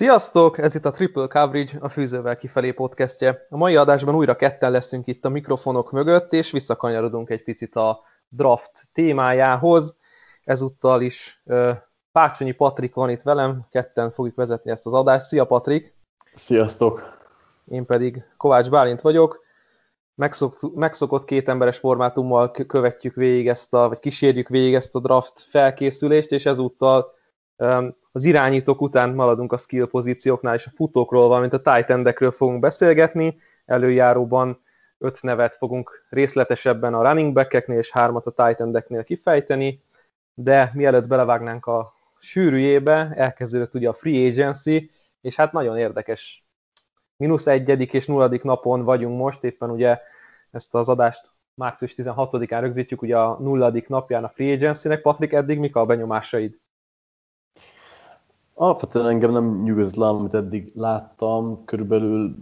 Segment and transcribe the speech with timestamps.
[0.00, 0.58] Sziasztok!
[0.58, 3.46] Ez itt a Triple Coverage, a Fűzővel kifelé podcastje.
[3.50, 8.00] A mai adásban újra ketten leszünk itt a mikrofonok mögött, és visszakanyarodunk egy picit a
[8.28, 9.96] draft témájához.
[10.44, 11.42] Ezúttal is
[12.12, 15.26] Pácsonyi Patrik van itt velem, ketten fogjuk vezetni ezt az adást.
[15.26, 15.94] Szia Patrik!
[16.34, 17.18] Sziasztok!
[17.64, 19.44] Én pedig Kovács Bálint vagyok.
[20.14, 25.40] Megszok, megszokott két emberes formátummal követjük végig ezt a, vagy kísérjük végig ezt a draft
[25.50, 27.18] felkészülést, és ezúttal
[28.12, 33.38] az irányítók után maradunk a skill pozícióknál, és a futókról, valamint a tight fogunk beszélgetni.
[33.66, 34.60] Előjáróban
[34.98, 39.82] öt nevet fogunk részletesebben a running backeknél és hármat a tight endeknél kifejteni,
[40.34, 44.90] de mielőtt belevágnánk a sűrűjébe, elkezdődött ugye a free agency,
[45.20, 46.44] és hát nagyon érdekes.
[47.16, 49.98] Minusz egyedik és nulladik napon vagyunk most, éppen ugye
[50.50, 55.00] ezt az adást március 16-án rögzítjük, ugye a nulladik napján a free agency-nek.
[55.00, 56.60] Patrik, eddig mik a benyomásaid?
[58.60, 61.64] Alapvetően engem nem nyugodt le, amit eddig láttam.
[61.64, 62.34] Körülbelül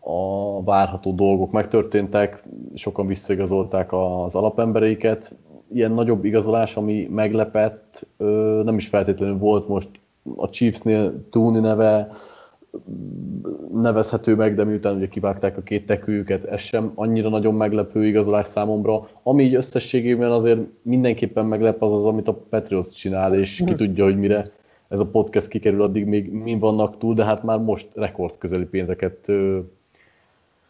[0.00, 2.42] a várható dolgok megtörténtek,
[2.74, 5.36] sokan visszaigazolták az alapembereiket.
[5.72, 8.06] Ilyen nagyobb igazolás, ami meglepett,
[8.62, 9.88] nem is feltétlenül volt most
[10.36, 12.12] a Chiefsnél Tooney neve,
[13.72, 18.48] nevezhető meg, de miután ugye kivágták a két tekőjüket, ez sem annyira nagyon meglepő igazolás
[18.48, 19.08] számomra.
[19.22, 23.74] Ami így összességében azért mindenképpen meglep az az, amit a Patriots csinál, és ki mhm.
[23.74, 24.60] tudja, hogy mire
[24.92, 28.64] ez a podcast kikerül, addig még mi vannak túl, de hát már most rekord közeli
[28.64, 29.32] pénzeket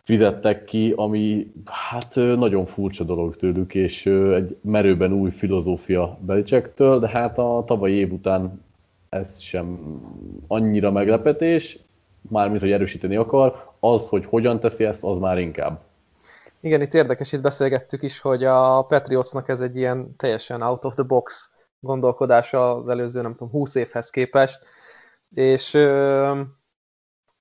[0.03, 7.09] fizettek ki, ami hát nagyon furcsa dolog tőlük, és egy merőben új filozófia Belicsektől, de
[7.09, 8.63] hát a tavalyi év után
[9.09, 9.79] ez sem
[10.47, 11.79] annyira meglepetés,
[12.29, 15.81] mármint, hogy erősíteni akar, az, hogy hogyan teszi ezt, az már inkább.
[16.61, 20.95] Igen, itt érdekes, itt beszélgettük is, hogy a Patriotsnak ez egy ilyen teljesen out of
[20.95, 21.51] the box
[21.83, 24.67] gondolkodása az előző, nem tudom, 20 évhez képest,
[25.35, 26.41] és ö,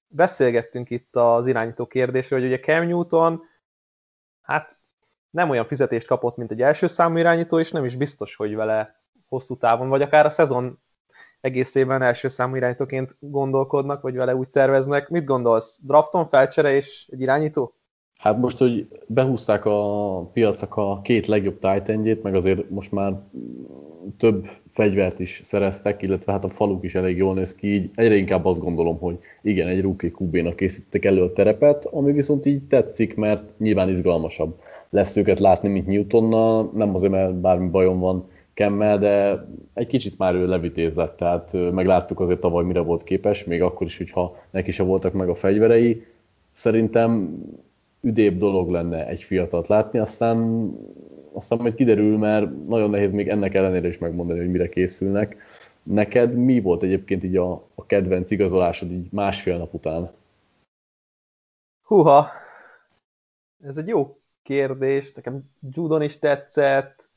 [0.08, 3.42] beszélgettünk itt az irányító kérdésről, hogy ugye Cam Newton,
[4.42, 4.80] hát
[5.30, 9.04] nem olyan fizetést kapott, mint egy első számú irányító, és nem is biztos, hogy vele
[9.28, 10.80] hosszú távon, vagy akár a szezon
[11.42, 15.10] egészében első számú irányítóként gondolkodnak, vagy vele úgy terveznek.
[15.10, 15.80] Mit gondolsz?
[15.84, 17.76] Drafton felcsere és egy irányító?
[18.22, 23.14] Hát most, hogy behúzták a piacnak a két legjobb tight meg azért most már
[24.18, 28.16] több fegyvert is szereztek, illetve hát a faluk is elég jól néz ki, így egyre
[28.16, 32.64] inkább azt gondolom, hogy igen, egy rookie QB-nak készítettek elő a terepet, ami viszont így
[32.64, 34.60] tetszik, mert nyilván izgalmasabb
[34.90, 40.18] lesz őket látni, mint Newtonnal, nem azért, mert bármi bajom van Kemmel, de egy kicsit
[40.18, 44.72] már ő levitézett, tehát megláttuk azért tavaly mire volt képes, még akkor is, hogyha neki
[44.72, 46.06] se voltak meg a fegyverei.
[46.52, 47.40] Szerintem
[48.02, 50.70] üdébb dolog lenne egy fiatalt látni, aztán,
[51.34, 55.38] aztán majd kiderül, mert nagyon nehéz még ennek ellenére is megmondani, hogy mire készülnek.
[55.84, 60.12] Neked mi volt egyébként így a, a kedvenc igazolásod így másfél nap után?
[61.82, 62.28] Húha,
[63.64, 67.10] ez egy jó kérdés, nekem Judon is tetszett,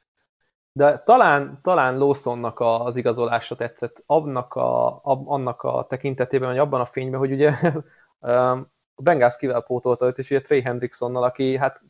[0.72, 6.84] de talán, talán Lawsonnak az igazolása tetszett annak a, annak a tekintetében, vagy abban a
[6.84, 7.52] fényben, hogy ugye
[8.94, 11.80] a Bengals kivel pótolta őt, és ugye Trey Hendricksonnal, aki hát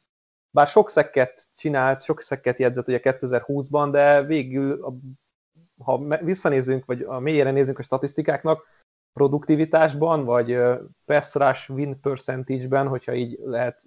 [0.50, 4.94] bár sok szekket csinált, sok szekket jegyzett ugye 2020-ban, de végül,
[5.78, 8.66] ha visszanézünk, vagy a mélyére nézünk a statisztikáknak,
[9.12, 10.58] produktivitásban, vagy
[11.04, 13.82] pass rush win percentage-ben, hogyha így lehet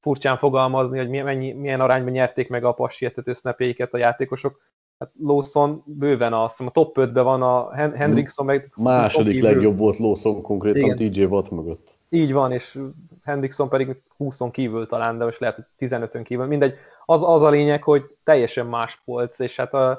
[0.00, 4.60] furcsán fogalmazni, hogy mennyi, milyen arányban nyerték meg a passietető snapjeiket a játékosok.
[4.98, 8.72] Hát Lawson bőven a, a top 5-ben van, a Hendrickson meg...
[8.76, 11.12] Második legjobb volt Lawson konkrétan Igen.
[11.12, 11.95] TJ Watt mögött.
[12.16, 12.78] Így van, és
[13.24, 16.46] Hendrickson pedig 20 kívül talán, de most lehet, hogy 15-ön kívül.
[16.46, 19.90] Mindegy, az, az a lényeg, hogy teljesen más polc, és hát a,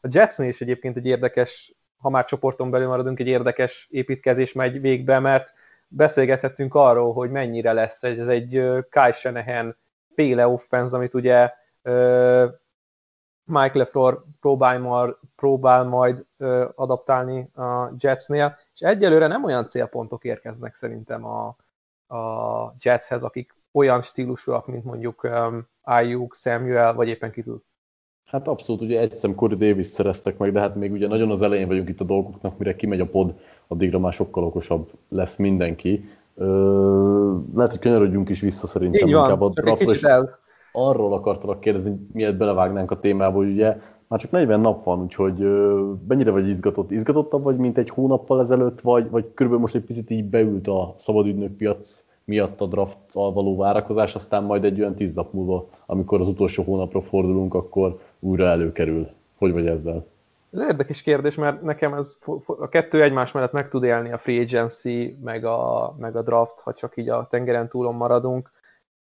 [0.00, 4.80] a Jetsnél is egyébként egy érdekes, ha már csoporton belül maradunk, egy érdekes építkezés megy
[4.80, 5.52] végbe, mert
[5.88, 9.76] beszélgethettünk arról, hogy mennyire lesz ez egy Kai Shanahan
[10.14, 11.52] féle offense, amit ugye
[13.44, 16.26] Mike LeFleur próbál próbál majd
[16.74, 21.56] adaptálni a Jetsnél, és egyelőre nem olyan célpontok érkeznek szerintem a,
[22.08, 27.64] a Jetshez, akik olyan stílusúak, mint mondjuk um, Ayuk, Samuel, vagy éppen kitül.
[28.26, 31.42] Hát abszolút, ugye egy szem Corey Davis szereztek meg, de hát még ugye nagyon az
[31.42, 33.34] elején vagyunk itt a dolgoknak, mire kimegy a pod,
[33.66, 36.08] addigra már sokkal okosabb lesz mindenki.
[36.34, 40.38] Ö, lehet, hogy kanyarodjunk is vissza szerintem Így van, inkább a draftra, el.
[40.72, 43.76] arról akartalak kérdezni, miért belevágnánk a témába, hogy ugye
[44.08, 45.38] már csak 40 nap van, úgyhogy
[46.08, 46.90] mennyire vagy izgatott?
[46.90, 50.94] Izgatottabb vagy, mint egy hónappal ezelőtt, vagy, vagy körülbelül most egy picit így beült a
[50.96, 56.20] szabadügynök piac miatt a drafttal való várakozás, aztán majd egy olyan tíz nap múlva, amikor
[56.20, 59.08] az utolsó hónapra fordulunk, akkor újra előkerül.
[59.38, 60.06] Hogy vagy ezzel?
[60.52, 64.40] Ez érdekes kérdés, mert nekem ez a kettő egymás mellett meg tud élni a free
[64.40, 68.50] agency, meg a, meg a draft, ha csak így a tengeren túlon maradunk.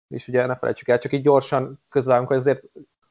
[0.07, 2.63] És ugye ne felejtsük el, csak így gyorsan közvágunk, hogy azért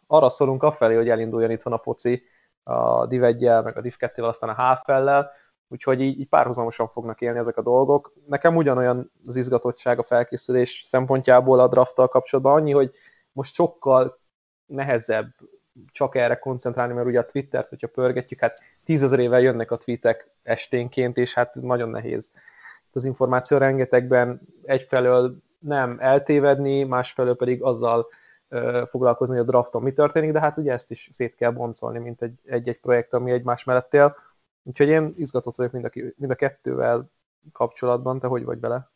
[0.08, 2.22] arra szólunk afelé, hogy elinduljon itthon a foci
[2.62, 5.30] a Div 1 meg a Div 2 aztán a HFL-lel,
[5.68, 8.12] úgyhogy így, így párhuzamosan fognak élni ezek a dolgok.
[8.26, 12.94] Nekem ugyanolyan az izgatottság a felkészülés szempontjából a drafttal kapcsolatban, annyi, hogy
[13.32, 14.18] most sokkal
[14.66, 15.34] nehezebb
[15.92, 21.16] csak erre koncentrálni, mert ugye a Twittert, hogyha pörgetjük, hát tízezerével jönnek a tweetek esténként,
[21.16, 22.30] és hát nagyon nehéz.
[22.92, 28.06] Az információ rengetegben egyfelől nem eltévedni, másfelől pedig azzal
[28.90, 32.30] foglalkozni, hogy a drafton mi történik, de hát ugye ezt is szét kell boncolni, mint
[32.44, 34.16] egy-egy projekt, ami egymás mellett él.
[34.62, 37.10] Úgyhogy én izgatott vagyok mind a, mind a kettővel
[37.52, 38.90] kapcsolatban, te hogy vagy bele?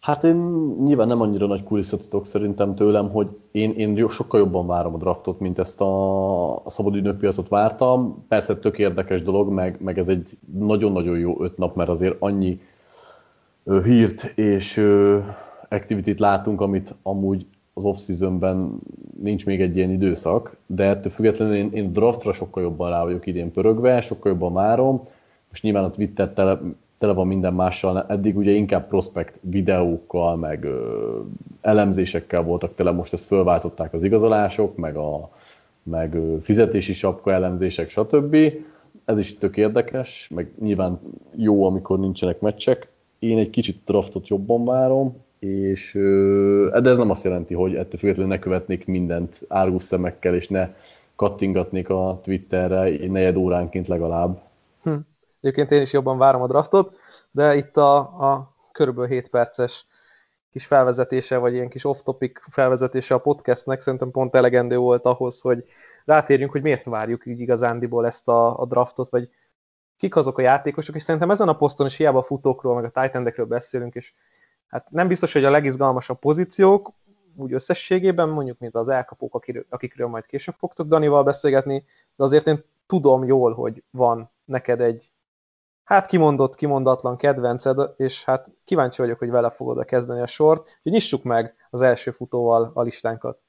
[0.00, 0.36] Hát én
[0.82, 5.40] nyilván nem annyira nagy kulisszatotok szerintem tőlem, hogy én, én sokkal jobban várom a draftot,
[5.40, 8.24] mint ezt a, a szabad piacot vártam.
[8.28, 12.60] Persze tök érdekes dolog, meg, meg ez egy nagyon-nagyon jó öt nap, mert azért annyi
[13.82, 14.86] hírt és
[15.68, 18.78] activity látunk, amit amúgy az off-seasonben
[19.22, 23.26] nincs még egy ilyen időszak, de ettől függetlenül én, én draftra sokkal jobban rá vagyok
[23.26, 25.00] idén pörögve, sokkal jobban várom.
[25.48, 26.60] Most nyilván a Twitter tele,
[26.98, 31.20] tele van minden mással, eddig ugye inkább prospekt videókkal, meg ö,
[31.60, 35.30] elemzésekkel voltak tele, most ezt fölváltották az igazolások, meg a
[35.82, 38.36] meg ö, fizetési sapka elemzések, stb.
[39.04, 41.00] Ez is tök érdekes, meg nyilván
[41.36, 42.88] jó, amikor nincsenek meccsek.
[43.18, 45.92] Én egy kicsit draftot jobban várom, és
[46.82, 50.68] de ez nem azt jelenti, hogy ettől függetlenül ne követnék mindent árgus szemekkel, és ne
[51.16, 54.40] kattingatnék a Twitterre negyed óránként legalább.
[54.82, 54.94] Hm.
[55.40, 56.96] Egyébként én is jobban várom a draftot,
[57.30, 59.86] de itt a, a körülbelül 7 perces
[60.50, 65.64] kis felvezetése, vagy ilyen kis off-topic felvezetése a podcastnek szerintem pont elegendő volt ahhoz, hogy
[66.04, 69.28] rátérjünk, hogy miért várjuk így igazándiból ezt a, a draftot, vagy
[69.96, 73.00] kik azok a játékosok, és szerintem ezen a poszton is hiába a futókról, meg a
[73.00, 74.12] tight beszélünk, és
[74.72, 76.92] hát nem biztos, hogy a legizgalmasabb pozíciók,
[77.36, 81.84] úgy összességében, mondjuk, mint az elkapók, akikről, majd később fogtok Danival beszélgetni,
[82.16, 85.12] de azért én tudom jól, hogy van neked egy
[85.84, 90.80] hát kimondott, kimondatlan kedvenced, és hát kíváncsi vagyok, hogy vele fogod -e kezdeni a sort,
[90.82, 93.44] hogy nyissuk meg az első futóval a listánkat.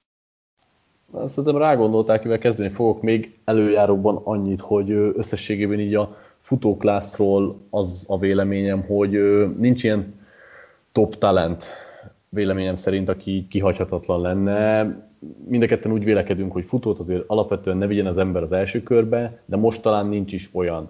[1.26, 8.20] Szerintem rágondolták, mivel kezdeni fogok még előjáróban annyit, hogy összességében így a futóklászról az a
[8.20, 9.12] véleményem, hogy
[9.58, 10.22] nincs ilyen
[10.94, 11.72] top talent
[12.30, 14.84] véleményem szerint, aki kihagyhatatlan lenne.
[15.48, 18.84] Mind a ketten úgy vélekedünk, hogy futót azért alapvetően ne vigyen az ember az első
[18.84, 20.90] körbe, de most talán nincs is olyan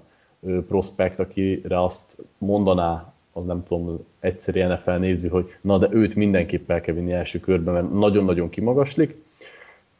[0.67, 6.71] prospekt, akire azt mondaná, az nem tudom, egyszerű NFL nézi, hogy na de őt mindenképp
[6.71, 9.21] el kell vinni első körbe, mert nagyon-nagyon kimagaslik.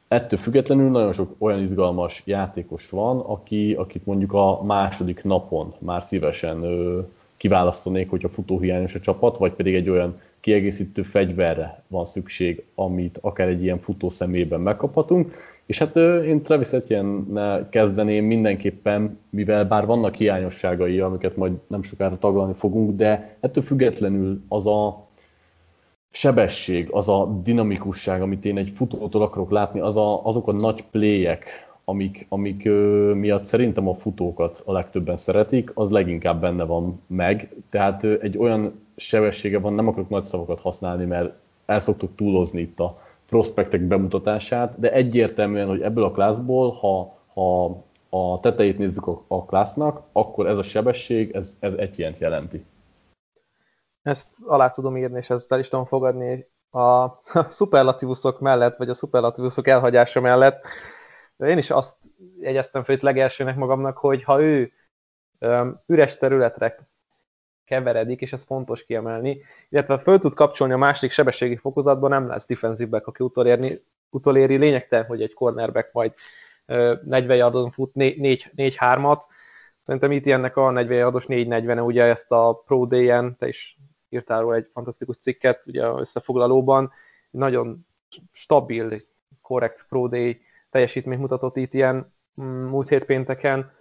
[0.07, 6.03] Ettől függetlenül nagyon sok olyan izgalmas játékos van, aki, akit mondjuk a második napon már
[6.03, 6.99] szívesen ö,
[7.43, 13.47] kiválasztanék, hogyha futóhiányos a csapat, vagy pedig egy olyan kiegészítő fegyverre van szükség, amit akár
[13.47, 15.33] egy ilyen futó szemében megkaphatunk.
[15.65, 15.95] És hát
[16.25, 22.95] én Travis etienne kezdeném mindenképpen, mivel bár vannak hiányosságai, amiket majd nem sokára taglalni fogunk,
[22.95, 25.07] de ettől függetlenül az a
[26.11, 30.83] sebesség, az a dinamikusság, amit én egy futótól akarok látni, az a, azok a nagy
[30.91, 31.45] pléjek,
[31.85, 37.55] amik, amik ö, miatt szerintem a futókat a legtöbben szeretik, az leginkább benne van meg.
[37.69, 41.33] Tehát ö, egy olyan sebessége van, nem akarok nagy szavakat használni, mert
[41.65, 42.93] el szoktuk túlozni itt a
[43.25, 49.45] prospektek bemutatását, de egyértelműen, hogy ebből a klászból, ha, ha a tetejét nézzük a, a
[49.45, 52.65] klásznak, akkor ez a sebesség, ez, ez egy ilyent jelenti.
[54.01, 57.07] Ezt alá tudom írni, és ezt el is tudom fogadni a
[57.49, 60.65] szuperlatívuszok mellett, vagy a szuperlatívuszok elhagyása mellett
[61.37, 61.97] de én is azt
[62.39, 64.71] jegyeztem fel itt legelsőnek magamnak, hogy ha ő
[65.85, 66.87] üres területre
[67.65, 72.45] keveredik, és ez fontos kiemelni, illetve föl tud kapcsolni a másik sebességi fokozatban, nem lesz
[72.45, 74.55] defensive back, aki utolérni, utoléri.
[74.55, 76.13] Lényegtelen, hogy egy cornerback majd
[76.67, 79.21] uh, 40 yardon fut 4-3-at.
[79.83, 83.77] Szerintem itt ennek a 40 yardos 4-40-e, ugye ezt a Pro Day-en, te is
[84.09, 86.91] írtál róla egy fantasztikus cikket, ugye összefoglalóban,
[87.29, 87.87] nagyon
[88.31, 89.01] stabil,
[89.41, 90.41] korrekt Pro Day
[90.73, 93.71] teljesítményt mutatott itt ilyen mm, múlt hét pénteken,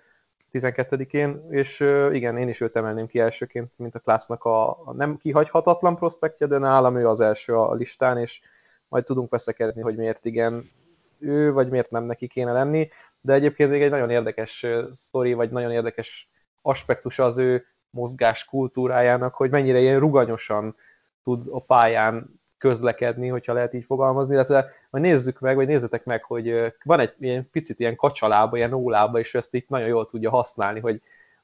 [0.53, 1.81] 12-én, és
[2.13, 6.59] igen, én is őt emelném ki elsőként, mint a klásznak a, nem kihagyhatatlan prospektje, de
[6.59, 8.41] nálam ő az első a listán, és
[8.89, 10.71] majd tudunk veszekedni, hogy miért igen
[11.19, 12.89] ő, vagy miért nem neki kéne lenni,
[13.21, 16.31] de egyébként még egy nagyon érdekes sztori, vagy nagyon érdekes
[16.63, 20.77] aspektus az ő mozgás kultúrájának, hogy mennyire ilyen ruganyosan
[21.23, 26.25] tud a pályán közlekedni, hogyha lehet így fogalmazni, illetve majd nézzük meg, vagy nézzetek meg,
[26.25, 30.31] hogy van egy ilyen picit ilyen kacsalába, ilyen ólába, és ezt így nagyon jól tudja
[30.31, 31.01] használni, hogy,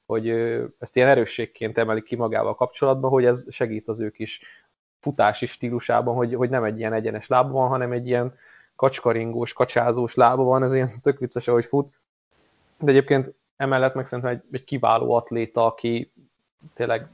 [0.06, 0.28] hogy
[0.78, 4.40] ezt ilyen erősségként emeli ki magával kapcsolatban, hogy ez segít az ő kis
[5.00, 8.34] futási stílusában, hogy, hogy nem egy ilyen egyenes lába van, hanem egy ilyen
[8.76, 11.98] kacskaringós, kacsázós lába van, ez ilyen tök vicces, ahogy fut.
[12.78, 16.12] De egyébként emellett meg szerintem egy, egy kiváló atléta, aki
[16.74, 17.08] tényleg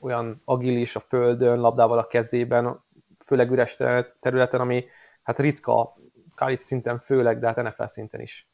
[0.00, 2.80] olyan agilis a földön, labdával a kezében,
[3.28, 3.76] főleg üres
[4.20, 4.84] területen, ami
[5.22, 5.96] hát ritka,
[6.36, 8.48] college szinten főleg, de hát NFL szinten is.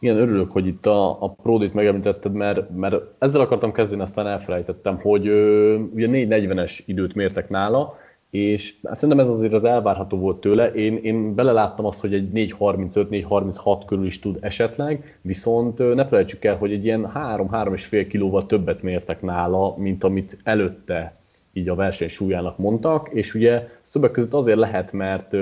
[0.00, 5.00] Igen, örülök, hogy itt a, a Prodit megemlítetted, mert, mert ezzel akartam kezdeni, aztán elfelejtettem,
[5.00, 7.98] hogy ö, ugye 4.40-es időt mértek nála,
[8.30, 10.72] és hát szerintem ez azért az elvárható volt tőle.
[10.72, 16.56] Én, én beleláttam azt, hogy egy 4.35-4.36 körül is tud esetleg, viszont ne felejtsük el,
[16.56, 21.12] hogy egy ilyen 3-3,5 kilóval többet mértek nála, mint amit előtte
[21.54, 25.36] így a verseny súlyának mondtak, és ugye többek között azért lehet, mert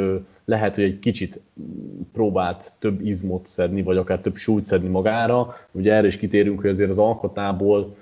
[0.44, 1.40] lehet, hogy egy kicsit
[2.12, 5.56] próbált több izmot szedni, vagy akár több súlyt szedni magára.
[5.70, 7.96] Ugye erre is kitérünk, hogy azért az alkotából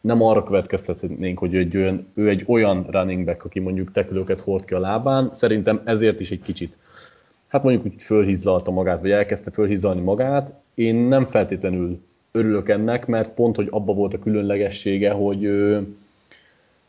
[0.00, 4.40] nem arra következtetnénk, hogy ő egy olyan, ő egy olyan running back, aki mondjuk tekülőket
[4.40, 5.30] hord ki a lábán.
[5.32, 6.76] Szerintem ezért is egy kicsit,
[7.46, 10.52] hát mondjuk úgy fölhízlalta magát, vagy elkezdte fölhízlalni magát.
[10.74, 11.98] Én nem feltétlenül
[12.32, 15.44] örülök ennek, mert pont, hogy abba volt a különlegessége, hogy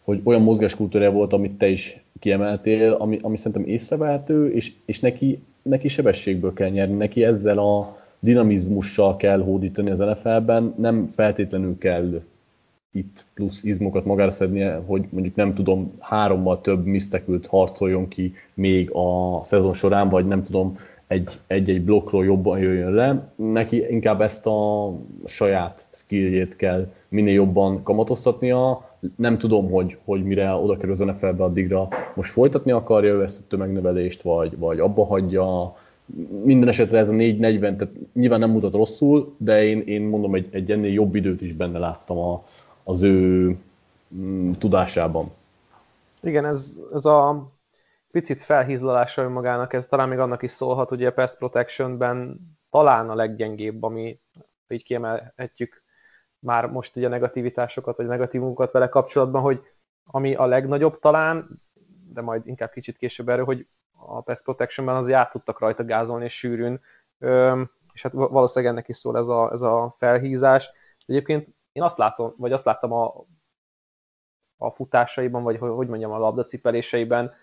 [0.07, 5.39] hogy olyan mozgáskultúra volt, amit te is kiemeltél, ami, ami szerintem észrevehető, és, és neki,
[5.61, 12.21] neki sebességből kell nyerni, neki ezzel a dinamizmussal kell hódítani az NFL-ben, nem feltétlenül kell
[12.91, 18.91] itt plusz izmokat magára szednie, hogy mondjuk nem tudom, hárommal több misztekült harcoljon ki még
[18.91, 20.77] a szezon során, vagy nem tudom,
[21.47, 23.31] egy-egy blokkról jobban jöjjön le.
[23.35, 24.91] Neki inkább ezt a
[25.25, 31.43] saját skilljét kell minél jobban kamatoztatnia, nem tudom, hogy, hogy mire oda kerül az NFL-be
[31.43, 35.75] addigra most folytatni akarja ő ezt a tömegnövelést, vagy, vagy abba hagyja.
[36.43, 40.47] Minden esetre ez a 4-40, tehát nyilván nem mutat rosszul, de én, én mondom, egy,
[40.51, 42.43] egy ennél jobb időt is benne láttam a,
[42.83, 43.55] az ő
[44.15, 45.25] mm, tudásában.
[46.21, 47.49] Igen, ez, ez a
[48.11, 52.39] picit felhízlalása magának, ez talán még annak is szólhat, hogy a Pass Protection-ben
[52.69, 54.19] talán a leggyengébb, ami
[54.67, 55.83] így kiemelhetjük
[56.39, 59.61] már most ugye negativitásokat, vagy negatívumokat vele kapcsolatban, hogy
[60.05, 61.61] ami a legnagyobb talán,
[62.13, 66.25] de majd inkább kicsit később erről, hogy a Pest Protection-ben azért át tudtak rajta gázolni
[66.25, 66.81] és sűrűn,
[67.93, 70.71] és hát valószínűleg ennek is szól ez a, ez a felhízás.
[71.05, 73.25] Egyébként én azt látom, vagy azt láttam a,
[74.57, 77.33] a futásaiban, vagy hogy mondjam, a labdacipeléseiben,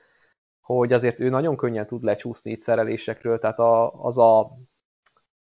[0.60, 4.58] hogy azért ő nagyon könnyen tud lecsúszni itt szerelésekről, tehát a, az a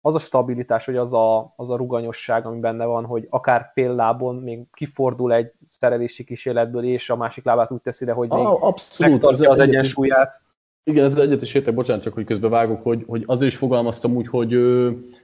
[0.07, 3.95] az a stabilitás, vagy az a, az a ruganyosság, ami benne van, hogy akár fél
[3.95, 8.39] lábon még kifordul egy szerelési kísérletből, és a másik lábát úgy teszi le, hogy még
[8.39, 10.41] ah, abszolút, az, az egyensúlyát.
[10.85, 14.17] Igen, ezzel egyet is értek, bocsánat, csak hogy közben vágok, hogy, hogy azért is fogalmaztam
[14.17, 14.53] úgy, hogy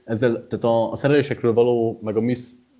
[0.05, 2.39] ezzel, tehát a, a szerelésekről való, meg a miss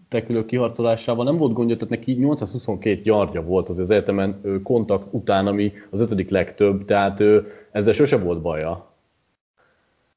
[0.09, 5.71] tekülő kiharcolásával nem volt gondja, tehát neki 822 yardja volt az, egyetemen kontakt után, ami
[5.89, 7.23] az ötödik legtöbb, tehát
[7.71, 8.92] ezzel sose volt baja.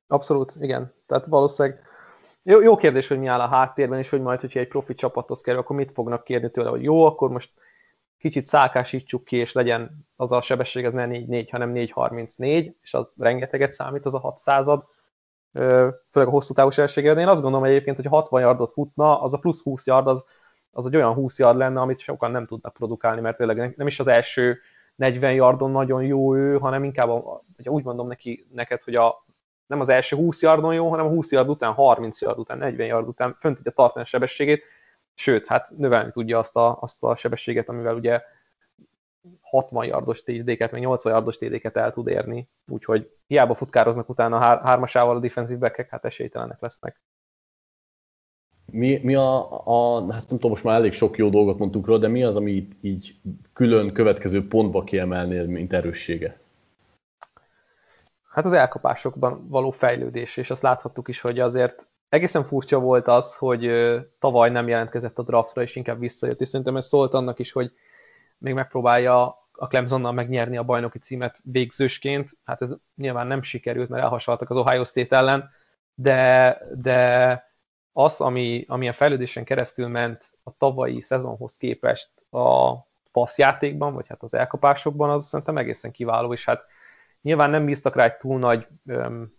[0.06, 0.92] Abszolút, igen.
[1.06, 1.84] Tehát valószínűleg
[2.42, 5.40] jó, jó kérdés, hogy mi áll a háttérben, és hogy majd, hogyha egy profi csapathoz
[5.40, 7.50] kerül, akkor mit fognak kérni tőle, hogy jó, akkor most
[8.18, 13.14] kicsit szálkásítsuk ki, és legyen az a sebesség, az ne 4-4, hanem 4-34, és az
[13.18, 14.84] rengeteget számít, az a 6 század,
[16.10, 17.18] főleg a hosszú távú sebességében.
[17.18, 20.25] Én azt gondolom egyébként, hogy 60 yardot futna, az a plusz 20 yard, az,
[20.70, 24.00] az egy olyan 20 yard lenne, amit sokan nem tudnak produkálni, mert tényleg nem is
[24.00, 24.58] az első
[24.94, 29.25] 40 yardon nagyon jó ő, hanem inkább, a, úgy mondom neki, neked, hogy a
[29.66, 32.87] nem az első 20 yardon jó, hanem a 20 yard után, 30 yard után, 40
[32.87, 34.62] yard után fönn tudja tartani a sebességét,
[35.14, 38.23] sőt, hát növelni tudja azt a, azt a sebességet, amivel ugye
[39.40, 44.61] 60 yardos TD-ket, vagy 80 yardos TD-ket el tud érni, úgyhogy hiába futkároznak utána hár,
[44.62, 47.00] hármasával a defensive back hát esélytelenek lesznek.
[48.73, 51.99] Mi, mi a, a, hát nem tudom, most már elég sok jó dolgot mondtunk róla,
[51.99, 53.16] de mi az, ami így, így
[53.52, 56.40] külön következő pontba kiemelnél, mint erőssége?
[58.36, 63.36] Hát az elkapásokban való fejlődés, és azt láthattuk is, hogy azért egészen furcsa volt az,
[63.36, 63.70] hogy
[64.18, 67.72] tavaly nem jelentkezett a draftra, és inkább visszajött, és szerintem ez szólt annak is, hogy
[68.38, 72.30] még megpróbálja a Clemsonnal megnyerni a bajnoki címet végzősként.
[72.44, 75.50] Hát ez nyilván nem sikerült, mert elhasaltak az Ohio State ellen,
[75.94, 77.42] de, de
[77.92, 82.74] az, ami, ami a fejlődésen keresztül ment a tavalyi szezonhoz képest a
[83.12, 86.64] passzjátékban, vagy hát az elkapásokban, az szerintem egészen kiváló, és hát
[87.26, 89.33] Nyilván nem bíztak rá egy túl nagy um,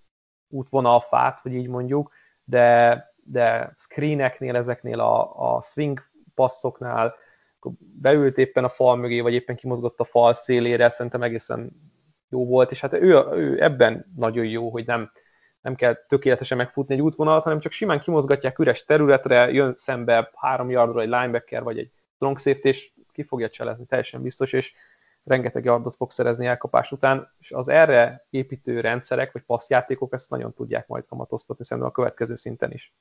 [0.48, 2.14] útvonalfát, hogy így mondjuk,
[2.44, 6.02] de, de screeneknél, ezeknél a, a swing
[6.36, 7.16] passzoknál,
[7.78, 11.72] beült éppen a fal mögé, vagy éppen kimozgott a fal szélére, szerintem egészen
[12.30, 15.12] jó volt, és hát ő, ő ebben nagyon jó, hogy nem,
[15.62, 20.70] nem kell tökéletesen megfutni egy útvonalat, hanem csak simán kimozgatják üres területre, jön szembe három
[20.70, 24.76] yardról egy linebacker, vagy egy strong safety, és ki fogja cselezni, teljesen biztos, és
[25.28, 30.54] rengeteg yardot fog szerezni elkapás után, és az erre építő rendszerek, vagy passzjátékok ezt nagyon
[30.54, 32.94] tudják majd kamatoztatni szerintem a következő szinten is.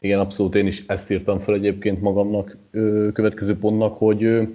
[0.00, 2.56] Igen, abszolút én is ezt írtam fel egyébként magamnak
[3.12, 4.48] következő pontnak, hogy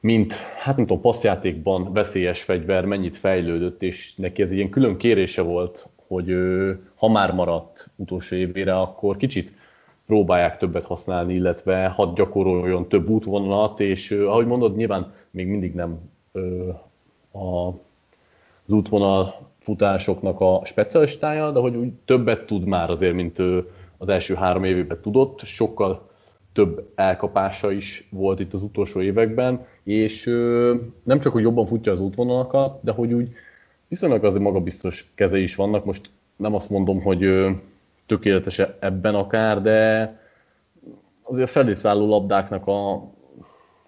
[0.00, 5.42] mint, hát nem tudom, passzjátékban veszélyes fegyver mennyit fejlődött, és neki ez ilyen külön kérése
[5.42, 6.36] volt, hogy
[6.96, 9.52] ha már maradt utolsó évére, akkor kicsit
[10.06, 15.98] próbálják többet használni, illetve hadd gyakoroljon több útvonalat, és ahogy mondod, nyilván még mindig nem
[17.32, 17.68] a,
[18.66, 23.38] az útvonal futásoknak a specialistája, de hogy úgy többet tud már azért, mint
[23.98, 26.10] az első három évében tudott, sokkal
[26.52, 30.24] több elkapása is volt itt az utolsó években, és
[31.02, 33.28] nem csak, hogy jobban futja az útvonalakat, de hogy úgy
[33.88, 35.84] viszonylag azért magabiztos keze is vannak.
[35.84, 37.28] Most nem azt mondom, hogy
[38.06, 40.08] tökéletes ebben akár, de
[41.22, 43.04] azért felvészálló labdáknak a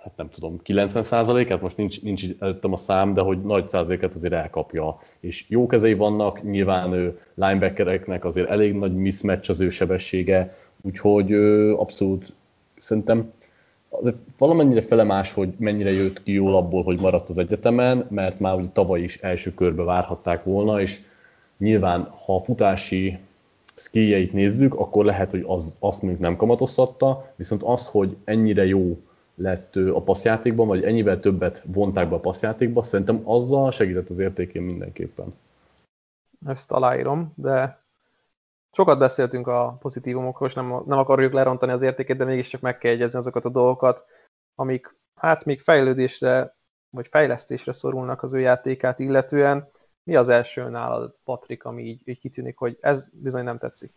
[0.06, 4.32] hát nem tudom, 90%-át, most nincs, nincs előttem a szám, de hogy nagy százaléket azért
[4.32, 4.98] elkapja.
[5.20, 11.32] És jó kezei vannak, nyilván ő linebackereknek azért elég nagy mismatch az ő sebessége, úgyhogy
[11.72, 12.32] abszolút
[12.76, 13.32] szerintem
[13.88, 18.54] azért valamennyire felemás, hogy mennyire jött ki jól abból, hogy maradt az egyetemen, mert már
[18.54, 21.00] ugye tavaly is első körbe várhatták volna, és
[21.58, 23.18] nyilván, ha a futási
[23.74, 28.98] skilljeit nézzük, akkor lehet, hogy az, azt mondjuk nem kamatoztatta, viszont az, hogy ennyire jó
[29.36, 34.62] lett a passzjátékban, vagy ennyivel többet vonták be a passzjátékba, szerintem azzal segített az értékén
[34.62, 35.34] mindenképpen.
[36.46, 37.84] Ezt aláírom, de
[38.72, 42.92] sokat beszéltünk a pozitívumokról, és nem, nem akarjuk lerontani az értékét, de mégiscsak meg kell
[42.92, 44.04] egyezni azokat a dolgokat,
[44.54, 46.56] amik hát még fejlődésre,
[46.90, 49.70] vagy fejlesztésre szorulnak az ő játékát illetően.
[50.02, 53.92] Mi az első nálad, Patrik, ami így, így kitűnik, hogy ez bizony nem tetszik?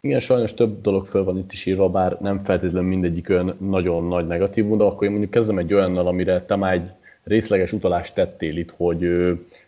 [0.00, 4.08] Igen, sajnos több dolog föl van itt is írva, bár nem feltétlenül mindegyik olyan nagyon
[4.08, 6.90] nagy negatívum, de akkor én mondjuk kezdem egy olyannal, amire te már egy
[7.24, 9.00] részleges utalást tettél itt, hogy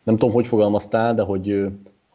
[0.03, 1.67] nem tudom, hogy fogalmaztál, de hogy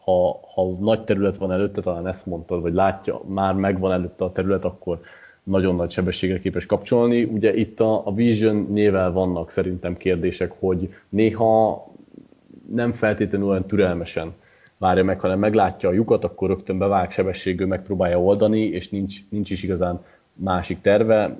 [0.04, 4.32] ha, ha nagy terület van előtte, talán ezt mondtad, vagy látja, már megvan előtte a
[4.32, 5.02] terület, akkor
[5.44, 7.24] nagyon nagy sebességre képes kapcsolni.
[7.24, 11.86] Ugye itt a, a Vision nével vannak szerintem kérdések, hogy néha
[12.72, 14.34] nem feltétlenül olyan türelmesen
[14.84, 19.50] várja meg, hanem meglátja a lyukat, akkor rögtön bevág sebességű, megpróbálja oldani, és nincs, nincs
[19.50, 21.38] is igazán másik terve,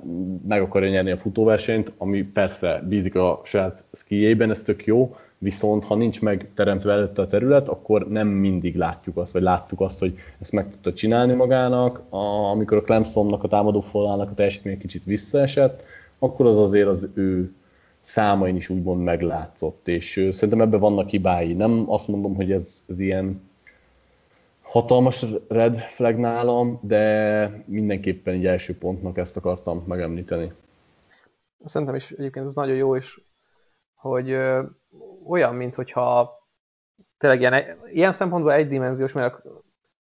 [0.48, 5.84] meg akarja nyerni a futóversenyt, ami persze bízik a saját skijében, ez tök jó, viszont
[5.84, 9.98] ha nincs meg teremtve előtte a terület, akkor nem mindig látjuk azt, vagy láttuk azt,
[9.98, 12.00] hogy ezt meg tudta csinálni magának.
[12.08, 12.16] A,
[12.50, 15.82] amikor a Clemsonnak, a támadó falának a teljesítmény kicsit visszaesett,
[16.18, 17.52] akkor az azért az ő
[18.04, 21.52] számain is úgymond meglátszott, és szerintem ebben vannak hibái.
[21.52, 23.50] Nem azt mondom, hogy ez, ez ilyen
[24.62, 30.52] hatalmas red flag nálam, de mindenképpen egy első pontnak ezt akartam megemlíteni.
[31.64, 33.20] Szerintem is egyébként ez nagyon jó, és
[33.94, 34.62] hogy ö,
[35.26, 36.32] olyan, mint hogyha
[37.18, 39.42] tényleg ilyen, ilyen szempontból egydimenziós, mert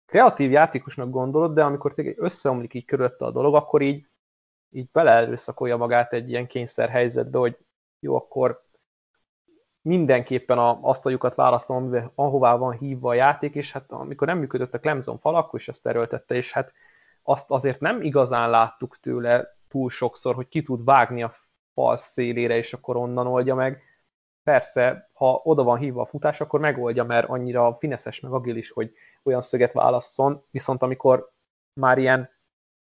[0.05, 4.07] kreatív játékosnak gondolod, de amikor tényleg összeomlik így körülötte a dolog, akkor így,
[4.69, 7.57] így beleerőszakolja magát egy ilyen kényszer helyzetbe, hogy
[8.01, 8.63] jó, akkor
[9.81, 14.37] mindenképpen a, azt a lyukat választom, ahová van hívva a játék, és hát amikor nem
[14.37, 16.73] működött a Clemson fal, akkor is ezt erőltette, és hát
[17.23, 21.35] azt azért nem igazán láttuk tőle túl sokszor, hogy ki tud vágni a
[21.73, 23.81] fal szélére, és akkor onnan oldja meg.
[24.43, 28.93] Persze, ha oda van hívva a futás, akkor megoldja, mert annyira fineszes meg agilis, hogy
[29.23, 31.31] olyan szöget válasszon, viszont amikor
[31.73, 32.29] már ilyen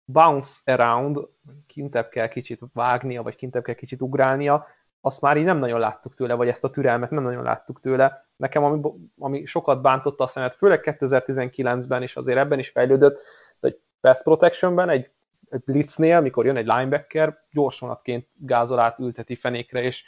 [0.06, 1.28] bounce around,
[1.68, 4.68] kintebb kell kicsit vágnia, vagy kintebb kell kicsit ugrálnia,
[5.02, 8.26] azt már így nem nagyon láttuk tőle, vagy ezt a türelmet nem nagyon láttuk tőle.
[8.36, 8.82] Nekem ami,
[9.18, 13.22] ami sokat bántotta a szemet, főleg 2019-ben is azért ebben is fejlődött,
[13.60, 15.10] egy pass protectionben, egy,
[15.50, 20.04] egy blitznél, amikor jön egy linebacker, gyorsonatként gázol át, ülteti fenékre, és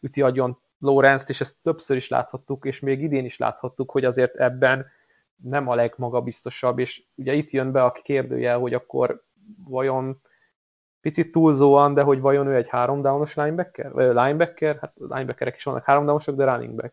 [0.00, 4.36] üti agyon Lawrence-t, és ezt többször is láthattuk, és még idén is láthattuk, hogy azért
[4.36, 4.86] ebben
[5.36, 9.24] nem a legmagabiztosabb, és ugye itt jön be a kérdője, hogy akkor
[9.64, 10.20] vajon
[11.08, 13.92] picit túlzóan, de hogy vajon ő egy három downos linebacker?
[13.92, 14.76] Vagy linebacker?
[14.80, 16.92] Hát linebackerek is vannak három downosok, de running back.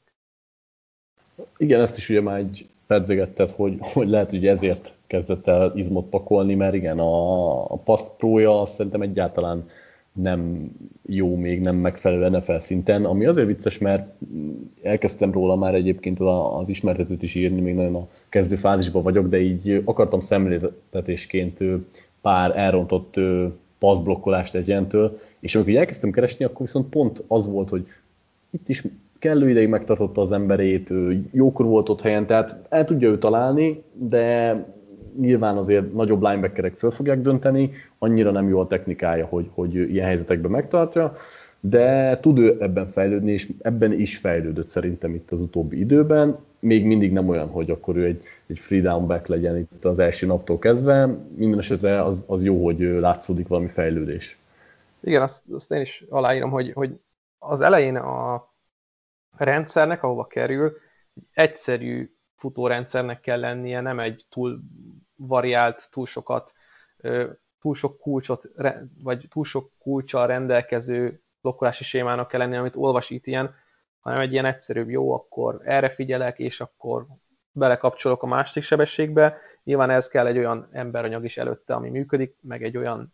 [1.57, 6.09] Igen, ezt is ugye már egy pedzegetted, hogy, hogy lehet, hogy ezért kezdett el izmot
[6.09, 9.69] pakolni, mert igen, a, a pass prója szerintem egyáltalán
[10.11, 10.71] nem
[11.05, 14.13] jó még, nem megfelelő NFL szinten, ami azért vicces, mert
[14.83, 16.19] elkezdtem róla már egyébként
[16.59, 21.59] az ismertetőt is írni, még nagyon a kezdő fázisban vagyok, de így akartam szemléltetésként
[22.21, 23.19] pár elrontott
[23.79, 27.87] passzblokkolást egyentől, és amikor elkezdtem keresni, akkor viszont pont az volt, hogy
[28.49, 28.83] itt is
[29.19, 30.93] kellő ideig megtartotta az emberét,
[31.31, 34.55] jókor volt ott helyen, tehát el tudja ő találni, de
[35.19, 40.05] nyilván azért nagyobb linebackerek föl fogják dönteni, annyira nem jó a technikája, hogy, hogy ilyen
[40.05, 41.15] helyzetekben megtartja,
[41.59, 46.37] de tud ő ebben fejlődni, és ebben is fejlődött szerintem itt az utóbbi időben.
[46.65, 49.99] Még mindig nem olyan, hogy akkor ő egy, egy free down back legyen itt az
[49.99, 51.05] első naptól kezdve.
[51.35, 54.37] Minden esetre az, az jó, hogy látszódik valami fejlődés.
[54.99, 56.99] Igen, azt, azt én is aláírom, hogy, hogy
[57.39, 58.47] az elején a
[59.37, 60.77] rendszernek, ahova kerül,
[61.15, 64.59] egy egyszerű futórendszernek kell lennie, nem egy túl
[65.15, 66.53] variált, túl sokat,
[67.61, 68.49] túl sok kulcsot,
[69.03, 73.55] vagy túl sok kulcsal rendelkező blokkolási sémának kell lennie, amit olvasít ilyen,
[74.05, 77.05] hanem egy ilyen egyszerűbb, jó, akkor erre figyelek, és akkor
[77.51, 79.37] belekapcsolok a másik sebességbe.
[79.63, 83.13] Nyilván ez kell egy olyan emberanyag is előtte, ami működik, meg egy olyan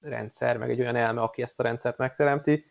[0.00, 2.64] rendszer, meg egy olyan elme, aki ezt a rendszert megteremti.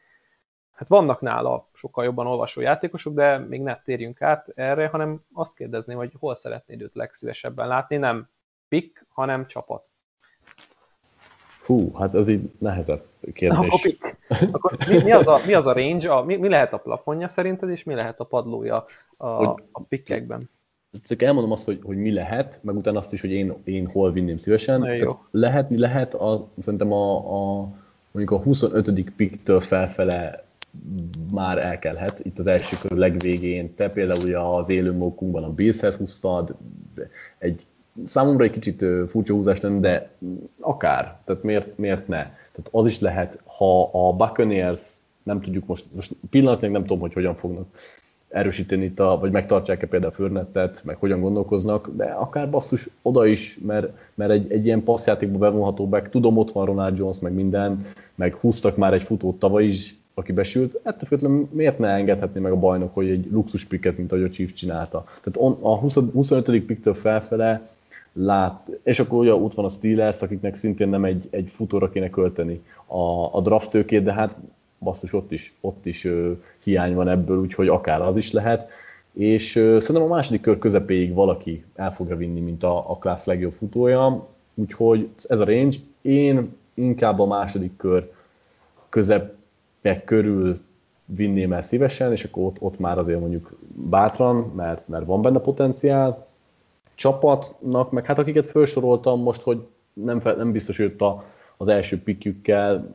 [0.71, 5.55] Hát vannak nála sokkal jobban olvasó játékosok, de még ne térjünk át erre, hanem azt
[5.55, 8.29] kérdezni, hogy hol szeretnéd őt legszívesebben látni, nem
[8.67, 9.87] pick, hanem csapat.
[11.65, 13.57] Hú, hát ez így nehezebb kérdés.
[13.57, 14.18] Akkor, pick.
[14.51, 17.27] Akkor mi, mi, az a, mi az a range, a, mi, mi lehet a plafonja
[17.27, 18.85] szerinted, és mi lehet a padlója
[19.17, 20.49] a, hogy, a pickekben?
[21.07, 24.11] Csak elmondom azt, hogy, hogy mi lehet, meg utána azt is, hogy én, én hol
[24.11, 24.81] vinném szívesen.
[24.81, 27.67] Tehát lehet, mi lehet, a, szerintem a, a,
[28.11, 29.11] mondjuk a 25.
[29.15, 30.43] picktől felfele
[31.33, 32.19] már elkelhet.
[32.19, 36.55] Itt az első kör legvégén, te például az élő mókunkban a Billshez húztad,
[37.37, 37.65] egy
[38.05, 40.11] számomra egy kicsit furcsa húzás lenne, de
[40.59, 42.21] akár, tehát miért, miért ne?
[42.23, 44.81] Tehát az is lehet, ha a Buccaneers,
[45.23, 47.65] nem tudjuk most, most pillanatnyilag nem tudom, hogy hogyan fognak
[48.29, 53.59] erősíteni itt, a, vagy megtartják-e például Förnettet, meg hogyan gondolkoznak, de akár basszus oda is,
[53.65, 57.85] mert, mert egy, egy ilyen passzjátékba bevonható back, tudom, ott van Ronald Jones, meg minden,
[58.15, 62.51] meg húztak már egy futót tavaly is, aki besült, ettől függetlenül miért ne engedhetné meg
[62.51, 65.03] a bajnok, hogy egy luxus picket, mint ahogy a Chiefs csinálta.
[65.05, 66.65] Tehát on, a 20, 25.
[66.65, 67.69] picktől felfele
[68.21, 72.09] lát, és akkor ugye ott van a Steelers, akiknek szintén nem egy, egy futóra kéne
[72.09, 74.37] költeni a, a draft de hát
[74.79, 76.31] basszus, ott is, ott is ö,
[76.63, 78.69] hiány van ebből, úgyhogy akár az is lehet.
[79.13, 83.23] És ö, szerintem a második kör közepéig valaki el fogja vinni, mint a, a class
[83.23, 85.77] legjobb futója, úgyhogy ez a range.
[86.01, 88.11] Én inkább a második kör
[88.89, 90.59] közepek körül
[91.05, 93.57] vinném el szívesen, és akkor ott, ott már azért mondjuk
[93.89, 96.27] bátran, mert, mert van benne potenciál,
[96.99, 101.23] csapatnak, meg hát akiket felsoroltam most, hogy nem, nem biztos, hogy a,
[101.57, 102.93] az első pikjükkel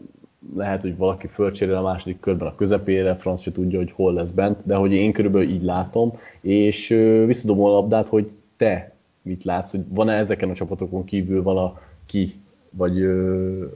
[0.57, 4.31] lehet, hogy valaki fölcserél a második körben a közepére, Franz se tudja, hogy hol lesz
[4.31, 6.88] bent, de hogy én körülbelül így látom, és
[7.27, 12.33] visszadom a labdát, hogy te mit látsz, hogy van-e ezeken a csapatokon kívül valaki,
[12.71, 13.07] vagy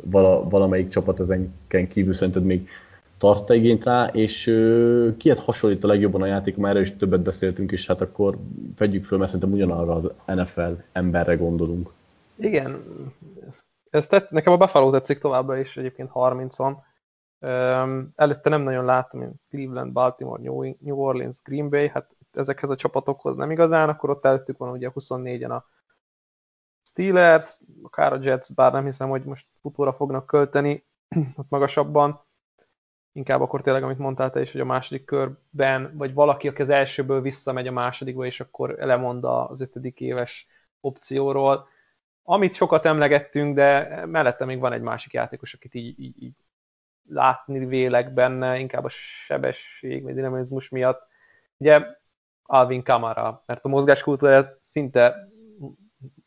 [0.04, 2.68] vala, valamelyik csapat ezeken kívül szerinted még
[3.18, 7.22] tart igényt rá, és uh, kihez hasonlít a legjobban a játék, már erről is többet
[7.22, 8.38] beszéltünk, és hát akkor
[8.74, 11.90] fedjük föl, mert szerintem ugyanarra az NFL emberre gondolunk.
[12.36, 12.84] Igen,
[13.90, 16.76] ez tetsz, nekem a Buffalo tetszik továbbra is egyébként 30-on.
[17.40, 20.42] Um, előtte nem nagyon láttam, mint Cleveland, Baltimore,
[20.80, 24.90] New Orleans, Green Bay, hát ezekhez a csapatokhoz nem igazán, akkor ott előttük van ugye
[24.94, 25.64] 24-en a
[26.82, 30.86] Steelers, akár a Jets, bár nem hiszem, hogy most futóra fognak költeni
[31.36, 32.26] ott magasabban
[33.12, 36.70] inkább akkor tényleg, amit mondtál te is, hogy a második körben, vagy valaki, aki az
[36.70, 40.46] elsőből visszamegy a másodikba, és akkor lemond az ötödik éves
[40.80, 41.68] opcióról.
[42.22, 46.34] Amit sokat emlegettünk, de mellette még van egy másik játékos, akit így, így, így
[47.08, 48.88] látni vélek benne, inkább a
[49.26, 51.06] sebesség, vagy dinamizmus miatt.
[51.56, 51.86] Ugye
[52.42, 55.28] Alvin Kamara, mert a mozgáskultúra szinte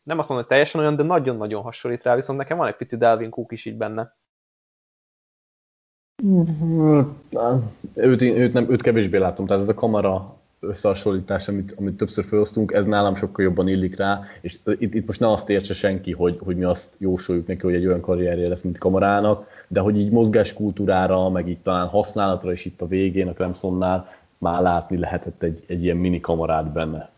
[0.02, 2.96] nem azt mondom, hogy teljesen olyan, de nagyon-nagyon hasonlít rá, viszont nekem van egy pici
[2.96, 4.16] Delvin Cook is így benne.
[7.94, 12.72] Őt, őt, nem, őt kevésbé látom, tehát ez a kamera összehasonlítás, amit, amit többször felhoztunk,
[12.72, 16.38] ez nálam sokkal jobban illik rá, és itt, itt most ne azt értse senki, hogy,
[16.44, 20.10] hogy mi azt jósoljuk neki, hogy egy olyan karrierje lesz, mint kamarának, de hogy így
[20.10, 25.64] mozgáskultúrára, meg így talán használatra is itt a végén a Clemsonnál már látni lehetett egy,
[25.66, 27.10] egy ilyen mini kamarát benne.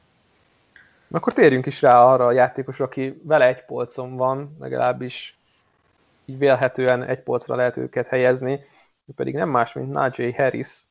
[1.10, 5.36] Akkor térjünk is rá arra a játékosra, aki vele egy polcon van, legalábbis
[6.24, 8.60] így vélhetően egy polcra lehet őket helyezni
[9.06, 10.86] ő pedig nem más, mint Najee Harris.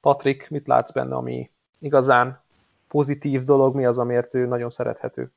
[0.00, 2.40] Patrick, mit látsz benne, ami igazán
[2.88, 5.30] pozitív dolog, mi az, amiért ő nagyon szerethető?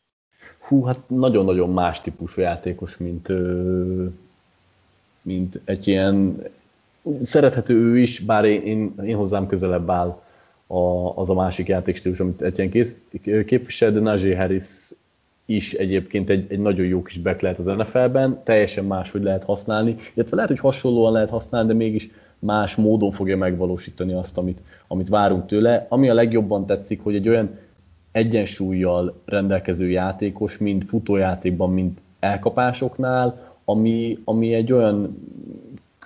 [0.59, 3.27] Hú, hát nagyon-nagyon más típusú játékos, mint,
[5.21, 6.43] mint egy ilyen
[7.21, 10.21] szerethető ő is, bár én, én, én hozzám közelebb áll
[10.67, 14.65] a, az a másik játékstílus, amit egy ilyen képvisel, de Najee Harris
[15.49, 19.95] is egyébként egy, egy nagyon jó kis back lehet az NFL-ben, teljesen máshogy lehet használni,
[20.13, 22.09] illetve lehet, hogy hasonlóan lehet használni, de mégis
[22.39, 25.85] más módon fogja megvalósítani azt, amit, amit várunk tőle.
[25.89, 27.49] Ami a legjobban tetszik, hogy egy olyan
[28.11, 35.17] egyensúlyjal rendelkező játékos, mind futójátékban, mind elkapásoknál, ami, ami egy olyan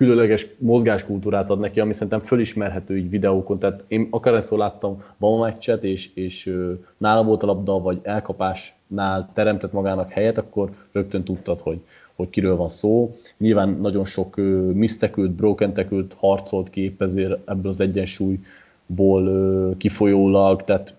[0.03, 3.59] különleges mozgáskultúrát ad neki, ami szerintem fölismerhető így videókon.
[3.59, 6.55] Tehát én akárhányszor láttam Bama meccset, és, és
[6.97, 11.79] nála volt a labda, vagy elkapásnál teremtett magának helyet, akkor rögtön tudtad, hogy,
[12.15, 13.15] hogy kiről van szó.
[13.37, 14.35] Nyilván nagyon sok
[14.73, 20.95] misztekült, broken tekült harcolt ki ezért ebből az egyensúlyból kifolyólag, tehát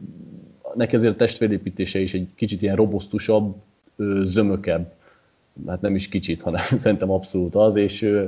[0.75, 3.55] neki ezért a testvérépítése is egy kicsit ilyen robosztusabb,
[4.23, 4.93] zömökebb,
[5.67, 8.19] hát nem is kicsit, hanem szerintem abszolút az, és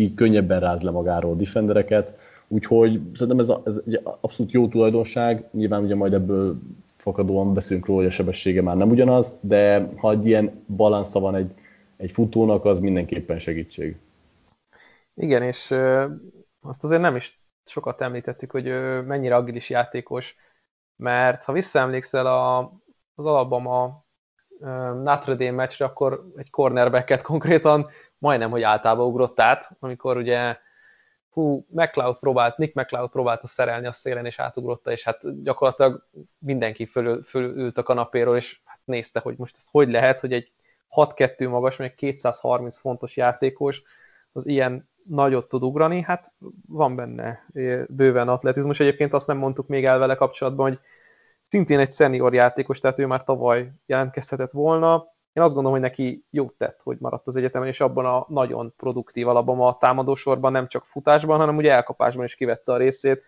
[0.00, 5.48] így könnyebben ráz le magáról defendereket, úgyhogy szerintem ez, a, ez egy abszolút jó tulajdonság,
[5.52, 10.10] nyilván ugye majd ebből fakadóan beszélünk róla, hogy a sebessége már nem ugyanaz, de ha
[10.10, 11.54] egy ilyen balansza van egy,
[11.96, 13.96] egy futónak, az mindenképpen segítség.
[15.14, 15.74] Igen, és
[16.60, 18.64] azt azért nem is sokat említettük, hogy
[19.06, 20.36] mennyire agilis játékos,
[20.96, 22.58] mert ha visszaemlékszel a,
[23.14, 24.04] az Alabama
[25.02, 27.88] Notre Dame meccsre, akkor egy cornerbacket konkrétan
[28.20, 30.56] majdnem, hogy általában ugrott át, amikor ugye
[31.30, 36.06] hú, McLeod próbált, Nick McLeod próbálta szerelni a szélen, és átugrotta, és hát gyakorlatilag
[36.38, 40.52] mindenki fölül, fölült a kanapéról, és hát nézte, hogy most ez hogy lehet, hogy egy
[40.96, 43.82] 6-2 magas, még 230 fontos játékos,
[44.32, 46.32] az ilyen nagyot tud ugrani, hát
[46.68, 47.46] van benne
[47.88, 48.80] bőven atletizmus.
[48.80, 50.78] Egyébként azt nem mondtuk még el vele kapcsolatban, hogy
[51.42, 55.12] szintén egy senior játékos, tehát ő már tavaly jelentkezhetett volna.
[55.32, 58.72] Én azt gondolom, hogy neki jót tett, hogy maradt az egyetemen, és abban a nagyon
[58.76, 63.22] produktív alapban a támadósorban, nem csak futásban, hanem ugye elkapásban is kivette a részét,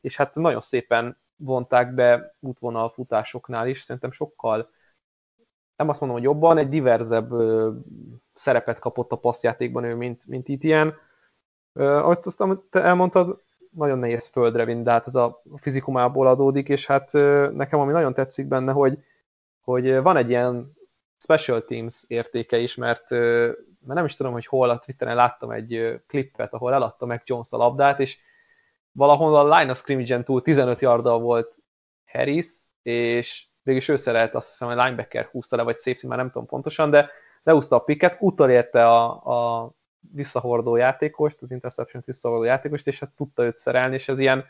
[0.00, 4.70] és hát nagyon szépen vonták be útvonal futásoknál is, szerintem sokkal
[5.76, 7.72] nem azt mondom, hogy jobban, egy diverzebb ö,
[8.32, 10.94] szerepet kapott a passzjátékban ő, mint, mint itt ilyen.
[11.72, 16.68] Ö, ahogy azt te elmondtad, nagyon nehéz földre vinni, de hát ez a fizikumából adódik,
[16.68, 17.12] és hát
[17.52, 18.98] nekem ami nagyon tetszik benne, hogy,
[19.60, 20.72] hogy van egy ilyen
[21.24, 26.02] special teams értéke is, mert, mert nem is tudom, hogy hol a Twitteren láttam egy
[26.06, 28.18] klippet, ahol eladta meg Jones a labdát, és
[28.92, 31.56] valahol a line of scrimmage-en túl 15 yarda volt
[32.06, 32.46] Harris,
[32.82, 36.46] és végülis ő szerelt, azt hiszem, hogy linebacker húzta le, vagy safety, már nem tudom
[36.46, 37.10] pontosan, de
[37.42, 39.70] leúzta a piket, utolérte a, a
[40.12, 44.44] visszahordó játékost, az interception visszahordó játékost, és hát tudta őt szerelni, és ez ilyen,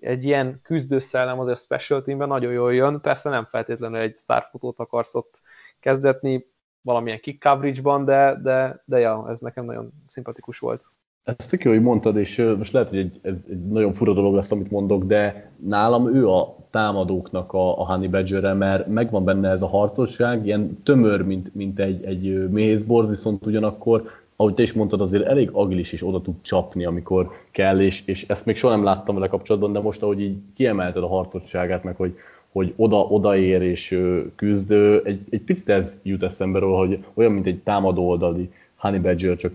[0.00, 4.78] egy ilyen küzdőszellem azért a special teamben nagyon jól jön, persze nem feltétlenül egy sztárfutót
[4.78, 5.40] akarsz ott
[5.88, 6.46] kezdetni
[6.80, 10.82] valamilyen kick coverage-ban, de, de, de ja, ez nekem nagyon szimpatikus volt.
[11.24, 14.34] Ezt tök jó, hogy mondtad, és most lehet, hogy egy, egy, egy nagyon fura dolog
[14.34, 19.48] lesz, amit mondok, de nálam ő a támadóknak a, a Honey badger mert megvan benne
[19.48, 24.72] ez a harcosság, ilyen tömör, mint, mint egy, egy méhészborz, viszont ugyanakkor ahogy te is
[24.72, 28.74] mondtad, azért elég agilis és oda tud csapni, amikor kell, és, és ezt még soha
[28.74, 32.16] nem láttam vele kapcsolatban, de most, ahogy így kiemelted a harcosságát, meg hogy,
[32.52, 34.00] hogy oda, odaér és
[34.34, 34.72] küzd,
[35.04, 39.36] egy, egy picit ez jut eszembe róla, hogy olyan, mint egy támadó oldali Honey Badger,
[39.36, 39.52] csak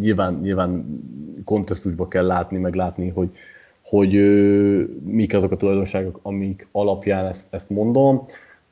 [0.00, 1.00] nyilván, nyilván
[1.44, 3.30] kontextusba kell látni, meg látni, hogy,
[3.84, 4.12] hogy
[5.04, 8.26] mik azok a tulajdonságok, amik alapján ezt, ezt mondom.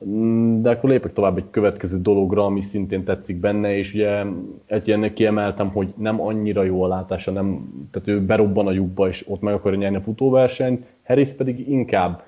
[0.06, 4.24] Mm, de akkor lépek tovább egy következő dologra, ami szintén tetszik benne, és ugye
[4.66, 9.08] egy ilyennek kiemeltem, hogy nem annyira jó a látása, nem, tehát ő berobban a lyukba,
[9.08, 12.22] és ott meg akarja nyerni a futóversenyt, Harris pedig inkább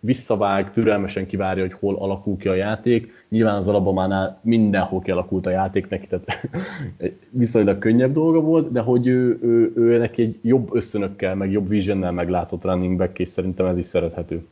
[0.00, 3.12] visszavág, türelmesen kivárja, hogy hol alakul ki a játék.
[3.28, 6.48] Nyilván az Alabamánál mindenhol kialakult a játék neki, tehát
[7.30, 11.68] viszonylag könnyebb dolga volt, de hogy ő, ő, ő neki egy jobb ösztönökkel, meg jobb
[11.68, 14.46] visionnel meglátott running back, és szerintem ez is szerethető.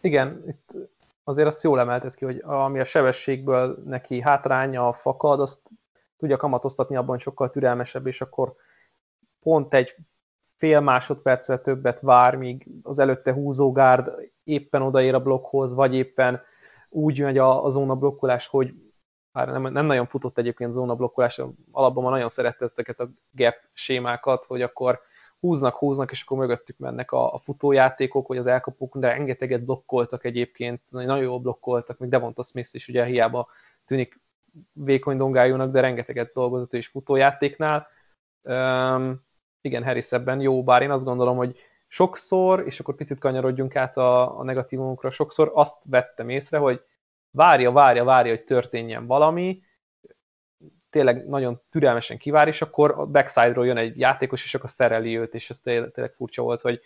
[0.00, 0.76] Igen, itt
[1.24, 5.58] azért azt jól emeltet ki, hogy ami a sebességből neki hátránya fakad, azt
[6.18, 8.54] tudja kamatoztatni abban, sokkal türelmesebb, és akkor
[9.42, 9.94] pont egy
[10.62, 16.42] fél másodperccel többet vár, míg az előtte húzó gárd éppen odaér a blokkhoz, vagy éppen
[16.88, 18.74] úgy megy a, a zóna blokkolás, hogy
[19.32, 24.44] már nem, nem nagyon futott egyébként zóna blokkolás, alapban nagyon szerette ezeket a gap sémákat,
[24.46, 25.00] hogy akkor
[25.40, 30.24] húznak, húznak, és akkor mögöttük mennek a, a futójátékok, vagy az elkapók, de rengeteget blokkoltak
[30.24, 33.48] egyébként, nagyon jól blokkoltak, még Devonta Smith is ugye hiába
[33.84, 34.20] tűnik
[34.72, 37.86] vékony dongájúnak, de rengeteget dolgozott is futójátéknál.
[38.42, 39.30] Um,
[39.62, 43.96] igen, Harris ebben jó, bár én azt gondolom, hogy sokszor, és akkor picit kanyarodjunk át
[43.96, 46.82] a, a negatívumunkra, sokszor azt vettem észre, hogy
[47.30, 49.62] várja, várja, várja, hogy történjen valami,
[50.90, 55.34] tényleg nagyon türelmesen kivár, és akkor a backside-ról jön egy játékos, és akkor szereli őt,
[55.34, 56.80] és ez tényleg furcsa volt, hogy,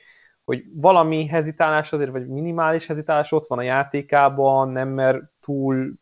[0.44, 5.92] hogy valami hezitálás azért, vagy minimális hezitálás ott van a játékában, nem mer túl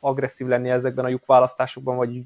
[0.00, 2.22] agresszív lenni ezekben a lyukválasztásokban, vagy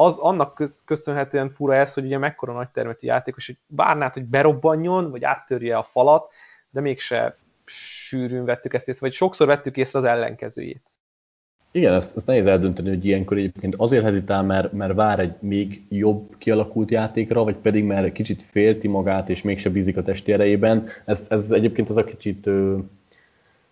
[0.00, 5.10] az annak köszönhetően fura ez, hogy ugye mekkora nagy termetű játékos, hogy várnád, hogy berobbanjon,
[5.10, 6.32] vagy áttörje a falat,
[6.70, 10.82] de mégse sűrűn vettük ezt észre, vagy sokszor vettük észre az ellenkezőjét.
[11.70, 15.82] Igen, ezt, ezt nehéz eldönteni, hogy ilyenkor egyébként azért hezitál, mert, mert vár egy még
[15.88, 20.88] jobb kialakult játékra, vagy pedig mert kicsit félti magát, és mégse bízik a testi erejében.
[21.04, 22.46] Ez, ez egyébként az a kicsit,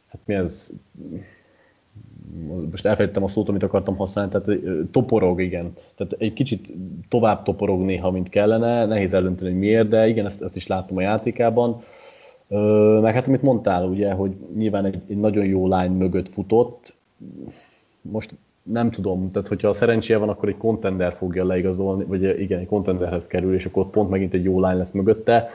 [0.09, 0.71] hát mi ez,
[2.71, 5.73] most elfelejtettem a szót, amit akartam használni, tehát toporog, igen.
[5.95, 6.73] Tehát egy kicsit
[7.09, 10.97] tovább toporog néha, mint kellene, nehéz eldönteni, hogy miért, de igen, ezt, ezt is láttam
[10.97, 11.81] a játékában.
[13.01, 16.97] Meg hát amit mondtál, ugye, hogy nyilván egy, egy nagyon jó lány mögött futott,
[18.01, 22.59] most nem tudom, tehát hogyha a szerencséje van, akkor egy contender fogja leigazolni, vagy igen,
[22.59, 25.49] egy contenderhez kerül, és akkor pont megint egy jó lány lesz mögötte.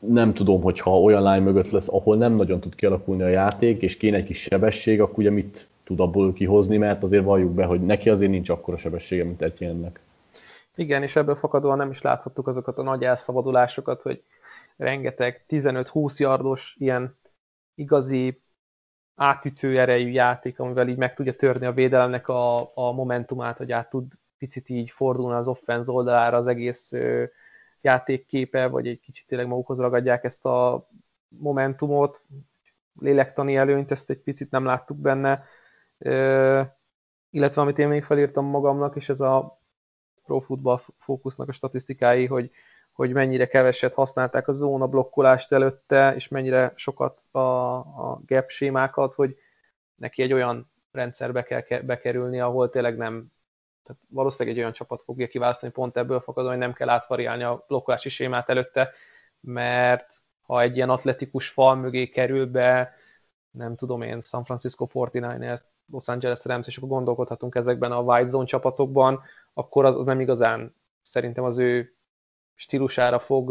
[0.00, 3.96] Nem tudom, hogyha olyan lány mögött lesz, ahol nem nagyon tud kialakulni a játék, és
[3.96, 7.80] kéne egy kis sebesség, akkor ugye mit tud abból kihozni, mert azért valljuk be, hogy
[7.80, 10.00] neki azért nincs akkora sebessége, mint Etienne-nek.
[10.74, 14.22] Igen, és ebből fakadóan nem is láthattuk azokat a nagy elszabadulásokat, hogy
[14.76, 17.18] rengeteg 15-20 yardos ilyen
[17.74, 18.42] igazi
[19.14, 23.90] átütő erejű játék, amivel így meg tudja törni a védelemnek a, a momentumát, hogy át
[23.90, 26.92] tud picit így fordulni az offense oldalára az egész
[27.80, 30.88] játékképe, vagy egy kicsit tényleg magukhoz ragadják ezt a
[31.28, 32.22] momentumot,
[33.00, 35.44] lélektani előnyt, ezt egy picit nem láttuk benne.
[37.30, 39.60] Illetve amit én még felírtam magamnak, és ez a
[40.24, 42.50] Pro Football fókusznak a statisztikái, hogy
[43.00, 49.14] hogy mennyire keveset használták a zóna blokkolást előtte, és mennyire sokat a, a gap sémákat,
[49.14, 49.36] hogy
[49.94, 53.32] neki egy olyan rendszerbe kell bekerülni, ahol tényleg nem,
[53.90, 57.64] tehát valószínűleg egy olyan csapat fogja kiválasztani pont ebből fakadóan, hogy nem kell átvariálni a
[57.68, 58.90] blokkolási sémát előtte,
[59.40, 62.94] mert ha egy ilyen atletikus fal mögé kerül be,
[63.50, 65.60] nem tudom én, San Francisco 49ers,
[65.92, 69.22] Los Angeles Rams, és akkor gondolkodhatunk ezekben a white zone csapatokban,
[69.54, 71.94] akkor az, az nem igazán szerintem az ő
[72.54, 73.48] stílusára fog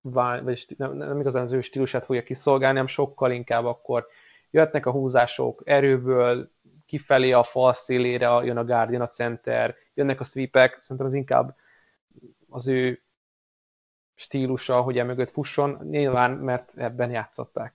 [0.00, 4.06] vagy nem, nem igazán az ő stílusát fogja kiszolgálni, hanem sokkal inkább akkor
[4.50, 6.50] jöhetnek a húzások erőből,
[6.94, 11.14] kifelé a fal szélére jön a guard, jön a center, jönnek a sweepek, szerintem az
[11.14, 11.56] inkább
[12.48, 13.02] az ő
[14.14, 17.74] stílusa, hogy emögött fusson, nyilván, mert ebben játszották.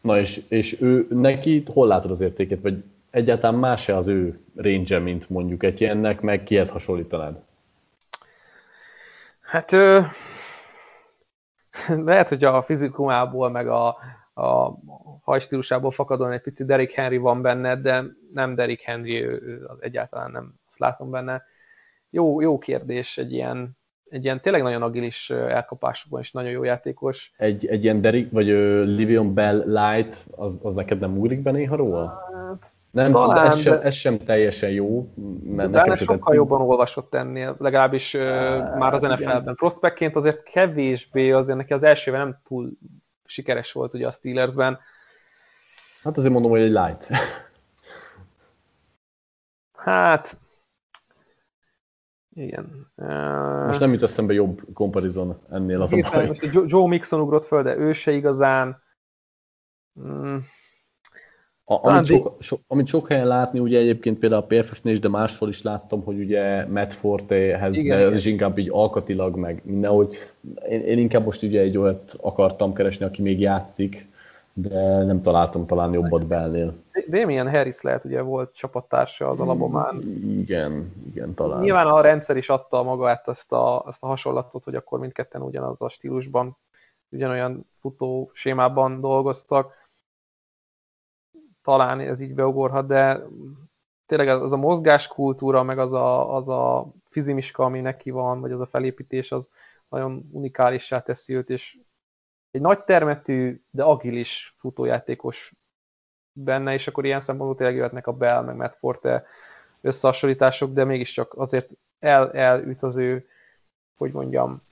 [0.00, 4.98] Na és, és ő, neki hol látod az értéket, vagy egyáltalán más-e az ő range
[4.98, 7.42] mint mondjuk egy ilyennek, meg kihez hasonlítanád?
[9.40, 10.00] Hát ö,
[12.10, 13.96] lehet, hogy a fizikumából, meg a,
[14.40, 14.78] a
[15.22, 20.30] hajstílusából fakadóan egy pici Derrick Henry van benne, de nem Derrick Henry, ő, ő egyáltalán
[20.30, 21.42] nem azt látom benne.
[22.10, 27.32] Jó, jó kérdés, egy ilyen, egy ilyen tényleg nagyon agilis elkapásokban is nagyon jó játékos.
[27.36, 31.50] Egy, egy ilyen Derrick, vagy uh, Livion Bell Light, az, az neked nem úrik be
[31.50, 32.28] néha róla?
[32.48, 35.12] Hát, nem, Talán, ez, sem, ez sem teljesen jó.
[35.44, 36.34] Mert de sokkal tetszik.
[36.34, 38.20] jobban olvasott ennél, legalábbis uh,
[38.78, 39.54] már az NFL-ben.
[39.54, 42.70] Prospektként azért kevésbé, azért neki az első nem túl
[43.30, 44.78] sikeres volt ugye a Steelersben.
[46.02, 47.08] Hát azért mondom, hogy egy light.
[49.86, 50.38] hát,
[52.30, 52.92] igen.
[53.66, 56.30] Most nem jut eszembe jobb komparison ennél az a baj.
[56.66, 58.82] Joe Mixon ugrott föl, de ő se igazán.
[61.70, 65.08] A, amit, sok, so, amit sok helyen látni, ugye egyébként például a PFF-nél is, de
[65.08, 70.16] máshol is láttam, hogy ugye Matt Fortehez, igen, is inkább így alkatilag, meg mindenhogy.
[70.68, 74.08] Én, én inkább most ugye egy olyat akartam keresni, aki még játszik,
[74.52, 76.74] de nem találtam talán jobbat Bellnél.
[77.08, 80.02] Damian Harris lehet, ugye volt csapattársa az alabomán.
[80.38, 81.60] Igen, igen, talán.
[81.60, 85.80] Nyilván a rendszer is adta magát ezt a, ezt a hasonlatot, hogy akkor mindketten ugyanaz
[85.80, 86.56] a stílusban,
[87.08, 89.78] ugyanolyan futó sémában dolgoztak
[91.62, 93.26] talán ez így beugorhat, de
[94.06, 98.60] tényleg az a mozgáskultúra, meg az a, az a fizimiska, ami neki van, vagy az
[98.60, 99.50] a felépítés, az
[99.88, 101.78] nagyon unikálissá teszi őt, és
[102.50, 105.52] egy nagy termetű, de agilis futójátékos
[106.32, 109.26] benne, és akkor ilyen szempontból tényleg jöhetnek a Bell, meg Matt Forte
[109.80, 113.28] összehasonlítások, de mégiscsak azért el, elüt az ő,
[113.96, 114.62] hogy mondjam,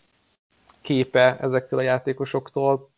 [0.80, 2.91] képe ezektől a játékosoktól.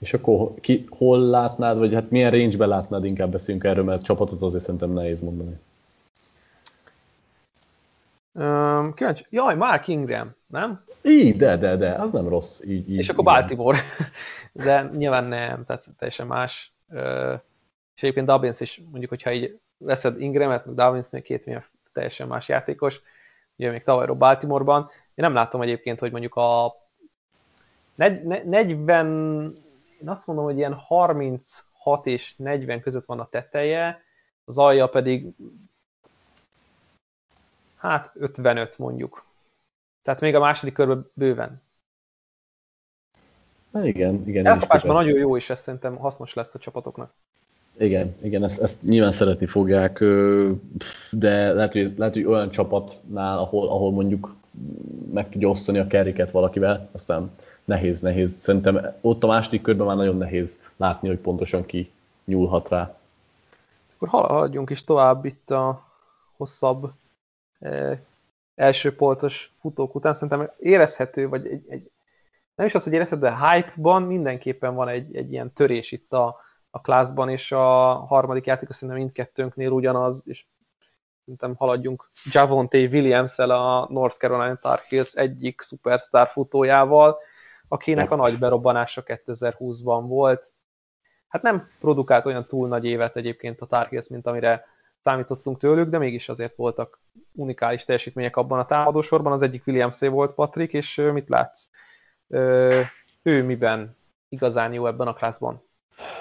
[0.00, 4.42] És akkor ki, hol látnád, vagy hát milyen range-ben látnád, inkább beszéljünk erről, mert csapatot
[4.42, 5.58] azért szerintem nehéz mondani.
[8.32, 9.24] Um, kíváncsi.
[9.30, 10.84] Jaj, Mark Ingram, nem?
[11.02, 12.60] Így, de, de, de, az nem rossz.
[12.60, 13.78] Így, így, és akkor Baltimore.
[14.64, 16.72] de nyilván nem, tehát teljesen más.
[17.94, 22.28] És egyébként Dubbins is, mondjuk, hogyha így veszed Ingramet, meg Dubbins még két milyen teljesen
[22.28, 23.00] más játékos,
[23.56, 24.90] ugye még tavalyról Baltimoreban.
[24.90, 26.74] Én nem látom egyébként, hogy mondjuk a
[27.94, 29.52] 40
[30.00, 34.02] én azt mondom, hogy ilyen 36 és 40 között van a teteje,
[34.44, 35.34] az alja pedig
[37.80, 39.24] Hát 55 mondjuk.
[40.02, 41.62] Tehát még a második körben bőven.
[43.70, 44.46] Na igen, igen.
[44.46, 47.12] Elkapásban nagyon jó, és ez szerintem hasznos lesz a csapatoknak.
[47.78, 49.98] Igen, igen, ezt, ezt nyilván szeretni fogják,
[51.10, 54.34] de lehet, hogy, lehet, hogy olyan csapatnál, ahol, ahol mondjuk
[55.12, 57.30] meg tudja osztani a kerriket valakivel, aztán
[57.64, 58.32] nehéz, nehéz.
[58.32, 61.90] Szerintem ott a második körben már nagyon nehéz látni, hogy pontosan ki
[62.24, 62.94] nyúlhat rá.
[63.94, 65.84] Akkor haladjunk is tovább itt a
[66.36, 66.92] hosszabb
[67.58, 67.98] eh,
[68.54, 70.14] első polcos futók után.
[70.14, 71.90] Szerintem érezhető, vagy egy, egy
[72.54, 76.36] nem is az, hogy érezhető, de hype-ban mindenképpen van egy, egy ilyen törés itt a,
[76.70, 80.44] a klászban, és a harmadik játék szerintem mindkettőnknél ugyanaz, és
[81.30, 87.18] szerintem haladjunk Javonte Williams-el a North Carolina Tar Heels egyik superstar futójával,
[87.68, 90.52] akinek a nagy berobbanása 2020-ban volt.
[91.28, 94.66] Hát nem produkált olyan túl nagy évet egyébként a Tar Heels, mint amire
[95.02, 97.00] számítottunk tőlük, de mégis azért voltak
[97.32, 99.32] unikális teljesítmények abban a támadósorban.
[99.32, 101.68] Az egyik williams volt Patrick, és mit látsz?
[103.22, 103.96] Ő miben
[104.28, 105.62] igazán jó ebben a klászban?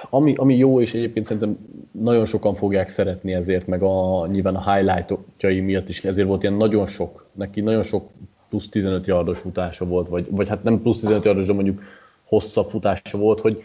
[0.09, 1.57] Ami, ami jó, és egyébként szerintem
[1.91, 6.55] nagyon sokan fogják szeretni ezért, meg a, nyilván a highlightjai miatt is, ezért volt ilyen
[6.55, 8.09] nagyon sok, neki nagyon sok
[8.49, 11.81] plusz 15 yardos futása volt, vagy, vagy hát nem plusz 15 yardos, de mondjuk
[12.23, 13.63] hosszabb futása volt, hogy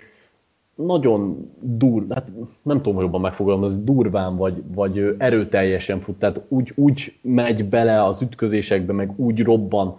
[0.74, 7.18] nagyon dur, hát nem tudom jobban megfogalmazni, durván vagy, vagy erőteljesen fut, tehát úgy, úgy
[7.20, 9.96] megy bele az ütközésekbe, meg úgy robban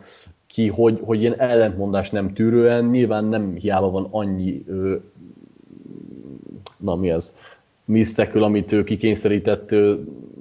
[0.48, 4.66] ki, hogy, hogy ilyen ellentmondás nem tűrően, nyilván nem hiába van annyi
[6.78, 7.36] na mi ez,
[7.86, 9.76] misztekül, amit ő kikényszerített,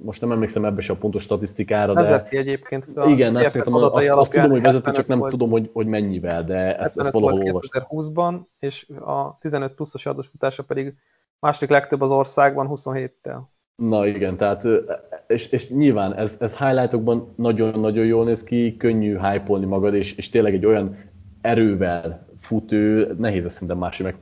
[0.02, 2.00] most nem emlékszem ebbe se a pontos statisztikára, de...
[2.00, 2.88] Vezeti egyébként.
[3.06, 6.44] Igen, azt, hiszem, azt, azt tudom, hogy vezeti, csak nem volt, tudom, hogy, hogy mennyivel,
[6.44, 7.82] de ezt, ezt valahol olvastam.
[7.90, 10.94] 2020-ban, és a 15 pluszos adósfutása pedig
[11.38, 13.38] második legtöbb az országban 27-tel.
[13.76, 14.66] Na igen, tehát,
[15.26, 20.30] és, és nyilván ez, ez highlightokban nagyon-nagyon jól néz ki, könnyű hype magad, és, és
[20.30, 20.96] tényleg egy olyan
[21.40, 24.16] erővel fut ő, nehéz ezt szerintem másik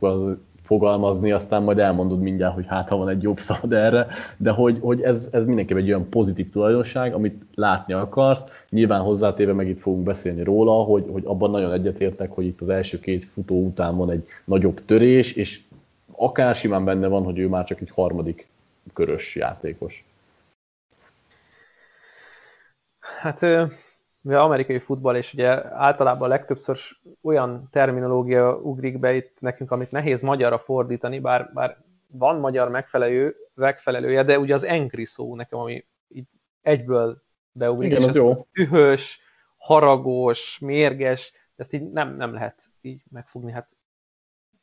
[0.73, 4.07] fogalmazni, aztán majd elmondod mindjárt, hogy hát ha van egy jobb szad erre,
[4.37, 8.45] de hogy, hogy ez, ez mindenképp egy olyan pozitív tulajdonság, amit látni akarsz.
[8.71, 12.69] Nyilván hozzátéve meg itt fogunk beszélni róla, hogy, hogy abban nagyon egyetértek, hogy itt az
[12.69, 15.61] első két futó után van egy nagyobb törés, és
[16.17, 18.47] akár simán benne van, hogy ő már csak egy harmadik
[18.93, 20.05] körös játékos.
[23.21, 23.43] Hát
[24.23, 26.79] mivel amerikai futball, és ugye általában legtöbbször
[27.23, 33.37] olyan terminológia ugrik be itt nekünk, amit nehéz magyarra fordítani, bár, bár van magyar megfelelő,
[33.55, 36.27] megfelelője, de ugye az engri szó nekem, ami így
[36.61, 37.91] egyből beugrik.
[37.91, 38.47] Igen, az jó.
[38.53, 39.21] Ühös,
[39.57, 43.69] haragos, mérges, ezt így nem, nem lehet így megfogni, hát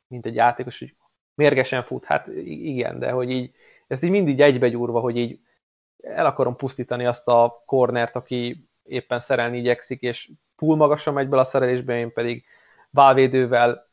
[0.08, 0.94] mint egy játékos, hogy
[1.34, 3.54] mérgesen fut, hát igen, de hogy így,
[3.86, 5.40] ezt így mindig egybegyúrva, hogy így
[6.02, 11.42] el akarom pusztítani azt a cornert, aki éppen szerelni igyekszik, és túl magasan megy bele
[11.42, 12.44] a szerelésbe, én pedig
[12.90, 13.88] válvédővel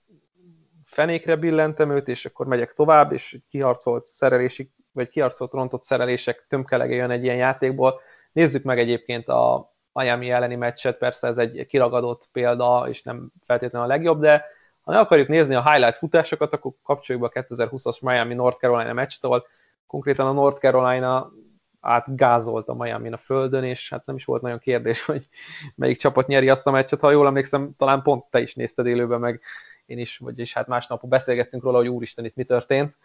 [0.85, 6.95] fenékre billentem őt, és akkor megyek tovább, és kiharcolt szerelési, vagy kiharcolt rontott szerelések tömkelege
[6.95, 8.01] jön egy ilyen játékból.
[8.31, 13.87] Nézzük meg egyébként a Miami elleni meccset, persze ez egy kiragadott példa, és nem feltétlenül
[13.87, 14.45] a legjobb, de
[14.81, 18.93] ha ne akarjuk nézni a highlight futásokat, akkor kapcsoljuk be a 2020-as Miami North Carolina
[18.93, 19.45] meccstől.
[19.87, 21.31] Konkrétan a North Carolina
[21.79, 25.27] átgázolt a Miami a földön, és hát nem is volt nagyon kérdés, hogy
[25.75, 26.99] melyik csapat nyeri azt a meccset.
[26.99, 29.41] Ha jól emlékszem, talán pont te is nézted élőben, meg
[29.85, 32.95] én is, vagyis hát másnap beszélgettünk róla, hogy úristen, itt mi történt.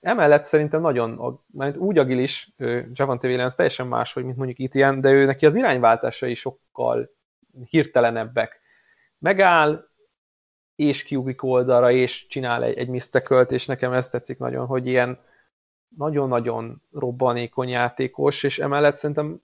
[0.00, 2.52] Emellett szerintem nagyon, mert úgy agilis,
[2.92, 7.10] Javante Williams teljesen más, hogy mint mondjuk itt ilyen, de ő neki az irányváltásai sokkal
[7.68, 8.60] hirtelenebbek.
[9.18, 9.88] Megáll,
[10.76, 15.18] és kiugrik oldalra, és csinál egy, egy misztekölt, és nekem ez tetszik nagyon, hogy ilyen
[15.96, 19.40] nagyon-nagyon robbanékony játékos, és emellett szerintem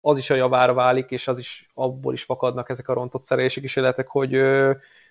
[0.00, 3.60] az is a javára válik, és az is abból is fakadnak ezek a rontott szerelési
[3.60, 4.30] kísérletek, hogy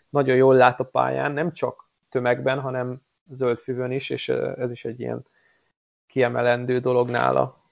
[0.09, 3.01] nagyon jól lát a pályán, nem csak tömegben, hanem
[3.31, 5.25] zöld füvön is, és ez is egy ilyen
[6.07, 7.63] kiemelendő dolog nála.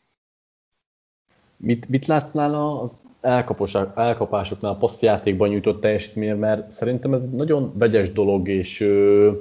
[1.58, 7.78] Mit, mit látsz nála az elkapásoknál, a passzjátékban nyújtott teljesítmény, mert szerintem ez egy nagyon
[7.78, 9.32] vegyes dolog, és ö,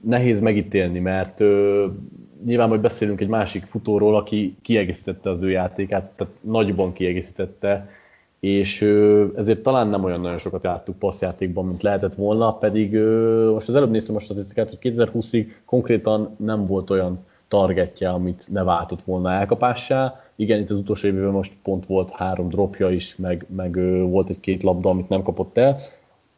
[0.00, 1.86] nehéz megítélni, mert ö,
[2.44, 7.88] nyilván majd beszélünk egy másik futóról, aki kiegészítette az ő játékát, tehát nagyban kiegészítette,
[8.40, 8.82] és
[9.36, 12.94] ezért talán nem olyan nagyon sokat láttuk passzjátékban, mint lehetett volna, pedig
[13.52, 18.62] most az előbb néztem a statisztikát, hogy 2020-ig konkrétan nem volt olyan targetje, amit ne
[18.62, 20.20] váltott volna elkapássá.
[20.36, 23.74] Igen, itt az utolsó évben most pont volt három dropja is, meg, meg
[24.08, 25.78] volt egy-két labda, amit nem kapott el.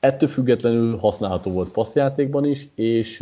[0.00, 3.18] Ettől függetlenül használható volt passzjátékban is, és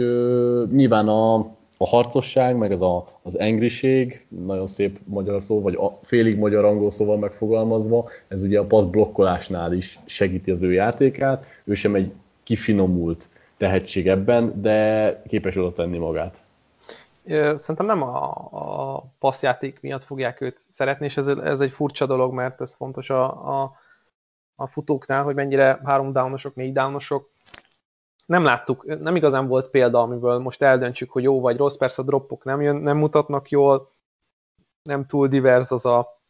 [0.71, 1.47] nyilván a,
[1.83, 6.65] a harcosság, meg ez a, az engriség, nagyon szép magyar szó, vagy a félig magyar
[6.65, 11.95] angol szóval megfogalmazva, ez ugye a passz blokkolásnál is segíti az ő játékát, ő sem
[11.95, 12.13] egy
[12.43, 16.43] kifinomult tehetség ebben, de képes oda tenni magát.
[17.55, 22.33] Szerintem nem a, a passzjáték miatt fogják őt szeretni, és ez, ez egy furcsa dolog,
[22.33, 23.25] mert ez fontos a,
[23.63, 23.73] a,
[24.55, 27.31] a futóknál, hogy mennyire három downosok, négy downosok.
[28.27, 32.05] Nem láttuk, nem igazán volt példa, amiből most eldöntsük, hogy jó vagy rossz, persze a
[32.05, 33.91] droppok nem, jön, nem mutatnak jól,
[34.83, 36.21] nem túl divers az a,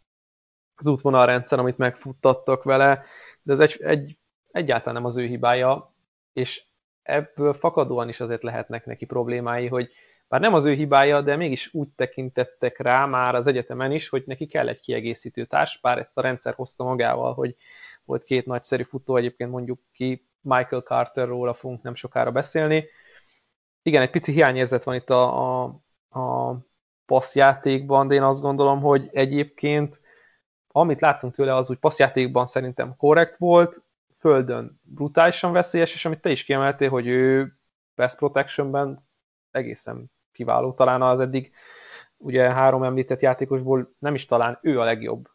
[0.74, 3.04] az útvonalrendszer, amit megfuttattak vele,
[3.42, 4.18] de ez egy, egy,
[4.50, 5.94] egyáltalán nem az ő hibája,
[6.32, 6.64] és
[7.02, 9.92] ebből fakadóan is azért lehetnek neki problémái, hogy
[10.28, 14.22] bár nem az ő hibája, de mégis úgy tekintettek rá már az egyetemen is, hogy
[14.26, 17.54] neki kell egy kiegészítő társ, bár ezt a rendszer hozta magával, hogy
[18.04, 22.84] volt két nagyszerű futó, egyébként mondjuk ki Michael Carterról fogunk nem sokára beszélni.
[23.82, 25.80] Igen, egy pici hiányérzet van itt a, a,
[26.20, 26.56] a
[27.06, 30.00] passzjátékban, de én azt gondolom, hogy egyébként
[30.72, 33.82] amit láttunk tőle, az úgy passzjátékban szerintem korrekt volt,
[34.18, 37.56] földön brutálisan veszélyes, és amit te is kiemeltél, hogy ő
[37.94, 39.06] pass protectionben
[39.50, 41.52] egészen kiváló, talán az eddig
[42.16, 45.28] ugye három említett játékosból nem is talán ő a legjobb.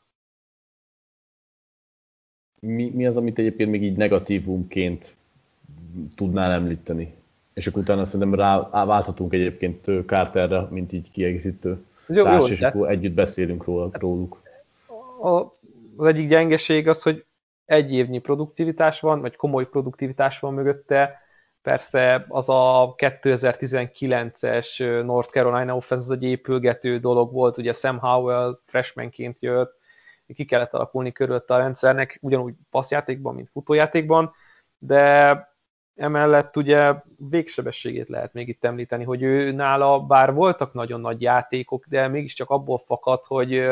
[2.60, 5.16] Mi, mi az, amit egyébként még így negatívumként
[6.16, 7.14] tudnál említeni?
[7.54, 12.62] És akkor utána szerintem rá, válthatunk egyébként Carterre, mint így kiegészítő jó, társ, jó, és
[12.62, 14.42] akkor együtt beszélünk róla, róluk.
[15.22, 15.30] A,
[15.96, 17.26] az egyik gyengeség az, hogy
[17.66, 21.26] egy évnyi produktivitás van, vagy komoly produktivitás van mögötte,
[21.68, 28.60] Persze az a 2019-es North Carolina offense az egy épülgető dolog volt, ugye Sam Howell
[28.66, 29.77] freshmanként jött,
[30.34, 34.34] ki kellett alakulni körülött a rendszernek, ugyanúgy passzjátékban, mint futójátékban,
[34.78, 35.56] de
[35.96, 36.94] emellett ugye
[37.30, 42.50] végsebességét lehet még itt említeni, hogy ő nála bár voltak nagyon nagy játékok, de mégiscsak
[42.50, 43.68] abból fakad, hogy,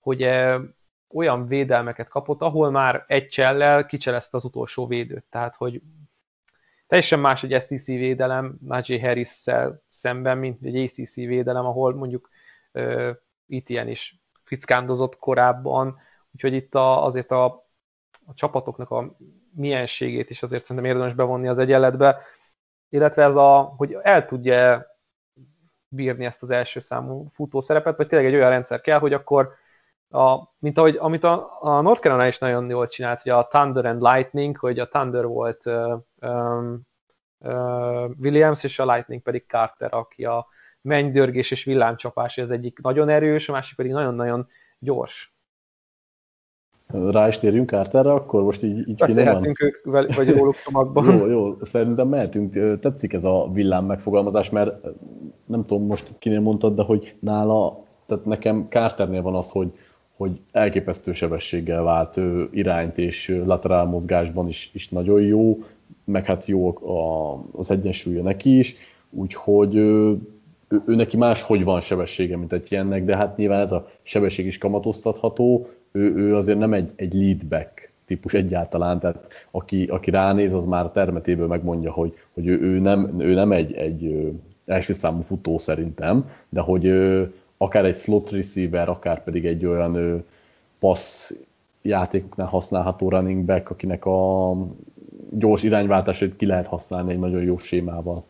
[0.00, 0.28] hogy
[1.08, 5.24] olyan védelmeket kapott, ahol már egy csellel kicselezte az utolsó védőt.
[5.30, 5.82] Tehát, hogy
[6.86, 9.44] Teljesen más egy SEC védelem Najee harris
[9.88, 12.28] szemben, mint egy ACC védelem, ahol mondjuk
[12.72, 13.10] uh,
[13.48, 15.98] ETN is fickándozott korábban,
[16.34, 17.44] úgyhogy itt a, azért a,
[18.26, 19.16] a csapatoknak a
[19.54, 22.20] mienségét is azért szerintem érdemes bevonni az egyenletbe,
[22.88, 24.86] illetve ez a, hogy el tudja
[25.88, 29.54] bírni ezt az első számú futószerepet, vagy tényleg egy olyan rendszer kell, hogy akkor
[30.10, 33.84] a, mint ahogy, amit a, a North Carolina is nagyon jól csinált, hogy a Thunder
[33.84, 36.80] and Lightning, hogy a Thunder volt uh, um,
[37.38, 40.46] uh, Williams, és a Lightning pedig Carter, aki a
[40.86, 44.46] mennydörgés és villámcsapás, az egyik nagyon erős, a másik pedig nagyon-nagyon
[44.78, 45.34] gyors.
[46.86, 49.84] Rá is térjünk Carterre, akkor most így, így Beszélhetünk ők,
[50.14, 51.18] vagy róluk csomagban.
[51.18, 52.78] jó, jó, szerintem mehetünk.
[52.80, 54.86] Tetszik ez a villám megfogalmazás, mert
[55.46, 59.72] nem tudom most kinél mondtad, de hogy nála, tehát nekem Carternél van az, hogy
[60.16, 62.20] hogy elképesztő sebességgel vált
[62.50, 65.58] irányt, és laterál mozgásban is, is nagyon jó,
[66.04, 68.76] meg hát jó a, az egyensúlya neki is,
[69.10, 69.74] úgyhogy
[70.68, 74.46] ő, ő neki máshogy van sebessége, mint egy ilyennek, de hát nyilván ez a sebesség
[74.46, 80.52] is kamatoztatható, ő, ő azért nem egy, egy leadback típus egyáltalán, tehát aki, aki ránéz,
[80.52, 84.32] az már termetéből megmondja, hogy, hogy ő, ő, nem, ő nem egy, egy
[84.64, 86.92] első számú futó szerintem, de hogy
[87.56, 90.24] akár egy slot receiver, akár pedig egy olyan ő,
[90.78, 91.34] passz
[91.82, 94.52] játékoknál használható running back, akinek a
[95.30, 98.24] gyors irányváltásait ki lehet használni egy nagyon jó sémával.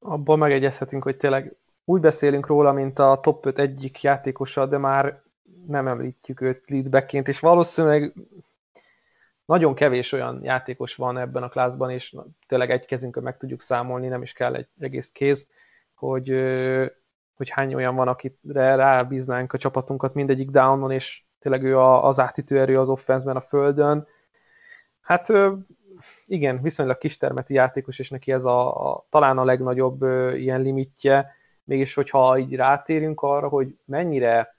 [0.00, 5.22] Abban megegyezhetünk, hogy tényleg úgy beszélünk róla, mint a top 5 egyik játékosa, de már
[5.66, 8.14] nem említjük őt leadbackként, és valószínűleg
[9.44, 14.08] nagyon kevés olyan játékos van ebben a klászban, és tényleg egy kezünkön meg tudjuk számolni,
[14.08, 15.48] nem is kell egy egész kéz,
[15.94, 16.28] hogy
[17.40, 22.60] hogy hány olyan van, akire rábíznánk a csapatunkat mindegyik downon, és tényleg ő az átítő
[22.60, 24.06] erő az offenszben a földön.
[25.00, 25.32] Hát
[26.30, 30.02] igen, viszonylag kistermeti játékos, és neki ez a, a talán a legnagyobb
[30.34, 34.56] ilyen limitje, mégis hogyha így rátérünk arra, hogy mennyire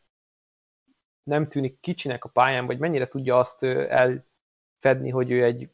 [1.24, 5.70] nem tűnik kicsinek a pályán, vagy mennyire tudja azt elfedni, hogy ő egy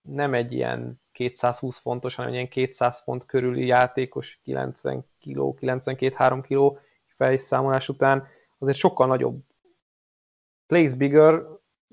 [0.00, 6.80] nem egy ilyen 220 fontos, hanem ilyen 200 font körüli játékos, 90 kg, 92-3 kg
[7.16, 8.26] fejszámolás után,
[8.58, 9.42] azért sokkal nagyobb
[10.66, 11.42] plays bigger,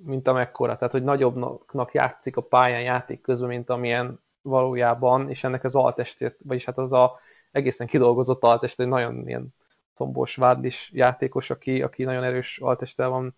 [0.03, 5.63] mint amekkora, tehát hogy nagyobbnak játszik a pályán játék közben, mint amilyen valójában, és ennek
[5.63, 7.19] az altestét, vagyis hát az a
[7.51, 9.55] egészen kidolgozott altest, egy nagyon ilyen
[9.93, 13.35] szombos vádlis játékos, aki, aki nagyon erős altestel van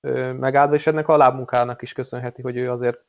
[0.00, 3.04] ö, megáldva, és ennek a lábmunkának is köszönheti, hogy ő azért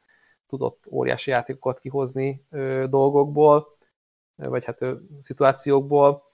[0.48, 3.78] tudott óriási játékokat kihozni ö, dolgokból.
[4.36, 4.80] vagy hát
[5.22, 6.30] szituációkból.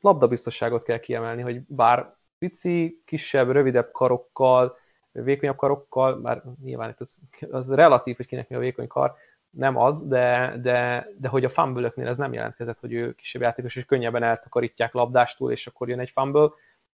[0.00, 4.76] Labdabiztosságot kell kiemelni, hogy bár pici, kisebb, rövidebb karokkal,
[5.12, 7.18] vékonyabb karokkal, már nyilván itt az,
[7.50, 9.14] az relatív, hogy kinek mi a vékony kar,
[9.50, 13.76] nem az, de, de, de hogy a fumble ez nem jelentkezett, hogy ő kisebb játékos,
[13.76, 16.50] és könnyebben eltakarítják labdástól, és akkor jön egy fumble.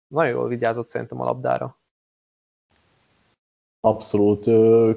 [0.06, 1.78] Nagyon jól vigyázott szerintem a labdára.
[3.80, 4.44] Abszolút.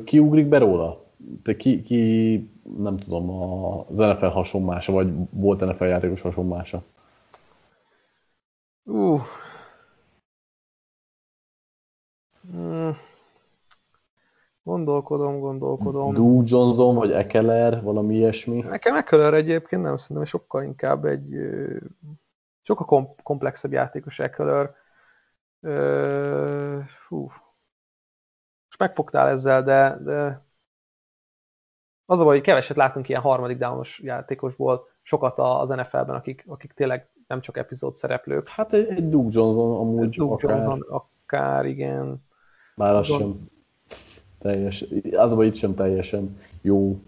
[0.03, 1.05] Ki ugrik be róla?
[1.43, 2.35] Te ki, ki,
[2.77, 3.29] nem tudom,
[3.87, 6.83] az NFL hasonmása, vagy volt NFL játékos hasonmása?
[8.83, 9.21] Uh.
[14.67, 16.13] Gondolkodom, gondolkodom.
[16.13, 18.61] Duke Johnson, vagy Ekeler, valami ilyesmi?
[18.61, 21.35] Nekem Ekeler egyébként nem szerintem, sokkal inkább egy
[22.61, 24.75] sokkal komplexebb játékos Ekeler.
[27.07, 27.21] Hú.
[28.65, 30.45] Most megfogtál ezzel, de, de
[32.05, 36.73] az a baj, hogy keveset látunk ilyen harmadik downos játékosból, sokat az NFL-ben, akik, akik
[36.73, 38.47] tényleg nem csak epizód szereplők.
[38.47, 40.49] Hát egy, egy Duke Johnson amúgy Duke akár.
[40.49, 42.25] Johnson akár, igen.
[42.75, 43.55] Bár az sem
[44.39, 46.99] teljes, az a itt sem teljesen jó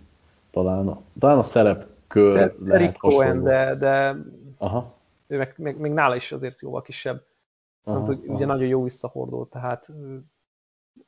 [0.52, 0.98] talán.
[1.20, 4.16] Talán a szerepkör Te, lehet Cohen, de, de
[4.58, 4.94] Aha.
[5.28, 7.24] ő meg, meg, meg, nála is azért jóval kisebb.
[7.84, 8.14] Aha, aha.
[8.28, 9.90] ugye nagyon jó visszahordó, tehát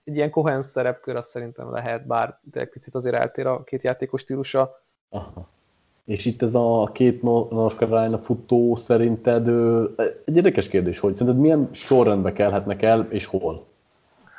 [0.04, 3.84] egy ilyen Cohen szerepkör azt szerintem lehet, bár de egy picit azért eltér a két
[3.84, 4.82] játékos stílusa.
[5.10, 5.48] Aha.
[6.04, 9.48] És itt ez a két North Carolina futó szerinted
[10.26, 13.66] egy érdekes kérdés, hogy szerinted milyen sorrendbe kelhetnek el, és hol?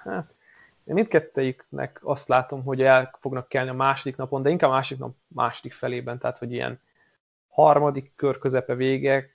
[0.02, 0.34] Hát,
[0.84, 5.02] én mindkettőjüknek azt látom, hogy el fognak kelni a második napon, de inkább a második
[5.02, 6.80] nap második felében, tehát hogy ilyen
[7.48, 9.30] harmadik kör közepe vége.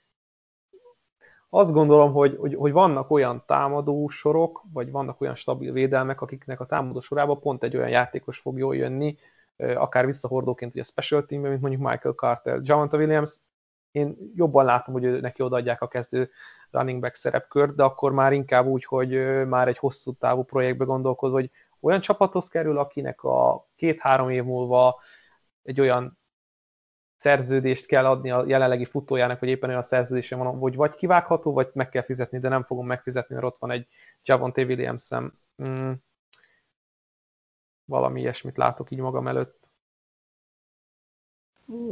[1.50, 6.60] Azt gondolom, hogy, hogy, hogy vannak olyan támadó sorok, vagy vannak olyan stabil védelmek, akiknek
[6.60, 9.18] a támadó sorába pont egy olyan játékos fog jól jönni,
[9.56, 12.60] akár visszahordóként ugye a special teamben, mint mondjuk Michael Carter.
[12.62, 13.38] Javonta Williams,
[13.90, 16.30] én jobban látom, hogy neki odaadják a kezdő
[16.70, 19.10] running back szerepkört, de akkor már inkább úgy, hogy
[19.46, 21.50] már egy hosszú távú projektbe gondolkoz, hogy
[21.80, 25.00] olyan csapathoz kerül, akinek a két-három év múlva
[25.62, 26.18] egy olyan
[27.16, 31.70] szerződést kell adni a jelenlegi futójának, vagy éppen olyan szerződése van, hogy vagy kivágható, vagy
[31.72, 33.86] meg kell fizetni, de nem fogom megfizetni, mert ott van egy
[34.22, 35.08] Javonte williams
[35.62, 35.92] mm,
[37.84, 39.67] valami ilyesmit látok így magam előtt.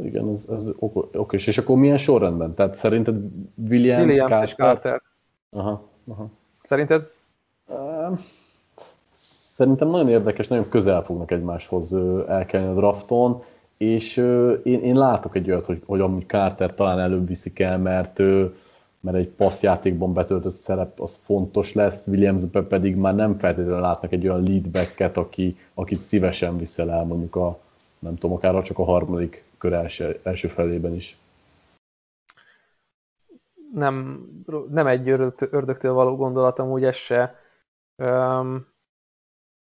[0.03, 0.71] Igen, ez, ez
[1.13, 1.37] oké.
[1.37, 2.53] És akkor milyen sorrendben?
[2.53, 3.15] Tehát szerinted
[3.69, 4.47] Williams, Williams Carter?
[4.47, 5.01] és Carter.
[5.49, 6.29] Aha, aha.
[6.63, 7.11] Szerinted?
[9.11, 11.93] Szerintem nagyon érdekes, nagyon közel fognak egymáshoz
[12.27, 13.43] elkelni a drafton,
[13.77, 14.17] és
[14.63, 18.19] én, én látok egy olyat, hogy, hogy amúgy Carter talán előbb viszik el, mert,
[18.99, 24.27] mert egy passzjátékban betöltött szerep az fontos lesz, Williamsbe pedig már nem feltétlenül látnak egy
[24.27, 27.59] olyan leadbacket, aki, akit szívesen viszel el mondjuk a,
[27.99, 31.17] nem tudom, akár csak a harmadik kör első, első felében is.
[33.73, 34.25] Nem,
[34.69, 37.39] nem egy ördögtől való gondolatom, úgy ez se.
[37.95, 38.67] Um,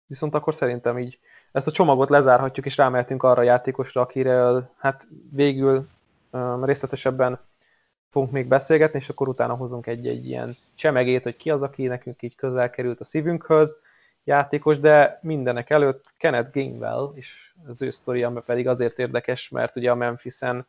[0.06, 1.20] viszont akkor szerintem így
[1.52, 5.88] ezt a csomagot lezárhatjuk, és rámehetünk arra a játékosra, akiről hát végül
[6.32, 7.40] um, részletesebben
[8.10, 12.22] fogunk még beszélgetni, és akkor utána hozunk egy-egy ilyen csemegét, hogy ki az, aki nekünk
[12.22, 13.78] így közel került a szívünkhöz
[14.28, 19.92] játékos, de mindenek előtt Kenneth Gainwell, és az ő sztoria pedig azért érdekes, mert ugye
[19.92, 20.68] a Memphisen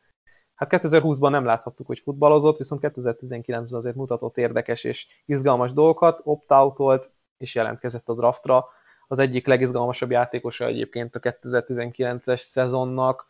[0.59, 7.11] Hát 2020-ban nem láthattuk, hogy futballozott, viszont 2019-ben azért mutatott érdekes és izgalmas dolgokat, opt-outolt
[7.37, 8.69] és jelentkezett a draftra.
[9.09, 13.27] Az egyik legizgalmasabb játékosa egyébként a 2019-es szezonnak.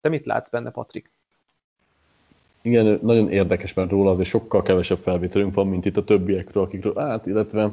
[0.00, 1.10] Te mit látsz benne, Patrik?
[2.62, 6.94] Igen, nagyon érdekes, mert róla azért sokkal kevesebb felvételünk van, mint itt a többiekről, akikről,
[6.94, 7.70] hát, illetve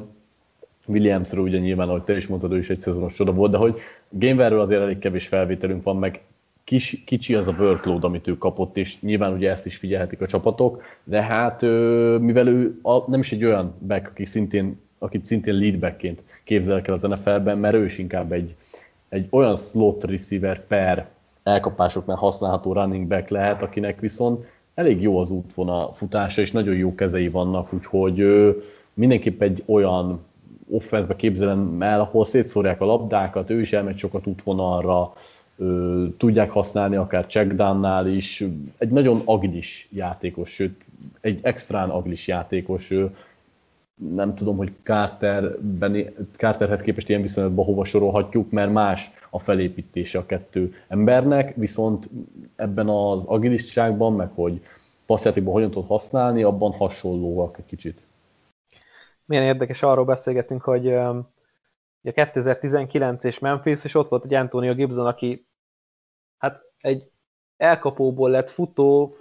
[0.87, 3.79] Williamsről ugye nyilván, ahogy te is mondtad, ő is egy szezonos csoda volt, de hogy
[4.09, 6.21] Gameverről azért elég kevés felvételünk van, meg
[6.63, 10.25] kis, kicsi az a workload, amit ő kapott, és nyilván ugye ezt is figyelhetik a
[10.25, 11.61] csapatok, de hát
[12.21, 16.93] mivel ő a, nem is egy olyan back, aki szintén, akit szintén leadbackként képzel el
[16.93, 18.55] az NFL-ben, mert ő is inkább egy,
[19.09, 21.09] egy olyan slot receiver per
[21.43, 26.95] elkapásoknál használható running back lehet, akinek viszont elég jó az útvonal futása, és nagyon jó
[26.95, 28.25] kezei vannak, úgyhogy
[28.93, 30.19] mindenképp egy olyan
[30.71, 35.13] offenszbe képzelem el, ahol szétszórják a labdákat, ő is elmegy sokat útvonalra,
[36.17, 38.43] tudják használni akár checkdownnál is.
[38.77, 40.85] Egy nagyon agilis játékos, sőt,
[41.21, 42.93] egy extrán agilis játékos.
[44.13, 46.05] Nem tudom, hogy Carterben,
[46.37, 52.09] Carterhez képest ilyen viszonylatban hova sorolhatjuk, mert más a felépítése a kettő embernek, viszont
[52.55, 54.61] ebben az agilisságban, meg hogy
[55.05, 58.01] passzjátékban hogyan tud használni, abban hasonlóak egy kicsit
[59.25, 60.85] milyen érdekes, arról beszélgetünk, hogy
[62.01, 65.47] ugye 2019 és Memphis, és ott volt egy Antonio Gibson, aki
[66.37, 67.11] hát egy
[67.57, 69.15] elkapóból lett futó,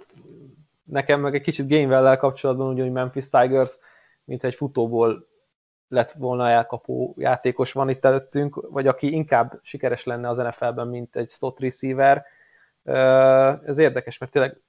[0.83, 3.77] nekem meg egy kicsit Gainwell-lel kapcsolatban, ugyanúgy Memphis Tigers,
[4.23, 5.27] mint egy futóból
[5.87, 11.15] lett volna elkapó játékos van itt előttünk, vagy aki inkább sikeres lenne az NFL-ben, mint
[11.15, 12.25] egy slot receiver.
[13.65, 14.61] Ez érdekes, mert tényleg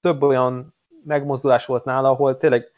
[0.00, 0.74] több olyan
[1.04, 2.70] megmozdulás volt nála, ahol tényleg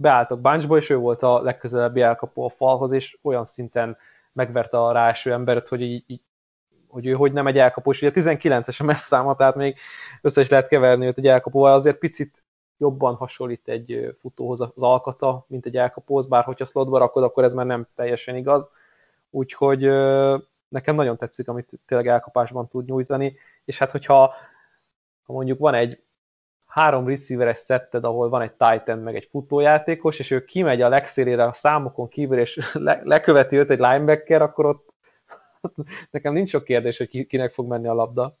[0.00, 3.96] beálltak bunchba, és ő volt a legközelebbi elkapó a falhoz, és olyan szinten
[4.32, 6.20] megverte a ráső embert, hogy, így, így,
[6.88, 8.02] hogy ő hogy nem egy elkapós.
[8.02, 9.76] Ugye 19-es a messz száma, tehát még
[10.20, 12.42] össze is lehet keverni őt egy elkapóval, azért picit
[12.78, 17.54] jobban hasonlít egy futóhoz az alkata, mint egy elkapóhoz, bár hogyha slotba rakod, akkor ez
[17.54, 18.70] már nem teljesen igaz.
[19.30, 19.80] Úgyhogy
[20.68, 24.34] nekem nagyon tetszik, amit tényleg elkapásban tud nyújtani, és hát hogyha
[25.22, 26.02] ha mondjuk van egy
[26.70, 31.44] három receiveres szetted, ahol van egy Titan, meg egy futójátékos, és ő kimegy a legszélére
[31.44, 34.92] a számokon kívül, és le, leköveti őt egy linebacker, akkor ott
[36.10, 38.38] nekem nincs sok kérdés, hogy ki, kinek fog menni a labda.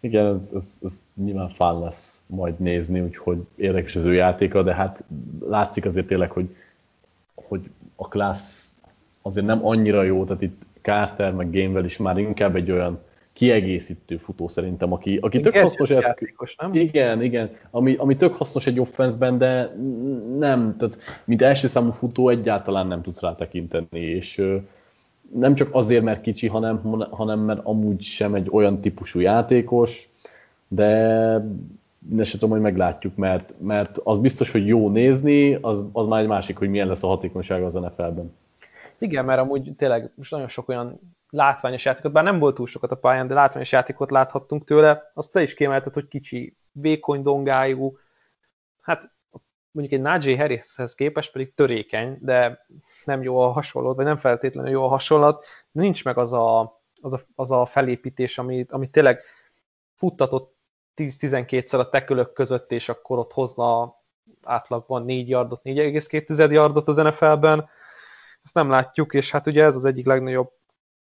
[0.00, 4.74] Igen, ez, ez, ez nyilván fán lesz majd nézni, úgyhogy érdekes az ő játéka, de
[4.74, 5.04] hát
[5.40, 6.56] látszik azért tényleg, hogy,
[7.34, 8.72] hogy a klassz
[9.22, 13.00] azért nem annyira jó, tehát itt Carter meg Gainwell is már inkább egy olyan
[13.38, 16.14] kiegészítő futó szerintem, aki, aki tök hasznos ez.
[16.58, 16.74] nem?
[16.74, 19.74] Igen, igen, ami, ami tök hasznos egy offenszben, de
[20.38, 24.44] nem, tehát mint első számú futó egyáltalán nem tudsz rá tekinteni, és
[25.34, 26.80] nem csak azért, mert kicsi, hanem,
[27.10, 30.08] hanem mert amúgy sem egy olyan típusú játékos,
[30.68, 30.88] de
[32.08, 36.20] ne se tudom, hogy meglátjuk, mert, mert az biztos, hogy jó nézni, az, az már
[36.20, 38.32] egy másik, hogy milyen lesz a hatékonyság az NFL-ben.
[38.98, 41.00] Igen, mert amúgy tényleg most nagyon sok olyan
[41.30, 45.10] látványos játékot, bár nem volt túl sokat a pályán, de látványos játékot láthattunk tőle.
[45.14, 47.98] Azt te is kiemelted, hogy kicsi, vékony dongájú,
[48.80, 49.10] hát
[49.70, 52.66] mondjuk egy Najee Harrishez képest pedig törékeny, de
[53.04, 56.60] nem jó a hasonlat, vagy nem feltétlenül jó a hasonlat, nincs meg az a,
[57.00, 59.20] az a, az a felépítés, amit, amit tényleg
[59.94, 60.56] futtatott
[60.96, 63.96] 10-12-szer a tekölök között, és akkor ott hozna
[64.42, 67.68] átlagban 4 yardot, 4,2 yardot az NFL-ben.
[68.42, 70.57] Ezt nem látjuk, és hát ugye ez az egyik legnagyobb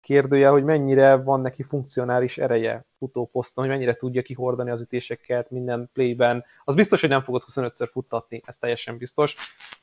[0.04, 5.90] kérdője, hogy mennyire van neki funkcionális ereje futóposzton, hogy mennyire tudja kihordani az ütéseket minden
[5.92, 6.44] playben.
[6.64, 9.36] Az biztos, hogy nem fogod 25-ször futtatni, ez teljesen biztos.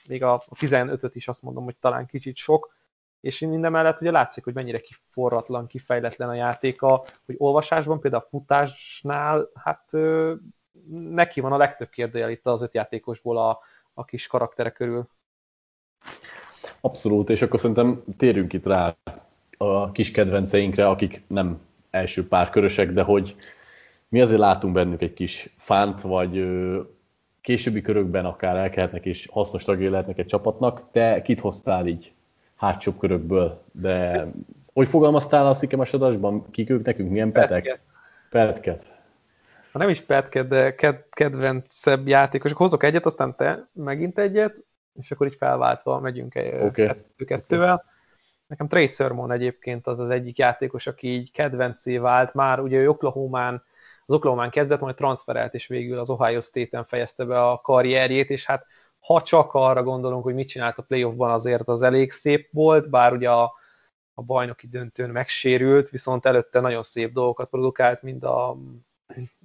[0.07, 2.73] Még a 15-öt is azt mondom, hogy talán kicsit sok.
[3.19, 8.29] És minden mellett ugye látszik, hogy mennyire kiforratlan, kifejletlen a játéka, hogy olvasásban, például a
[8.29, 9.91] futásnál, hát
[10.89, 13.59] neki van a legtöbb kérdőjel itt az öt játékosból a,
[13.93, 15.07] a kis karaktere körül.
[16.81, 18.95] Abszolút, és akkor szerintem térjünk itt rá
[19.61, 21.59] a kis kedvenceinkre, akik nem
[21.89, 23.35] első pár körösek, de hogy
[24.07, 26.45] mi azért látunk bennük egy kis fánt, vagy
[27.41, 30.91] későbbi körökben akár elkehetnek és hasznos tagjai lehetnek egy csapatnak.
[30.91, 32.11] Te kit hoztál így
[32.55, 34.27] hátsóbb körökből, de
[34.73, 36.51] hogy fogalmaztál a szikemes adásban?
[36.51, 37.09] Kik ők nekünk?
[37.09, 37.79] Milyen petek?
[38.29, 38.85] Petket.
[39.71, 42.57] Ha nem is petket, de ked- kedvencebb játékosok.
[42.57, 44.63] Hozok egyet, aztán te megint egyet,
[44.99, 46.71] és akkor így felváltva megyünk okay.
[46.71, 47.73] kettő-kettővel.
[47.73, 47.89] Okay.
[48.51, 52.59] Nekem Trey Sermon egyébként az az egyik játékos, aki így kedvencé vált, már.
[52.59, 53.63] Ugye ő Oklahoma-n,
[54.05, 58.45] az Oklahoma-n kezdett, majd transferelt, és végül az Ohio State-en fejezte be a karrierjét, és
[58.45, 58.65] hát
[58.99, 63.13] ha csak arra gondolunk, hogy mit csinált a playoffban, azért az elég szép volt, bár
[63.13, 63.53] ugye a,
[64.13, 68.49] a bajnoki döntőn megsérült, viszont előtte nagyon szép dolgokat produkált, mind a,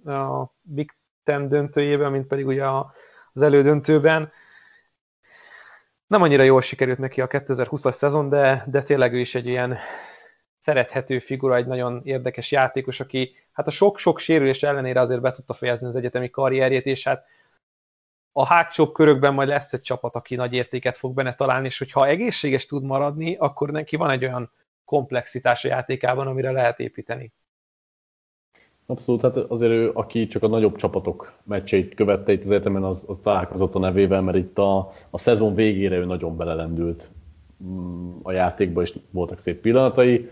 [0.05, 0.95] a Big
[1.25, 2.65] Ten döntőjében, mint pedig ugye
[3.33, 4.33] az elődöntőben
[6.07, 9.79] nem annyira jól sikerült neki a 2020-as szezon, de, de tényleg ő is egy ilyen
[10.59, 15.55] szerethető figura, egy nagyon érdekes játékos, aki hát a sok-sok sérülés ellenére azért be tudta
[15.55, 17.27] fejezni az egyetemi karrierjét, és hát
[18.33, 22.07] a hátsóbb körökben majd lesz egy csapat, aki nagy értéket fog benne találni, és hogyha
[22.07, 24.53] egészséges tud maradni, akkor neki van egy olyan
[24.85, 27.33] komplexitás a játékában, amire lehet építeni.
[28.87, 33.05] Abszolút, hát azért ő, aki csak a nagyobb csapatok meccseit követte itt az egyetemen, az,
[33.09, 37.09] az találkozott a nevével, mert itt a, a szezon végére ő nagyon belelendült
[37.65, 40.31] mm, a játékba, és voltak szép pillanatai.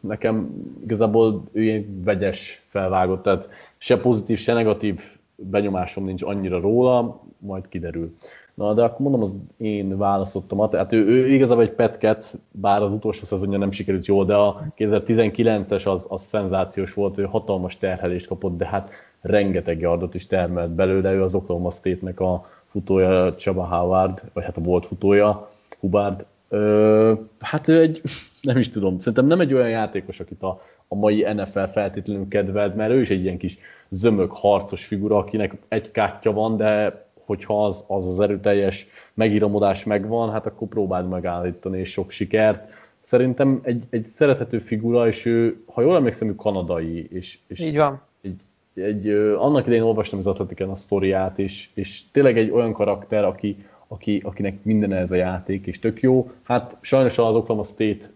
[0.00, 0.50] Nekem
[0.84, 5.02] igazából ő ilyen vegyes felvágott, tehát se pozitív, se negatív
[5.34, 8.16] benyomásom nincs annyira róla, majd kiderül.
[8.58, 10.74] Na, de akkor mondom az én választottomat.
[10.74, 14.62] Hát ő, ő igazából egy petket, bár az utolsó szezonja nem sikerült jól, de a
[14.78, 18.90] 2019-es az, az szenzációs volt, ő hatalmas terhelést kapott, de hát
[19.20, 24.56] rengeteg yardot is termelt belőle, ő az Oklahoma State-nek a futója Csaba Howard, vagy hát
[24.56, 25.50] a volt futója,
[25.80, 26.26] Hubard.
[26.48, 28.00] Ö, hát ő egy,
[28.42, 32.76] nem is tudom, szerintem nem egy olyan játékos, akit a, a mai NFL feltétlenül kedvelt,
[32.76, 37.64] mert ő is egy ilyen kis zömök, harcos figura, akinek egy kártya van, de hogyha
[37.64, 42.72] az az, az erőteljes megíramodás megvan, hát akkor próbáld megállítani, és sok sikert.
[43.00, 47.76] szerintem egy, egy szerethető figura, és ő, ha jól emlékszem, ő kanadai, és, és Így
[47.76, 48.00] van.
[48.20, 48.40] Egy,
[48.74, 49.08] egy,
[49.38, 53.56] annak idején olvastam az Atletiken a sztoriát, és, és tényleg egy olyan karakter, aki,
[53.88, 56.30] aki, akinek minden ez a játék, és tök jó.
[56.42, 58.06] Hát sajnos az Oklahoma State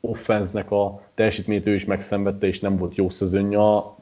[0.00, 3.96] offense-nek a teljesítményt ő is megszenvedte, és nem volt jó szezonja.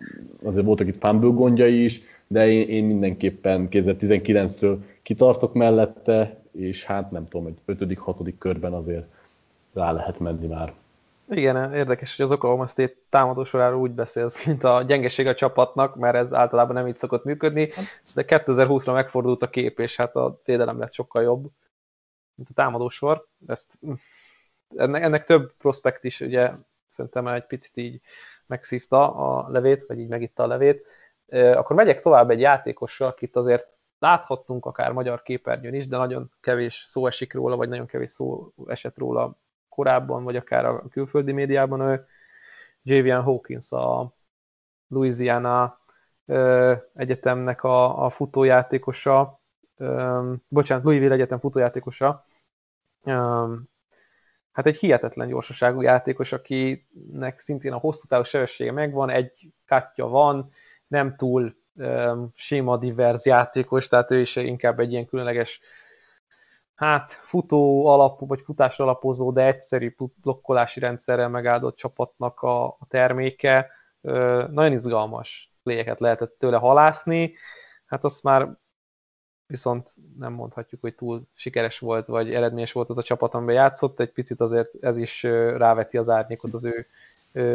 [0.45, 7.11] Azért voltak itt fumble gondjai is, de én, én mindenképpen 2019-től kitartok mellette, és hát
[7.11, 8.33] nem tudom, egy 5.-6.
[8.39, 9.07] körben azért
[9.73, 10.75] rá lehet menni már.
[11.29, 15.97] Igen, érdekes, hogy az Oklahoma State támadó soráról úgy beszélsz, mint a gyengeség a csapatnak,
[15.97, 17.73] mert ez általában nem így szokott működni,
[18.15, 21.51] de 2020-ra megfordult a kép, és hát a védelem lett sokkal jobb,
[22.35, 23.27] mint a támadó sor.
[23.47, 23.79] Ezt,
[24.77, 26.51] ennek, ennek több prospekt is ugye
[26.89, 28.01] szerintem egy picit így
[28.47, 30.87] megszívta a levét, vagy így megitta a levét.
[31.29, 36.85] Akkor megyek tovább egy játékossal, akit azért láthattunk akár magyar képernyőn is, de nagyon kevés
[36.87, 39.37] szó esik róla, vagy nagyon kevés szó esett róla
[39.69, 42.07] korábban, vagy akár a külföldi médiában, ő
[42.83, 44.13] Javian Hawkins, a
[44.89, 45.81] Louisiana
[46.95, 49.41] egyetemnek a, a futójátékosa,
[50.49, 52.25] bocsánat, Louisville Egyetem futójátékosa,
[54.53, 60.51] hát egy hihetetlen gyorsaságú játékos, akinek szintén a hosszú távú sebessége megvan, egy kátja van,
[60.87, 65.61] nem túl um, sima divers játékos, tehát ő is inkább egy ilyen különleges
[66.75, 73.71] hát futó alapú, vagy futásra alapozó, de egyszerű blokkolási rendszerrel megáldott csapatnak a, a terméke.
[74.51, 77.35] Nagyon izgalmas pléjeket lehetett tőle halászni,
[77.87, 78.57] hát azt már
[79.47, 84.01] viszont nem mondhatjuk, hogy túl sikeres volt, vagy eredményes volt az a csapat, amiben játszott,
[84.01, 85.23] egy picit azért ez is
[85.57, 86.87] ráveti az árnyékot az ő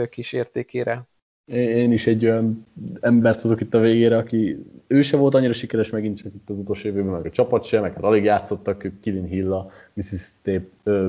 [0.09, 1.03] kis értékére
[1.45, 2.65] én is egy olyan
[2.99, 6.57] embert hozok itt a végére, aki ő se volt annyira sikeres megint csak itt az
[6.57, 9.69] utolsó évben, meg a csapat sem, meg hát alig játszottak, Kilin Hill a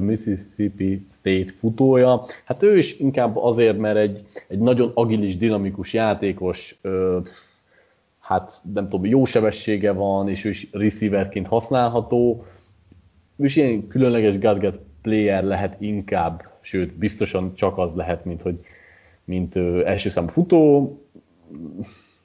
[0.01, 2.25] Mississippi, State futója.
[2.45, 7.27] Hát ő is inkább azért, mert egy, egy nagyon agilis, dinamikus játékos, uh,
[8.19, 12.45] hát nem tudom, jó sebessége van, és ő is receiverként használható.
[13.37, 18.59] Ő is ilyen különleges gadget player lehet inkább, sőt, biztosan csak az lehet, mint hogy
[19.25, 20.97] mint első számú futó,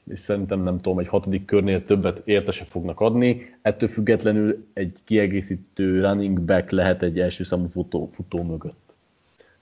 [0.08, 3.56] és szerintem nem tudom, egy hatodik körnél többet érte se fognak adni.
[3.62, 8.94] Ettől függetlenül egy kiegészítő running back lehet egy első számú futó, futó mögött.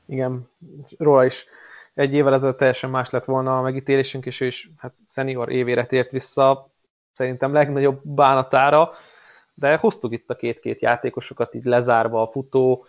[0.05, 0.49] Igen,
[0.97, 1.45] róla is
[1.93, 5.85] egy évvel ezelőtt teljesen más lett volna a megítélésünk, és ő is hát senior évére
[5.85, 6.69] tért vissza,
[7.11, 8.91] szerintem legnagyobb bánatára,
[9.53, 12.85] de hoztuk itt a két-két játékosokat így lezárva a futó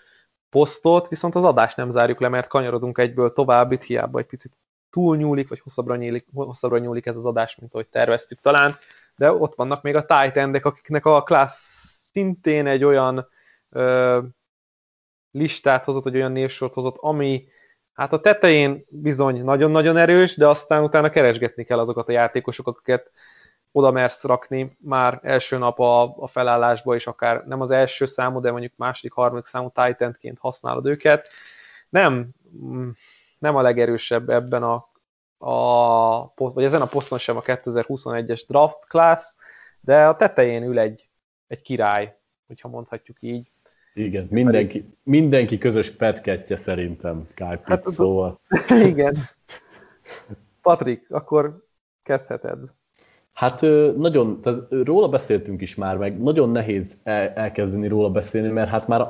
[0.50, 4.52] posztot, viszont az adást nem zárjuk le, mert kanyarodunk egyből tovább, itt hiába egy picit
[4.90, 8.76] túlnyúlik, vagy hosszabbra nyúlik, hosszabbra nyúlik ez az adás, mint ahogy terveztük talán,
[9.16, 11.52] de ott vannak még a tight akiknek a class
[12.12, 13.28] szintén egy olyan
[13.70, 14.20] ö,
[15.30, 17.48] listát hozott, vagy olyan névsort hozott, ami
[17.92, 23.10] hát a tetején bizony nagyon-nagyon erős, de aztán utána keresgetni kell azokat a játékosokat, akiket
[23.72, 28.40] oda mersz rakni már első nap a, a felállásba, és akár nem az első számú,
[28.40, 31.28] de mondjuk második, harmadik számú Titantként használod őket.
[31.88, 32.28] Nem,
[33.38, 34.88] nem a legerősebb ebben a,
[35.38, 39.34] a vagy ezen a poszton sem a 2021-es draft class,
[39.80, 41.08] de a tetején ül egy,
[41.46, 43.50] egy király, hogyha mondhatjuk így.
[43.94, 48.40] Igen, mindenki, mindenki közös petkettje szerintem Kyle hát, szóval.
[48.90, 49.18] Igen.
[50.62, 51.64] Patrik, akkor
[52.02, 52.58] kezdheted.
[53.36, 53.60] Hát
[53.96, 56.98] nagyon, tehát róla beszéltünk is már, meg nagyon nehéz
[57.34, 59.00] elkezdeni róla beszélni, mert hát már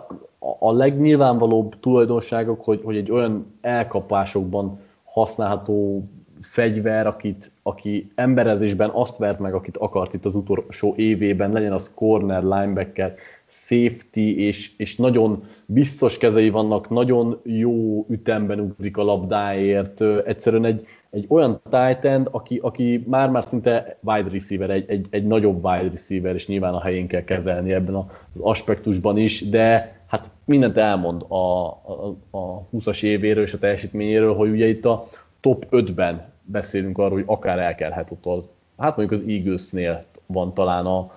[0.58, 6.08] a legnyilvánvalóbb tulajdonságok, hogy, hogy egy olyan elkapásokban használható
[6.40, 11.92] fegyver, akit, aki emberezésben azt vert meg, akit akart itt az utolsó évében, legyen az
[11.94, 13.14] corner, linebacker,
[13.46, 20.86] safety, és, és nagyon biztos kezei vannak, nagyon jó ütemben ugrik a labdáért, egyszerűen egy,
[21.16, 25.88] egy olyan tight end, aki, aki már-már szinte wide receiver, egy, egy, egy nagyobb wide
[25.88, 28.06] receiver, és nyilván a helyén kell kezelni ebben az
[28.40, 34.50] aspektusban is, de hát mindent elmond a, a, a 20-as évéről és a teljesítményéről, hogy
[34.50, 35.06] ugye itt a
[35.40, 38.48] top 5-ben beszélünk arról, hogy akár elkelhet ott az,
[38.78, 41.10] hát mondjuk az Eaglesnél van talán a,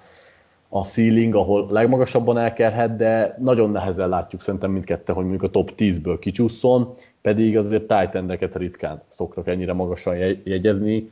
[0.70, 5.72] a ceiling, ahol legmagasabban elkerhet, de nagyon nehezen látjuk szerintem mindketten, hogy mondjuk a top
[5.78, 6.94] 10-ből kicsúszson,
[7.30, 11.10] pedig azért titan ritkán szoktak ennyire magasan jegyezni.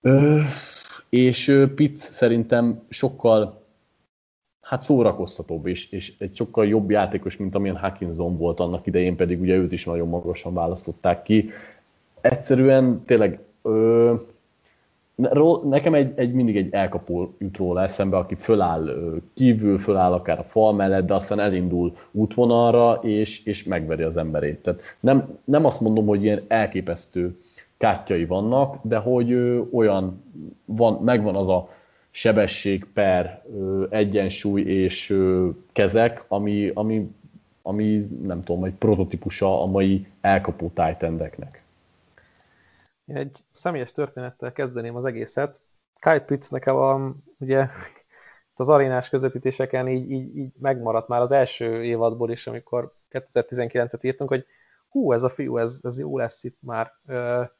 [0.00, 0.40] Ö,
[1.08, 3.62] és Pitts szerintem sokkal
[4.60, 9.40] hát szórakoztatóbb, és, és egy sokkal jobb játékos, mint amilyen Hackinson volt annak idején, pedig
[9.40, 11.50] ugye őt is nagyon magasan választották ki.
[12.20, 14.14] Egyszerűen tényleg ö,
[15.64, 18.90] Nekem egy, egy, mindig egy elkapó jut róla eszembe, aki föláll
[19.34, 24.62] kívül, föláll akár a fal mellett, de aztán elindul útvonalra, és, és megveri az emberét.
[24.62, 27.36] Tehát nem, nem azt mondom, hogy ilyen elképesztő
[27.76, 30.22] kártyai vannak, de hogy ö, olyan,
[30.64, 31.68] van, megvan az a
[32.10, 33.42] sebesség per
[33.90, 35.16] egyensúly és
[35.72, 37.10] kezek, ami, ami,
[37.62, 41.16] ami nem tudom, egy prototípusa a mai elkapó titan
[43.10, 45.60] Én egy személyes történettel kezdeném az egészet.
[46.00, 47.68] Kyle Pitts nekem a, ugye
[48.54, 54.30] az arénás közvetítéseken így, így, így megmaradt már az első évadból is, amikor 2019-et írtunk,
[54.30, 54.46] hogy
[54.88, 56.92] hú, ez a fiú, ez, ez jó lesz itt már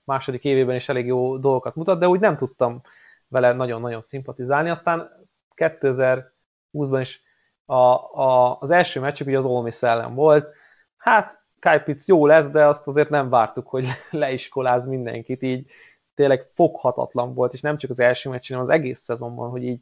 [0.05, 2.81] második évében is elég jó dolgokat mutat, de úgy nem tudtam
[3.29, 4.71] vele nagyon-nagyon szimpatizálni.
[4.71, 5.27] Aztán
[5.57, 7.23] 2020-ban is
[7.65, 10.55] a, a, az első meccsük ugye az Olmi szellem volt.
[10.97, 15.71] Hát Kajpic jó lesz, de azt azért nem vártuk, hogy leiskoláz mindenkit, így
[16.15, 19.81] tényleg foghatatlan volt, és nem csak az első meccs, hanem az egész szezonban, hogy így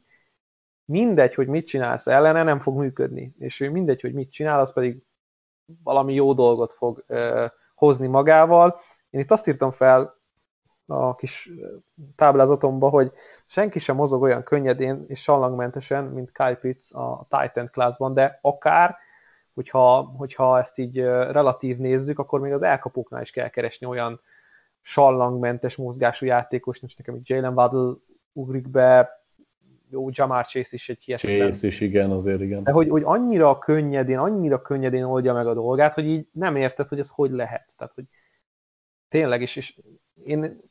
[0.85, 3.33] mindegy, hogy mit csinálsz ellene, nem fog működni.
[3.39, 5.03] És ő mindegy, hogy mit csinál, az pedig
[5.83, 7.05] valami jó dolgot fog
[7.75, 8.79] hozni magával.
[9.09, 10.17] Én itt azt írtam fel
[10.85, 11.49] a kis
[12.15, 13.11] táblázatomba, hogy
[13.45, 18.97] senki sem mozog olyan könnyedén és sallangmentesen, mint Kyle Pitts a Titan classban, de akár,
[19.53, 24.21] hogyha, hogyha ezt így relatív nézzük, akkor még az elkapóknál is kell keresni olyan
[24.81, 27.93] sallangmentes mozgású játékos, nincs nekem itt Jalen Waddle
[28.33, 29.19] ugrik be,
[29.91, 31.51] jó, Jamar Chase is egy hihetetlen.
[31.51, 32.63] Chase is, igen, azért igen.
[32.63, 36.87] De hogy, hogy annyira könnyedén, annyira könnyedén oldja meg a dolgát, hogy így nem érted,
[36.87, 37.73] hogy ez hogy lehet.
[37.77, 38.03] Tehát, hogy
[39.07, 39.79] tényleg, és, és
[40.23, 40.61] én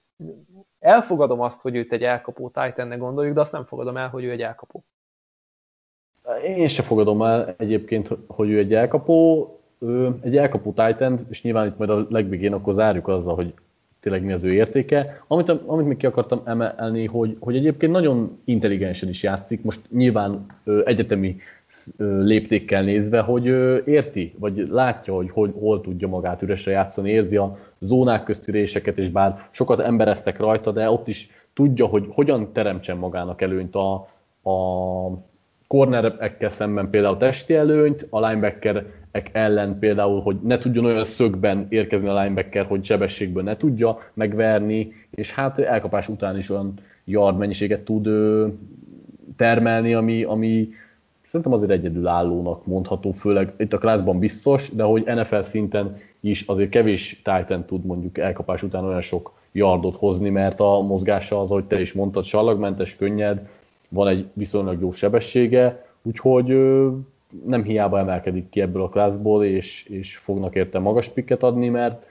[0.79, 4.31] elfogadom azt, hogy őt egy elkapó titan gondoljuk, de azt nem fogadom el, hogy ő
[4.31, 4.85] egy elkapó.
[6.43, 11.66] Én se fogadom el egyébként, hogy ő egy elkapó, ő egy elkapó Titan, és nyilván
[11.66, 13.55] itt majd a legvégén akkor zárjuk azzal, hogy
[14.01, 15.22] tényleg mi az ő értéke.
[15.26, 20.47] Amit, amit még ki akartam emelni, hogy, hogy egyébként nagyon intelligensen is játszik, most nyilván
[20.64, 21.36] ö, egyetemi
[21.97, 27.11] ö, léptékkel nézve, hogy ö, érti, vagy látja, hogy hol, hol tudja magát üresre játszani,
[27.11, 32.07] érzi a zónák közti réseket, és bár sokat embereztek rajta, de ott is tudja, hogy
[32.11, 33.93] hogyan teremtsen magának előnyt a,
[34.51, 34.57] a
[35.68, 42.08] cornerekkel szemben például testi előnyt, a linebackerek ellen például, hogy ne tudjon olyan szögben érkezni
[42.08, 47.80] a linebacker, hogy sebességből ne tudja megverni, és hát elkapás után is olyan yard mennyiséget
[47.80, 48.08] tud
[49.36, 50.68] termelni, ami, ami
[51.24, 56.70] szerintem azért egyedülállónak mondható, főleg itt a klászban biztos, de hogy NFL szinten is azért
[56.70, 61.64] kevés Titan tud mondjuk elkapás után olyan sok yardot hozni, mert a mozgása az, ahogy
[61.64, 63.48] te is mondtad, sallagmentes, könnyed,
[63.89, 66.47] van egy viszonylag jó sebessége, úgyhogy
[67.45, 72.07] nem hiába emelkedik ki ebből a klászból, és, és fognak érte magas pikket adni, mert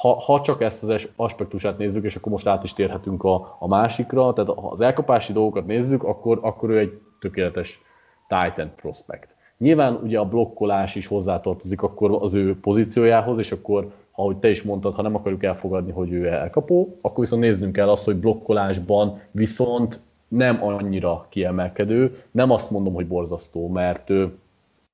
[0.00, 3.66] ha, ha csak ezt az aspektusát nézzük, és akkor most át is térhetünk a, a
[3.68, 7.80] másikra, tehát ha az elkapási dolgokat nézzük, akkor, akkor ő egy tökéletes
[8.28, 9.34] Titan prospect.
[9.58, 14.62] Nyilván ugye a blokkolás is hozzátartozik akkor az ő pozíciójához, és akkor, ahogy te is
[14.62, 19.20] mondtad, ha nem akarjuk elfogadni, hogy ő elkapó, akkor viszont néznünk kell azt, hogy blokkolásban
[19.30, 22.12] viszont nem annyira kiemelkedő.
[22.30, 24.10] Nem azt mondom, hogy borzasztó, mert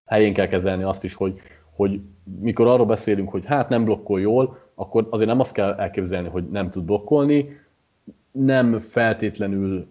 [0.07, 1.39] helyén kell kezelni azt is, hogy,
[1.77, 2.01] hogy
[2.41, 6.51] mikor arról beszélünk, hogy hát nem blokkol jól, akkor azért nem azt kell elképzelni, hogy
[6.51, 7.61] nem tud blokkolni,
[8.31, 9.87] nem feltétlenül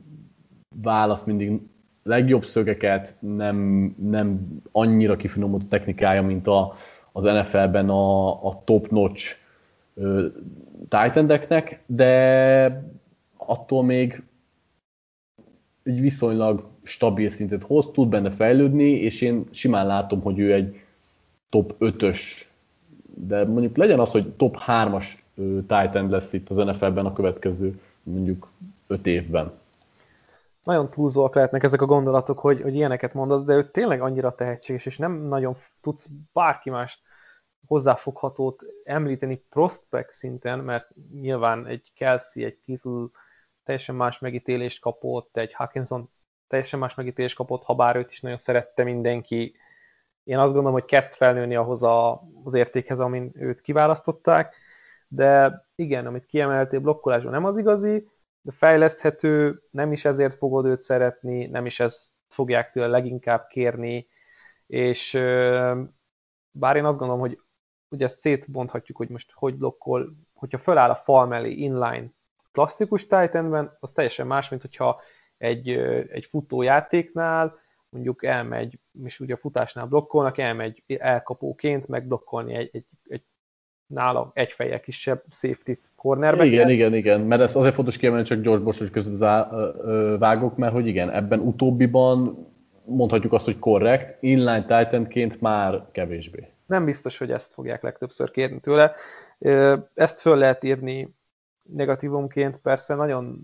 [0.81, 1.59] válasz mindig
[2.03, 3.57] legjobb szögeket, nem,
[3.99, 6.73] nem annyira kifinomult a technikája, mint a,
[7.11, 9.35] az NFL-ben a, a top-notch
[10.87, 11.39] titan
[11.85, 12.83] de
[13.37, 14.23] attól még
[15.83, 20.83] egy viszonylag stabil szintet hoz, tud benne fejlődni, és én simán látom, hogy ő egy
[21.49, 22.19] top 5-ös,
[23.15, 25.05] de mondjuk legyen az, hogy top 3-as
[25.67, 28.51] Titan lesz itt az NFL-ben a következő mondjuk
[28.87, 29.51] 5 évben.
[30.63, 34.85] Nagyon túlzóak lehetnek ezek a gondolatok, hogy, hogy ilyeneket mondod, de ő tényleg annyira tehetséges,
[34.85, 37.01] és nem nagyon tudsz bárki más
[37.67, 40.89] hozzáfoghatót említeni prospect szinten, mert
[41.21, 43.07] nyilván egy Kelsey, egy Kittle,
[43.69, 46.09] teljesen más megítélést kapott, egy Hawkinson
[46.47, 49.55] teljesen más megítélést kapott, ha bár őt is nagyon szerette mindenki.
[50.23, 54.55] Én azt gondolom, hogy kezd felnőni ahhoz a, az értékhez, amin őt kiválasztották,
[55.07, 58.09] de igen, amit kiemeltél, blokkolásban nem az igazi,
[58.41, 64.07] de fejleszthető, nem is ezért fogod őt szeretni, nem is ezt fogják tőle leginkább kérni,
[64.67, 65.11] és
[66.51, 67.41] bár én azt gondolom, hogy
[67.89, 72.17] ugye ezt szétbonthatjuk, hogy most hogy blokkol, hogyha föláll a fal mellé inline
[72.59, 75.01] klasszikus Titanben, az teljesen más, mint hogyha
[75.37, 75.69] egy,
[76.11, 83.23] egy futójátéknál mondjuk elmegy, és ugye a futásnál blokkolnak, elmegy elkapóként megblokkolni egy, egy, egy
[83.85, 86.45] nála egy fejjel kisebb safety cornerback.
[86.45, 89.17] Igen, igen, igen, mert ez azért fontos kiemelni, csak gyors borsos között
[90.19, 92.47] vágok, mert hogy igen, ebben utóbbiban
[92.85, 96.47] mondhatjuk azt, hogy korrekt, inline titanként már kevésbé.
[96.65, 98.95] Nem biztos, hogy ezt fogják legtöbbször kérni tőle.
[99.93, 101.17] Ezt föl lehet írni
[101.73, 103.39] negatívumként, persze nagyon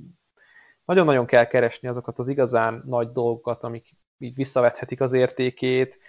[0.85, 5.99] nagyon-nagyon kell keresni azokat az igazán nagy dolgokat, amik így visszavethetik az értékét.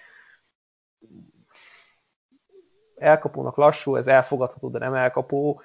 [2.95, 5.61] Elkapónak lassú, ez elfogadható, de nem elkapó.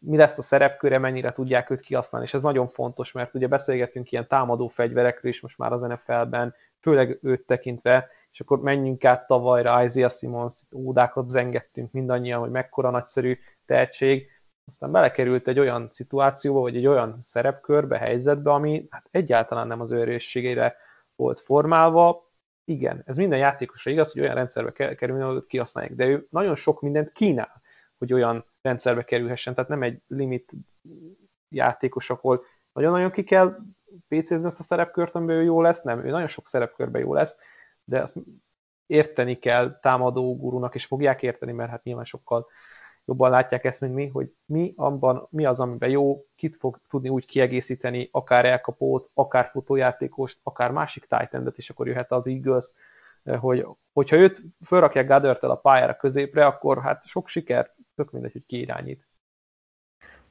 [0.00, 4.12] Mi lesz a szerepköre, mennyire tudják őt kihasználni, és ez nagyon fontos, mert ugye beszélgetünk
[4.12, 9.26] ilyen támadó fegyverekről is most már az NFL-ben, főleg őt tekintve, és akkor menjünk át
[9.26, 14.30] tavalyra, Isaiah Simons, ódákat zengettünk mindannyian, hogy mekkora nagyszerű tehetség,
[14.68, 19.90] aztán belekerült egy olyan szituációba, vagy egy olyan szerepkörbe, helyzetbe, ami hát egyáltalán nem az
[19.90, 20.76] ő erősségére
[21.16, 22.30] volt formálva.
[22.64, 26.80] Igen, ez minden játékosra igaz, hogy olyan rendszerbe kerülni, hogy kihasználják, de ő nagyon sok
[26.80, 27.62] mindent kínál,
[27.98, 30.52] hogy olyan rendszerbe kerülhessen, tehát nem egy limit
[31.48, 33.56] játékos, ahol nagyon-nagyon ki kell
[34.08, 37.38] PC-zni ezt a szerepkört, amiben ő jó lesz, nem, ő nagyon sok szerepkörben jó lesz,
[37.84, 38.16] de azt
[38.86, 42.46] érteni kell támadó gurunak, és fogják érteni, mert hát nyilván sokkal
[43.08, 47.08] jobban látják ezt, mint mi, hogy mi, abban, mi az, amiben jó, kit fog tudni
[47.08, 52.72] úgy kiegészíteni, akár elkapót, akár futójátékost, akár másik titan és akkor jöhet az Eagles,
[53.40, 58.46] hogy, hogyha őt felrakják goddard a pályára középre, akkor hát sok sikert, tök mindegy, hogy
[58.46, 59.06] ki irányít.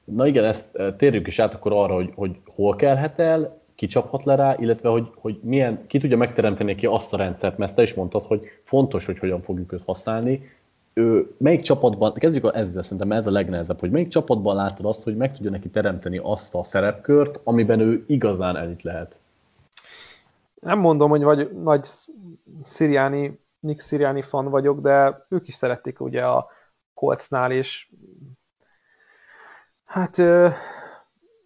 [0.03, 3.85] Na igen, ezt eh, térjük is át akkor arra, hogy, hogy hol kelhet el, ki
[3.85, 7.75] csaphat le rá, illetve hogy, hogy milyen, ki tudja megteremteni ki azt a rendszert, mert
[7.75, 10.49] te is mondtad, hogy fontos, hogy hogyan fogjuk őt használni,
[10.97, 15.17] ő, melyik csapatban, kezdjük ezzel, szerintem ez a legnehezebb, hogy melyik csapatban látod azt, hogy
[15.17, 19.19] meg tudja neki teremteni azt a szerepkört, amiben ő igazán elit lehet?
[20.61, 21.87] Nem mondom, hogy vagy nagy
[22.63, 26.49] Siriani, Nick Siriani fan vagyok, de ők is szerették ugye a
[26.93, 27.89] Coltsnál, és
[29.85, 30.49] hát ö,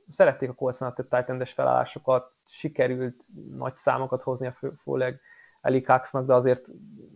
[0.07, 3.15] szerették a Coltsnál több titan felállásokat, sikerült
[3.55, 5.21] nagy számokat hozni a főleg
[5.61, 6.65] Eli Coxnak, de azért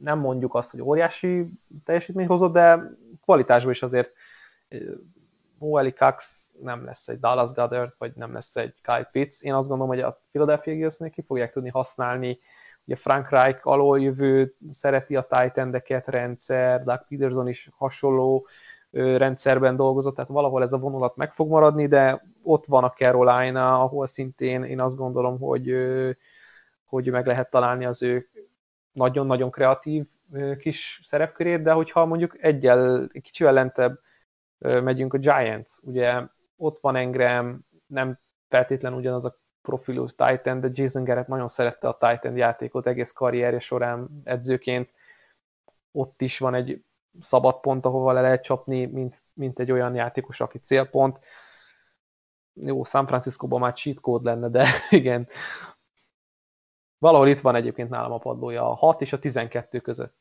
[0.02, 1.48] nem mondjuk azt, hogy óriási
[1.84, 2.80] teljesítmény hozott, de
[3.22, 4.12] kvalitásban is azért
[5.60, 9.42] ó, Eli Cox nem lesz egy Dallas Goddard, vagy nem lesz egy Kyle Pitts.
[9.42, 12.40] Én azt gondolom, hogy a Philadelphia eagles ki fogják tudni használni.
[12.86, 18.48] Ugye Frank Reich alól jövő, szereti a titan rendszer, Doug Peterson is hasonló
[18.92, 23.82] rendszerben dolgozott, tehát valahol ez a vonulat meg fog maradni, de ott van a Carolina,
[23.82, 25.76] ahol szintén én azt gondolom, hogy
[26.86, 28.30] hogy meg lehet találni az ő
[28.92, 30.06] nagyon-nagyon kreatív
[30.60, 34.00] kis szerepkörét, de hogyha mondjuk egyel, kicsivel lentebb
[34.58, 36.22] megyünk a Giants, ugye
[36.56, 38.20] ott van Engram, nem
[38.50, 43.60] feltétlenül ugyanaz a profilú Titan, de Jason Garrett nagyon szerette a Titan játékot egész karrierje
[43.60, 44.90] során edzőként.
[45.92, 46.84] Ott is van egy
[47.20, 51.20] szabad pont, ahova le lehet csapni, mint, mint egy olyan játékos, aki célpont.
[52.54, 55.28] Jó, San Francisco-ban már cheat code lenne, de igen,
[57.06, 60.14] Valahol itt van egyébként nálam a padlója, a 6 és a 12 között.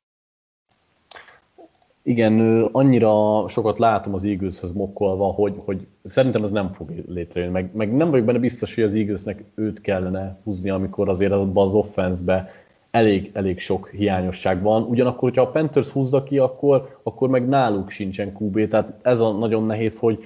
[2.03, 7.74] Igen, annyira sokat látom az Eagleshöz mokkolva, hogy, hogy szerintem ez nem fog létrejönni, meg,
[7.74, 11.74] meg nem vagyok benne biztos, hogy az Eaglesnek őt kellene húzni, amikor azért abban az
[11.74, 12.51] offenszbe
[12.91, 14.82] elég, elég sok hiányosság van.
[14.82, 19.32] Ugyanakkor, hogyha a Panthers húzza ki, akkor, akkor meg náluk sincsen QB, tehát ez a
[19.32, 20.18] nagyon nehéz, hogy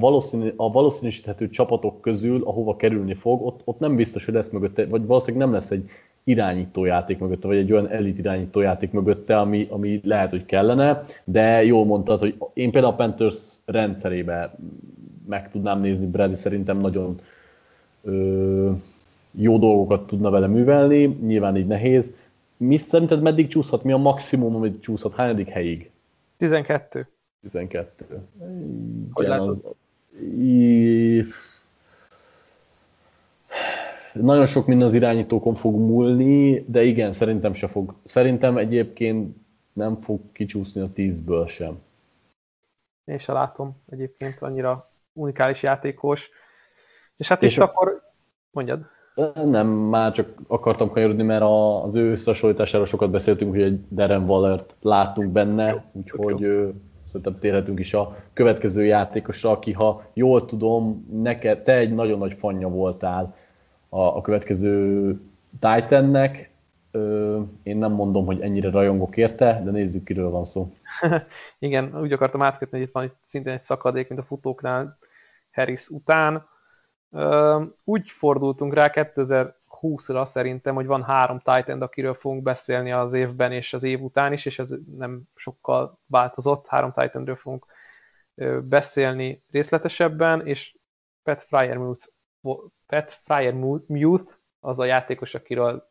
[0.00, 4.86] valószínű, a valószínűsíthető csapatok közül, ahova kerülni fog, ott, ott nem biztos, hogy lesz mögötte,
[4.86, 5.90] vagy valószínűleg nem lesz egy
[6.24, 11.84] irányítójáték mögötte, vagy egy olyan elit irányítójáték mögötte, ami, ami lehet, hogy kellene, de jól
[11.84, 14.54] mondtad, hogy én például a Panthers rendszerébe
[15.28, 17.20] meg tudnám nézni, Brady szerintem nagyon
[18.02, 18.70] ö,
[19.30, 22.12] jó dolgokat tudna vele művelni, nyilván így nehéz.
[22.56, 23.82] Mi szerinted meddig csúszhat?
[23.82, 25.14] Mi a maximum, amit csúszhat?
[25.14, 25.90] Hányadik helyig?
[26.36, 27.08] 12.
[27.42, 28.20] 12.
[29.12, 29.62] Hogy Igen, az,
[34.12, 37.94] nagyon sok minden az irányítókon fog múlni, de igen, szerintem se fog.
[38.02, 39.36] Szerintem egyébként
[39.72, 41.78] nem fog kicsúszni a tízből sem.
[43.04, 46.30] Én se látom egyébként annyira unikális játékos.
[47.16, 47.64] És hát és itt a...
[47.64, 48.02] akkor
[48.50, 48.80] mondjad.
[49.44, 51.42] Nem, már csak akartam kanyarodni, mert
[51.82, 56.72] az ő összehasonlítására sokat beszéltünk, hogy egy Darren Wallert látunk benne, úgyhogy
[57.10, 62.34] szerintem térhetünk is a következő játékosra, aki, ha jól tudom, neked, te egy nagyon nagy
[62.34, 63.36] fanya voltál
[63.88, 65.20] a, a következő
[65.58, 66.50] Titannek.
[66.90, 70.72] Ö, én nem mondom, hogy ennyire rajongok érte, de nézzük, kiről van szó.
[71.58, 74.98] Igen, úgy akartam átkötni, hogy itt van itt szintén egy szakadék, mint a futóknál
[75.52, 76.46] Harris után.
[77.10, 78.90] Ö, úgy fordultunk rá
[79.70, 84.32] 2020-ra szerintem, hogy van három Titan, akiről fogunk beszélni az évben és az év után
[84.32, 87.66] is, és ez nem sokkal változott, három Titanről fogunk
[88.62, 90.74] beszélni részletesebben, és
[91.22, 92.06] Pat Fryermuth,
[92.86, 95.90] Pat Fryermuth az a játékos, akiről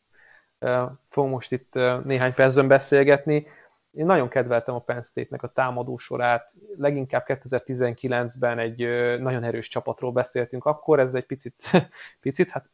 [1.09, 1.73] fogunk most itt
[2.03, 3.47] néhány percben beszélgetni.
[3.91, 8.77] Én nagyon kedveltem a Penn State-nek a támadó sorát, leginkább 2019-ben egy
[9.19, 10.65] nagyon erős csapatról beszéltünk.
[10.65, 11.55] Akkor, ez egy picit,
[12.21, 12.69] picit hát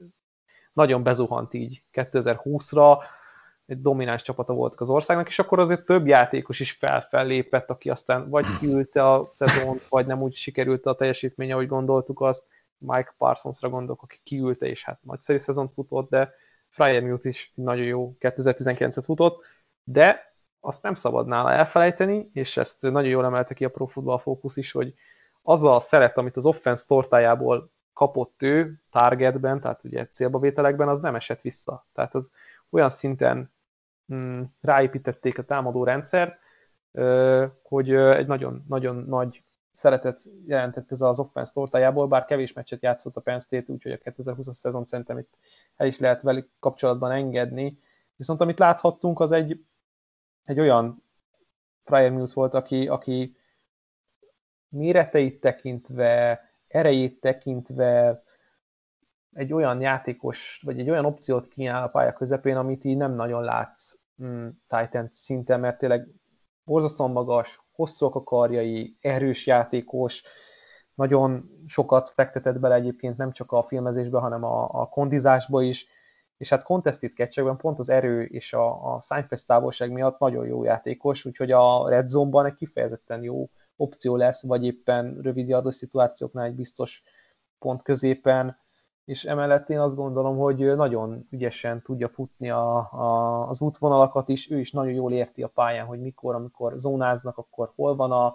[0.75, 2.97] nagyon bezuhant így 2020-ra,
[3.65, 8.29] egy domináns csapata voltak az országnak, és akkor azért több játékos is felfellépett, aki aztán
[8.29, 12.43] vagy kiülte a szezont, vagy nem úgy sikerült a teljesítmény, ahogy gondoltuk azt.
[12.77, 16.33] Mike Parsonsra gondolok, aki kiülte, és hát nagyszerű szezont futott, de
[16.69, 19.43] Fryermuth is nagyon jó 2019-et futott,
[19.83, 24.19] de azt nem szabad nála elfelejteni, és ezt nagyon jól emelte ki a Pro Football
[24.19, 24.93] Focus is, hogy
[25.41, 31.15] az a szeret, amit az offense tortájából kapott ő targetben, tehát ugye célbavételekben, az nem
[31.15, 31.85] esett vissza.
[31.93, 32.31] Tehát az
[32.69, 33.51] olyan szinten
[34.13, 36.39] mm, ráépítették a támadó rendszert,
[37.61, 39.43] hogy egy nagyon-nagyon nagy
[39.73, 43.97] szeretet jelentett ez az offense tortájából, bár kevés meccset játszott a Penn State, úgyhogy a
[43.97, 45.37] 2020-as szezon szerintem itt
[45.75, 47.79] el is lehet velük kapcsolatban engedni.
[48.15, 49.65] Viszont amit láthattunk, az egy,
[50.43, 51.03] egy olyan
[51.83, 53.37] Fryer Muse volt, aki, aki
[54.69, 56.41] méreteit tekintve,
[56.75, 58.21] erejét tekintve
[59.33, 63.43] egy olyan játékos, vagy egy olyan opciót kínál a pálya közepén, amit így nem nagyon
[63.43, 66.07] látsz mm, Titan szinten, mert tényleg
[66.63, 70.23] borzasztóan magas, hosszúak a karjai, erős játékos,
[70.93, 75.87] nagyon sokat fektetett bele egyébként nem csak a filmezésbe, hanem a, a kondizásba is,
[76.37, 80.63] és hát contested catchekben pont az erő és a, a Seinfeld távolság miatt nagyon jó
[80.63, 86.45] játékos, úgyhogy a Red Zone-ban egy kifejezetten jó opció lesz, vagy éppen rövid yardos szituációknál
[86.45, 87.03] egy biztos
[87.59, 88.57] pont középen,
[89.05, 94.51] és emellett én azt gondolom, hogy nagyon ügyesen tudja futni a, a, az útvonalakat is,
[94.51, 98.25] ő is nagyon jól érti a pályán, hogy mikor, amikor zónáznak, akkor hol van a,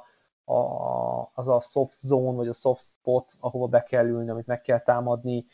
[0.53, 4.61] a, az a soft zone, vagy a soft spot, ahova be kell ülni, amit meg
[4.61, 5.47] kell támadni.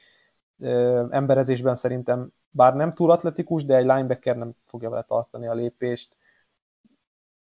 [0.59, 5.55] Ö, emberezésben szerintem, bár nem túl atletikus, de egy linebacker nem fogja vele tartani a
[5.55, 6.17] lépést.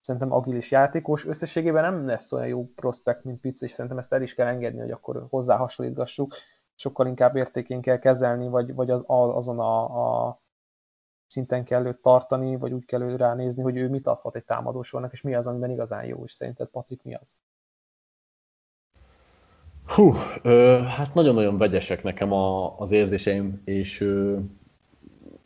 [0.01, 1.27] Szerintem agilis játékos.
[1.27, 4.81] Összességében nem lesz olyan jó prospekt, mint Pitts, és szerintem ezt el is kell engedni,
[4.81, 6.35] hogy akkor hozzá hasonlítgassuk
[6.75, 10.41] sokkal inkább értékén kell kezelni, vagy, vagy az, azon a, a
[11.27, 15.13] szinten kell őt tartani, vagy úgy kell ő ránézni, hogy ő mit adhat egy támadósornak,
[15.13, 17.37] és mi az, amiben igazán jó, és szerinted Patrik mi az?
[19.87, 20.13] Hú,
[20.43, 24.39] ö, hát nagyon-nagyon vegyesek nekem a, az érzéseim és ö,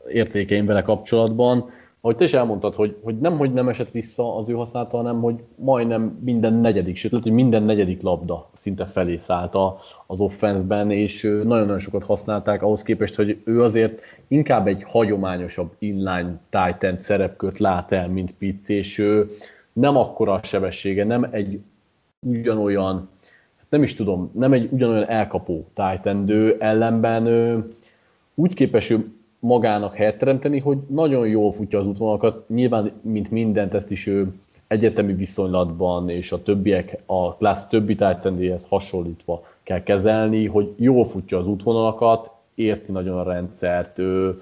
[0.08, 1.70] értékeim vele kapcsolatban
[2.04, 5.20] ahogy te is elmondtad, hogy, hogy nem, hogy nem esett vissza az ő használata, hanem
[5.20, 9.54] hogy majdnem minden negyedik, sőt, lehet, hogy minden negyedik labda szinte felé szállt
[10.06, 16.40] az offenszben, és nagyon-nagyon sokat használták ahhoz képest, hogy ő azért inkább egy hagyományosabb inline
[16.50, 19.30] titan szerepkört lát el, mint Pitts, és ő
[19.72, 21.60] nem akkora a sebessége, nem egy
[22.20, 23.08] ugyanolyan,
[23.68, 27.68] nem is tudom, nem egy ugyanolyan elkapó Titan, de ellenben ő
[28.34, 29.13] úgy képes ő
[29.44, 34.32] magának helyet teremteni, hogy nagyon jól futja az útvonalakat, nyilván, mint mindent, ezt is ő
[34.66, 41.38] egyetemi viszonylatban és a többiek, a klassz többi tájtendéhez hasonlítva kell kezelni, hogy jól futja
[41.38, 44.40] az útvonalakat, érti nagyon a rendszert, ő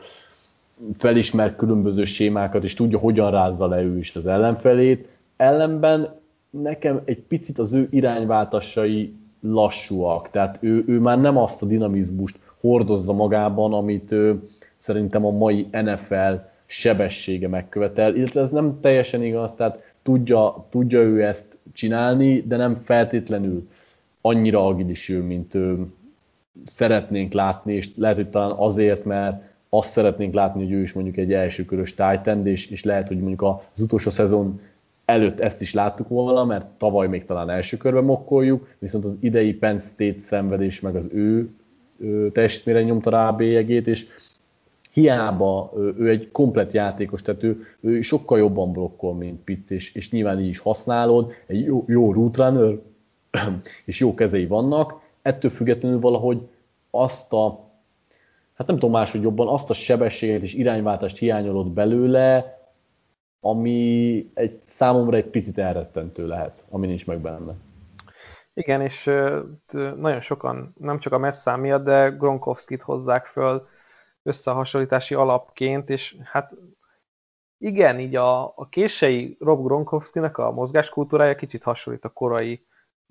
[0.99, 5.09] felismer különböző sémákat, és tudja, hogyan rázza le ő is az ellenfelét.
[5.37, 6.21] Ellenben
[6.51, 12.39] nekem egy picit az ő irányváltásai lassúak, tehát ő, ő már nem azt a dinamizmust
[12.61, 14.43] hordozza magában, amit ő,
[14.83, 16.35] szerintem a mai NFL
[16.67, 22.81] sebessége megkövetel, illetve ez nem teljesen igaz, tehát tudja, tudja ő ezt csinálni, de nem
[22.85, 23.69] feltétlenül
[24.21, 25.87] annyira agilis ő, mint ő
[26.65, 31.17] szeretnénk látni, és lehet, hogy talán azért, mert azt szeretnénk látni, hogy ő is mondjuk
[31.17, 34.61] egy elsőkörös titan és, és lehet, hogy mondjuk az utolsó szezon
[35.05, 39.55] előtt ezt is láttuk volna, mert tavaly még talán első körben mokkoljuk, viszont az idei
[39.55, 41.51] Penn State szenvedés meg az ő,
[41.99, 44.07] ő teljesítményre nyomta rá a bélyegét, és
[44.93, 50.11] hiába ő egy komplet játékos, tehát ő, ő sokkal jobban blokkol, mint Pitts, és, és
[50.11, 52.79] nyilván így is használod, egy jó, jó route runner,
[53.85, 56.49] és jó kezei vannak, ettől függetlenül valahogy
[56.91, 57.71] azt a,
[58.55, 62.59] hát nem tudom máshogy jobban, azt a sebességet és irányváltást hiányolod belőle,
[63.41, 67.55] ami egy számomra egy picit elrettentő lehet, ami nincs meg benne.
[68.55, 69.05] Igen, és
[69.97, 73.67] nagyon sokan, nem csak a messzám miatt, de Gronkowski-t hozzák föl
[74.23, 76.53] összehasonlítási alapként, és hát
[77.59, 82.67] igen, így a, a kései Rob Gronkowski-nek a mozgáskultúrája kicsit hasonlít a korai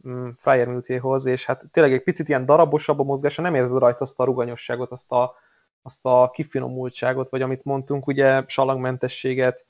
[0.07, 3.99] mm, Fryer Multiéhoz, és hát tényleg egy picit ilyen darabosabb a mozgása, nem érzed rajta
[4.03, 5.35] azt a ruganyosságot, azt a,
[5.81, 9.65] azt a kifinomultságot, vagy amit mondtunk, ugye salangmentességet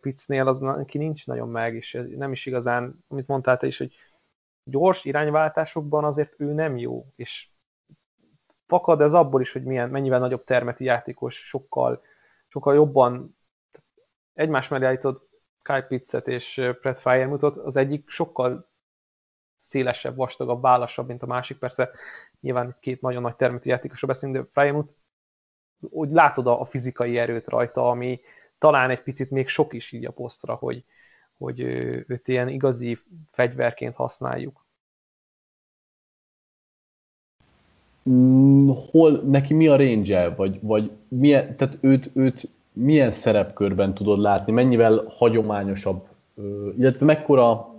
[0.00, 3.96] Pitznél, az neki nincs nagyon meg, és nem is igazán, amit mondtál te is, hogy
[4.64, 7.48] gyors irányváltásokban azért ő nem jó, és
[8.74, 12.02] fakad, ez abból is, hogy milyen, mennyivel nagyobb termeti játékos, sokkal,
[12.48, 13.36] sokkal jobban
[14.32, 15.28] egymás mellé állított
[15.62, 18.70] Kyle Pitzet és Brett Fire mutat, az egyik sokkal
[19.60, 21.58] szélesebb, vastagabb, válasabb, mint a másik.
[21.58, 21.90] Persze
[22.40, 24.92] nyilván két nagyon nagy termetű játékosra beszélünk, de Frymouth,
[25.90, 28.20] hogy látod a fizikai erőt rajta, ami
[28.58, 30.84] talán egy picit még sok is így a posztra, hogy,
[31.36, 31.60] hogy
[32.06, 32.98] őt ilyen igazi
[33.30, 34.63] fegyverként használjuk.
[38.90, 44.52] Hol, neki mi a range vagy, vagy milyen, tehát őt, őt milyen szerepkörben tudod látni,
[44.52, 46.06] mennyivel hagyományosabb,
[46.78, 47.74] illetve mekkora,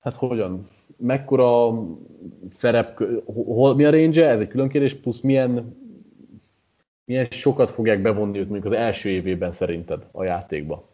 [0.00, 1.72] hát hogyan, mekkora
[2.50, 5.76] szerepkör, hol, mi a range ez egy külön kérdés, plusz milyen,
[7.04, 10.84] milyen sokat fogják bevonni őt mondjuk az első évében szerinted a játékba?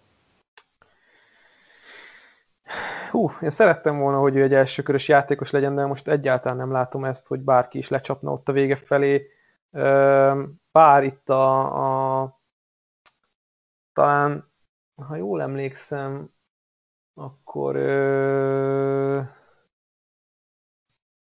[3.15, 7.05] Hú, én szerettem volna, hogy ő egy elsőkörös játékos legyen, de most egyáltalán nem látom
[7.05, 9.31] ezt, hogy bárki is lecsapna ott a vége felé.
[10.73, 12.41] Bár itt a, a
[13.93, 14.51] talán,
[14.95, 16.35] ha jól emlékszem,
[17.15, 19.21] akkor ö,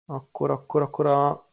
[0.06, 1.48] akkor, akkor, akkor a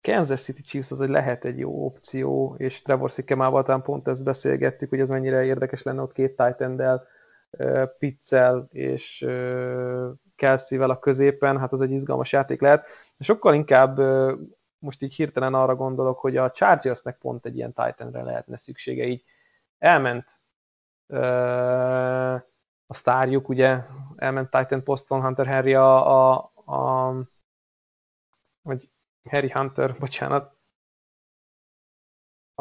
[0.00, 4.24] Kansas City Chiefs az egy lehet egy jó opció, és Trevor Szikemával talán pont ezt
[4.24, 6.76] beszélgettük, hogy az mennyire érdekes lenne ott két titan
[7.98, 9.26] Pitzel és
[10.36, 12.86] Kelsey-vel a középen, hát az egy izgalmas játék lehet.
[13.18, 13.98] Sokkal inkább
[14.78, 19.24] most így hirtelen arra gondolok, hogy a Chargersnek pont egy ilyen Titanre lehetne szüksége, így
[19.78, 20.30] elment
[22.86, 23.78] a sztárjuk, ugye
[24.16, 27.14] elment Titan poszton Hunter Henry a, a, a
[28.62, 28.90] vagy
[29.30, 30.56] Harry Hunter, bocsánat,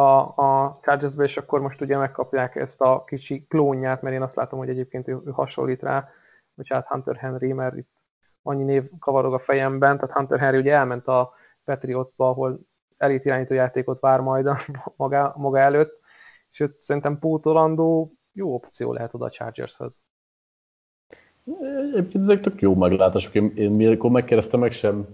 [0.01, 4.35] a, a chargers és akkor most ugye megkapják ezt a kicsi klónját, mert én azt
[4.35, 6.09] látom, hogy egyébként ő, hasonlít rá,
[6.55, 7.89] hogy hát Hunter Henry, mert itt
[8.41, 11.33] annyi név kavarog a fejemben, tehát Hunter Henry ugye elment a
[11.63, 12.59] Patriotsba, ahol
[12.97, 14.57] elit irányító játékot vár majd a
[14.97, 15.99] maga, maga előtt,
[16.51, 20.01] és őt szerintem pótolandó jó opció lehet oda a Chargershez.
[21.93, 23.35] Egyébként ezek tök jó meglátások.
[23.35, 25.07] Én, én mikor megkérdeztem, meg sem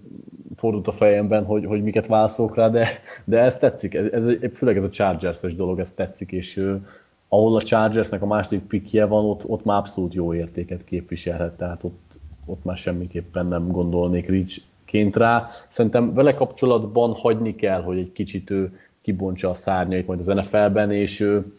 [0.57, 2.87] fordult a fejemben, hogy, hogy miket válaszolok rá, de,
[3.23, 3.93] de ez tetszik.
[3.93, 6.81] Ez, ez, főleg ez a Chargers-es dolog, ez tetszik, és uh,
[7.27, 11.83] ahol a Chargersnek a második pikje van, ott, ott már abszolút jó értéket képviselhet, tehát
[11.83, 15.49] ott, ott már semmiképpen nem gondolnék Rich-ként rá.
[15.67, 20.91] Szerintem vele kapcsolatban hagyni kell, hogy egy kicsit ő kibontsa a szárnyait majd az NFL-ben,
[20.91, 21.53] és ő,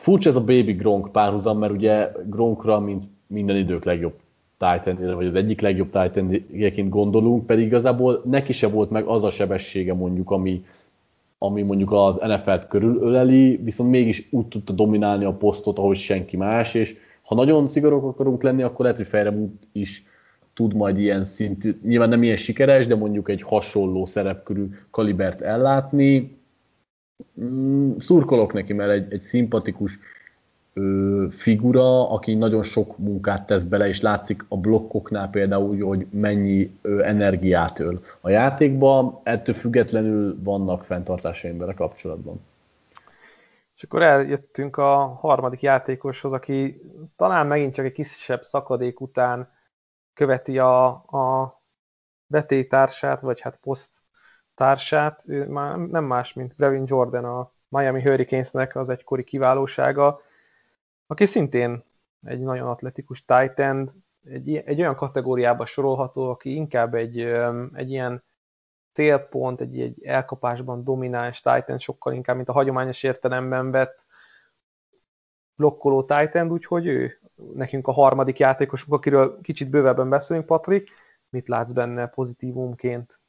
[0.00, 4.14] Furcsa ez a Baby Gronk párhuzam, mert ugye Gronkra, mint minden idők legjobb
[4.72, 9.30] titan vagy az egyik legjobb titan gondolunk, pedig igazából neki se volt meg az a
[9.30, 10.64] sebessége mondjuk, ami,
[11.38, 16.74] ami mondjuk az NFL-t körülöleli, viszont mégis úgy tudta dominálni a posztot, ahogy senki más,
[16.74, 19.34] és ha nagyon szigorúak akarunk lenni, akkor lehet, hogy fejre
[19.72, 20.06] is
[20.54, 26.38] tud majd ilyen szintű, nyilván nem ilyen sikeres, de mondjuk egy hasonló szerepkörű kalibert ellátni.
[27.40, 29.98] Mm, szurkolok neki, mert egy, egy szimpatikus
[31.30, 37.78] figura, aki nagyon sok munkát tesz bele, és látszik a blokkoknál például, hogy mennyi energiát
[37.78, 42.40] öl a játékba, ettől függetlenül vannak fenntartásaim vele kapcsolatban.
[43.76, 46.80] És akkor eljöttünk a harmadik játékoshoz, aki
[47.16, 49.52] talán megint csak egy kisebb szakadék után
[50.14, 51.54] követi a, a
[52.26, 53.90] vetétársát, vagy hát poszt
[54.54, 60.20] társát, ő már nem más, mint Brevin Jordan, a Miami Hurricanesnek az egykori kiválósága,
[61.06, 61.82] aki szintén
[62.26, 63.90] egy nagyon atletikus tight end,
[64.24, 67.20] egy, egy olyan kategóriába sorolható, aki inkább egy,
[67.72, 68.22] egy ilyen
[68.92, 74.06] célpont, egy, egy elkapásban domináns Titan, sokkal inkább, mint a hagyományos értelemben vett
[75.56, 77.18] blokkoló Titan, úgyhogy ő
[77.54, 80.90] nekünk a harmadik játékosunk, akiről kicsit bővebben beszélünk, Patrik.
[81.28, 83.20] Mit látsz benne pozitívumként?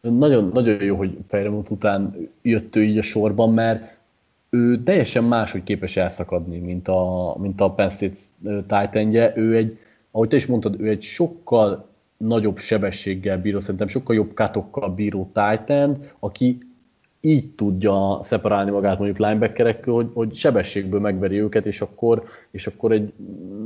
[0.00, 3.97] Nagyon, nagyon jó, hogy Fejremont után jött ő így a sorban, mert
[4.50, 9.32] ő teljesen máshogy képes elszakadni, mint a, mint a Penn State titan -je.
[9.36, 9.78] Ő egy,
[10.10, 15.30] ahogy te is mondtad, ő egy sokkal nagyobb sebességgel bíró, szerintem sokkal jobb katokkal bíró
[15.32, 16.58] Titan, aki
[17.20, 22.92] így tudja szeparálni magát mondjuk linebackerekkel, hogy, hogy sebességből megveri őket, és akkor, és akkor
[22.92, 23.12] egy,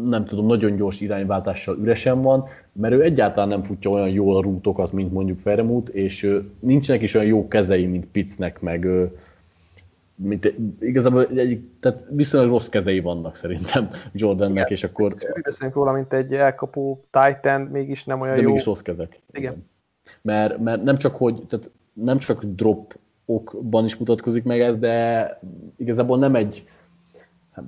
[0.05, 4.43] nem tudom, nagyon gyors irányváltással üresen van, mert ő egyáltalán nem futja olyan jól a
[4.43, 8.89] rútokat, mint mondjuk Feremut, és nincsenek is olyan jó kezei, mint Pitznek, meg,
[10.15, 14.69] mint, igazából egy, tehát viszonylag rossz kezei vannak szerintem Jordannek, Igen.
[14.69, 15.15] és akkor...
[15.35, 18.49] Úgy beszélünk róla, mint egy elkapó Titan, mégis nem olyan de jó.
[18.49, 19.21] mégis rossz kezek.
[19.33, 19.67] Igen.
[20.23, 25.39] Mert, mert nem csak, hogy, tehát nem csak drop okban is mutatkozik meg ez, de
[25.77, 26.65] igazából nem egy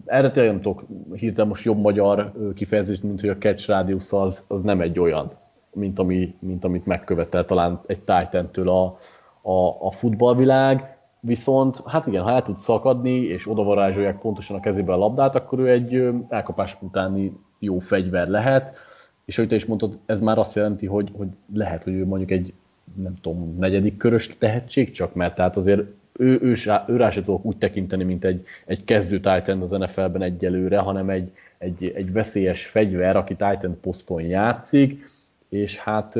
[0.04, 4.44] erre tényleg nem tudok hirtelen most jobb magyar kifejezést, mint hogy a catch radius az,
[4.48, 5.32] az nem egy olyan,
[5.72, 8.98] mint, ami, mint amit megkövetel talán egy titan a,
[9.42, 10.93] a, a futballvilág,
[11.24, 15.58] viszont hát igen, ha el tud szakadni, és odavarázsolják pontosan a kezébe a labdát, akkor
[15.58, 18.78] ő egy elkapás utáni jó fegyver lehet,
[19.24, 22.30] és ahogy te is mondtad, ez már azt jelenti, hogy, hogy lehet, hogy ő mondjuk
[22.30, 22.52] egy
[22.94, 25.80] nem tudom, negyedik körös tehetség csak, mert tehát azért
[26.12, 26.54] ő, ő,
[26.86, 31.30] ő rá tudok úgy tekinteni, mint egy, egy kezdő Titan az NFL-ben egyelőre, hanem egy,
[31.58, 35.12] egy, egy veszélyes fegyver, aki Titan poszton játszik,
[35.54, 36.16] és hát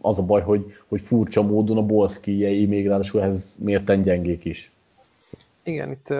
[0.00, 4.72] az a baj, hogy, hogy furcsa módon a bolszkijei még ráadásul ehhez mérten gyengék is.
[5.62, 6.14] Igen, itt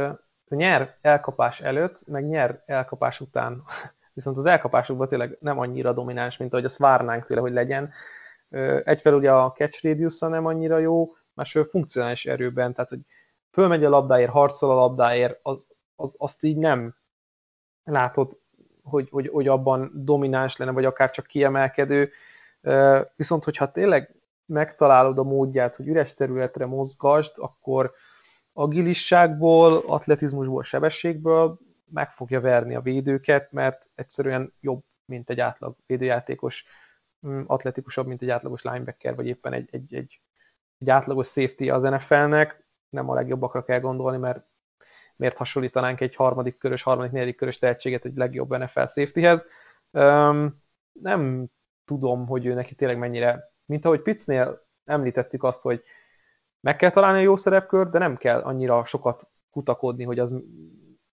[0.49, 3.63] nyer elkapás előtt, meg nyer elkapás után.
[4.15, 7.93] Viszont az elkapásokban tényleg nem annyira domináns, mint ahogy azt várnánk tőle, hogy legyen.
[8.85, 13.01] Egyfelől ugye a catch radius nem annyira jó, másfelől funkcionális erőben, tehát hogy
[13.51, 15.67] fölmegy a labdáért, harcol a labdáért, az,
[15.97, 16.95] az, azt így nem
[17.85, 18.39] látod,
[18.83, 22.11] hogy, hogy, hogy abban domináns lenne, vagy akár csak kiemelkedő.
[23.17, 24.15] Viszont, hogyha tényleg
[24.47, 27.93] megtalálod a módját, hogy üres területre mozgasd, akkor
[28.53, 31.59] agilisságból, atletizmusból, sebességből
[31.91, 36.65] meg fogja verni a védőket, mert egyszerűen jobb, mint egy átlag védőjátékos,
[37.27, 40.21] mm, atletikusabb, mint egy átlagos linebacker, vagy éppen egy, egy, egy,
[40.79, 42.67] egy átlagos safety az NFL-nek.
[42.89, 44.47] Nem a legjobbakra kell gondolni, mert
[45.17, 49.47] miért hasonlítanánk egy harmadik körös, harmadik, negyedik körös tehetséget egy legjobb NFL safetyhez.
[49.91, 50.63] Um,
[50.93, 51.49] nem
[51.89, 55.83] tudom, hogy ő neki tényleg mennyire, mint ahogy Pitznél említettük azt, hogy
[56.61, 60.35] meg kell találni a jó szerepkört, de nem kell annyira sokat kutakodni, hogy az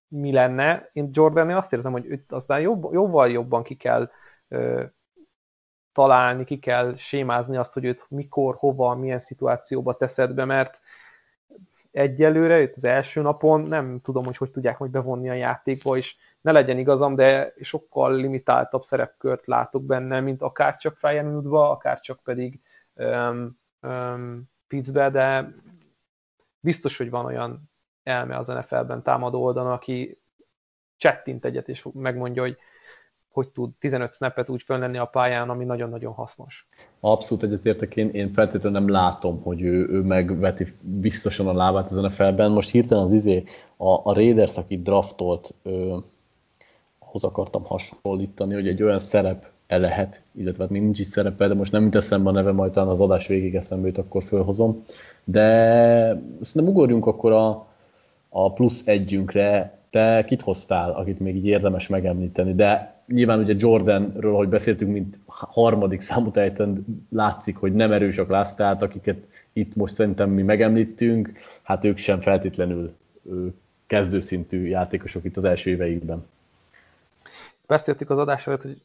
[0.08, 0.90] mi lenne.
[0.94, 4.12] Én Jordannél azt érzem, hogy itt aztán jobb, jóval jobban ki kell
[4.48, 4.84] ö,
[5.92, 10.80] találni, ki kell sémázni azt, hogy őt mikor, hova, milyen szituációba teszed be, mert
[11.92, 16.16] egyelőre, itt az első napon nem tudom, hogy hogy tudják majd bevonni a játékba, és
[16.46, 22.20] ne legyen igazam, de sokkal limitáltabb szerepkört látok benne, mint akár csak Ryan akár csak
[22.24, 22.60] pedig
[22.94, 25.56] um, um, Pittsbe, de
[26.60, 27.72] biztos, hogy van olyan
[28.04, 30.22] elme az NFL-ben támadó oldalon, aki
[30.98, 32.58] csettint egyet, és megmondja, hogy
[33.30, 36.68] hogy tud 15 snappet úgy föllenni a pályán, ami nagyon-nagyon hasznos.
[37.00, 42.04] Abszolút egyetértek, én, én feltétlenül nem látom, hogy ő, ő megveti biztosan a lábát ezen
[42.04, 42.52] a felben.
[42.52, 43.44] Most hirtelen az izé,
[43.78, 45.54] a, a Raiders, aki draftolt,
[47.16, 51.48] ahhoz akartam hasonlítani, hogy egy olyan szerep el lehet, illetve hát még nincs is szerepe,
[51.48, 54.24] de most nem jut eszembe a neve, majd talán az adás végig eszembe jut, akkor
[54.24, 54.84] fölhozom.
[55.24, 55.44] De
[56.54, 57.68] nem ugorjunk akkor a,
[58.30, 59.78] a plusz együnkre.
[59.90, 62.54] Te kit hoztál, akit még így érdemes megemlíteni?
[62.54, 68.56] De nyilván ugye Jordanről, hogy beszéltünk, mint harmadik számú teljesen látszik, hogy nem erősek lesz,
[68.56, 69.18] tehát akiket
[69.54, 71.32] itt most szerintem mi megemlítünk,
[71.64, 72.94] hát ők sem feltétlenül
[73.88, 76.26] kezdőszintű játékosok itt az első éveikben.
[77.68, 78.82] Beszéltük az adás előtt, hogy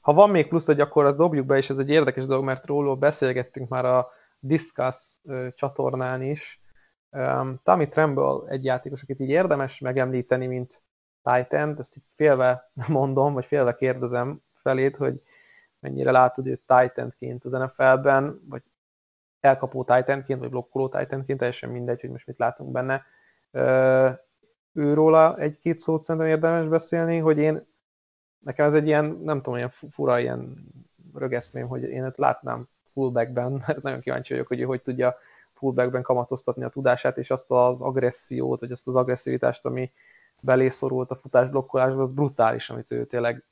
[0.00, 2.66] ha van még plusz egy, akkor azt dobjuk be, és ez egy érdekes dolog, mert
[2.66, 5.20] róla beszélgettünk már a Discuss
[5.54, 6.60] csatornán is.
[7.10, 10.82] Um, Tommy Tremble egy játékos, akit így érdemes megemlíteni, mint
[11.22, 15.22] titan ezt így félve mondom, vagy félve kérdezem felét, hogy
[15.80, 18.62] mennyire látod őt Titanként az NFL-ben, vagy
[19.40, 23.04] elkapó Titanként, vagy blokkoló Titanként, teljesen mindegy, hogy most mit látunk benne.
[24.72, 27.66] Őróla egy-két szót szerintem érdemes beszélni, hogy én,
[28.38, 30.66] nekem ez egy ilyen, nem tudom, ilyen fura, ilyen
[31.14, 35.16] rögeszmém, hogy én őt látnám fullbackben, mert nagyon kíváncsi vagyok, hogy ő hogy tudja
[35.52, 39.92] fullbackben kamatoztatni a tudását, és azt az agressziót, vagy azt az agresszivitást, ami
[40.40, 43.44] belészorult a futásblokkolásba, az brutális, amit ő tényleg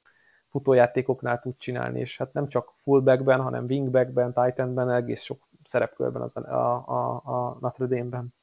[0.49, 6.37] futójátékoknál tud csinálni, és hát nem csak fullbackben, hanem wingbackben, titanben, egész sok szerepkörben az,
[6.37, 8.35] a, a, a Notre Dame-ben.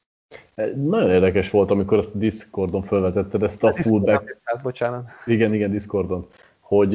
[0.76, 4.40] Nagyon érdekes volt, amikor azt a Discordon felvetetted, ezt a, a fullback...
[4.44, 5.04] Ez, bocsánat.
[5.26, 6.26] Igen, igen, Discordon.
[6.60, 6.94] Hogy,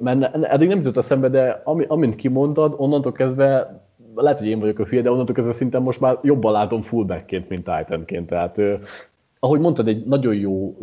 [0.00, 3.82] mert eddig nem jutott eszembe, de ami, amint kimondtad, onnantól kezdve
[4.14, 7.48] lehet, hogy én vagyok a hülye, de onnantól kezdve szinte most már jobban látom fullbackként,
[7.48, 8.26] mint Titanként.
[8.26, 8.60] Tehát
[9.44, 10.76] ahogy mondtad, egy nagyon jó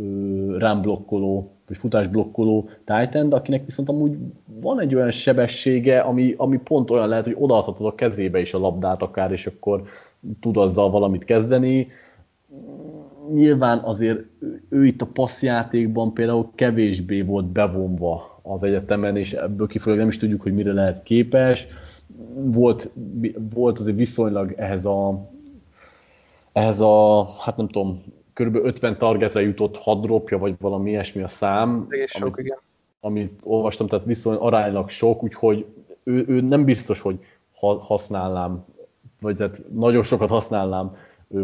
[0.57, 4.17] rámblokkoló, vagy futásblokkoló Titan, akinek viszont amúgy
[4.61, 8.59] van egy olyan sebessége, ami, ami pont olyan lehet, hogy odaadhatod a kezébe is a
[8.59, 9.83] labdát akár, és akkor
[10.39, 11.87] tud azzal valamit kezdeni.
[13.33, 14.19] Nyilván azért
[14.69, 20.19] ő itt a passzjátékban például kevésbé volt bevonva az egyetemen, és ebből kifolyólag nem is
[20.19, 21.67] tudjuk, hogy mire lehet képes.
[22.33, 22.91] Volt,
[23.53, 25.29] volt azért viszonylag ehhez a
[26.53, 28.55] ehhez a, hát nem tudom, kb.
[28.55, 31.87] 50 targetre jutott 6 dropja, vagy valami ilyesmi a szám.
[32.05, 32.57] sok, amit, igen.
[32.99, 35.65] Amit olvastam, tehát viszony aránylag sok, úgyhogy
[36.03, 37.19] ő, ő nem biztos, hogy
[37.79, 38.65] használnám,
[39.19, 40.95] vagy tehát nagyon sokat használnám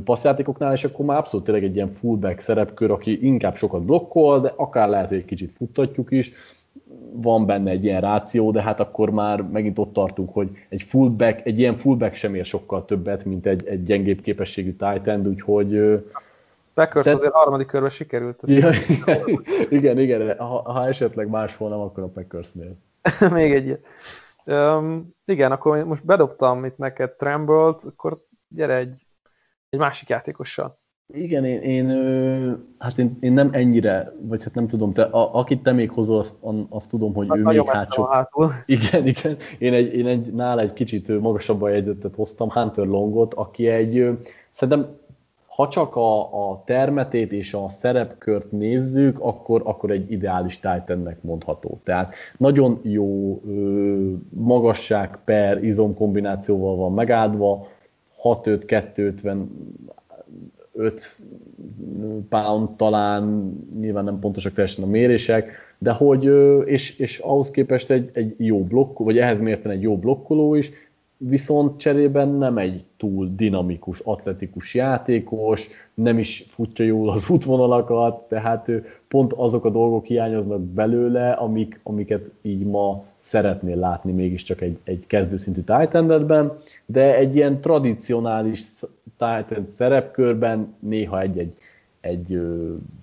[0.04, 4.54] passzjátékoknál, és akkor már abszolút tényleg egy ilyen fullback szerepkör, aki inkább sokat blokkol, de
[4.56, 6.32] akár lehet, hogy egy kicsit futtatjuk is,
[7.12, 11.46] van benne egy ilyen ráció, de hát akkor már megint ott tartunk, hogy egy fullback,
[11.46, 16.02] egy ilyen fullback sem ér sokkal többet, mint egy, egy gyengébb képességű tight end, úgyhogy
[16.78, 17.14] Packers te...
[17.14, 18.40] azért harmadik körben sikerült.
[18.46, 19.24] Ja, igen,
[19.78, 22.78] igen, igen, ha, ha esetleg más volna, akkor a Packersnél.
[23.32, 23.80] Még egy
[24.46, 29.06] um, Igen, akkor most bedobtam itt neked Tremble-t, akkor gyere egy,
[29.70, 30.80] egy másik játékossal.
[31.14, 31.88] Igen, én, én,
[32.78, 36.18] hát én, én, nem ennyire, vagy hát nem tudom, te, a, akit te még hozol,
[36.18, 36.38] azt,
[36.70, 38.04] azt tudom, hogy hát ő még hátsó.
[38.04, 38.52] Hátul.
[38.66, 39.38] Igen, igen.
[39.58, 44.18] Én egy, én egy nála egy kicsit magasabban jegyzetet hoztam, Hunter Longot, aki egy,
[44.54, 45.06] szerintem
[45.58, 51.80] ha csak a, a termetét és a szerepkört nézzük, akkor, akkor egy ideális Titannek mondható.
[51.84, 57.68] Tehát nagyon jó ö, magasság per izom kombinációval van megáldva,
[58.24, 59.38] 6-5-250
[60.74, 61.18] 5
[62.30, 66.30] pound talán, nyilván nem pontosak teljesen a mérések, de hogy,
[66.66, 70.72] és, és ahhoz képest egy, egy jó blokk, vagy ehhez mérten egy jó blokkoló is,
[71.18, 78.72] viszont cserében nem egy túl dinamikus, atletikus játékos, nem is futja jól az útvonalakat, tehát
[79.08, 85.04] pont azok a dolgok hiányoznak belőle, amik, amiket így ma szeretnél látni mégiscsak egy, egy
[85.08, 88.62] kezdőszintű titan de egy ilyen tradicionális
[89.18, 91.54] Titan szerepkörben néha egy-egy
[92.02, 92.42] egy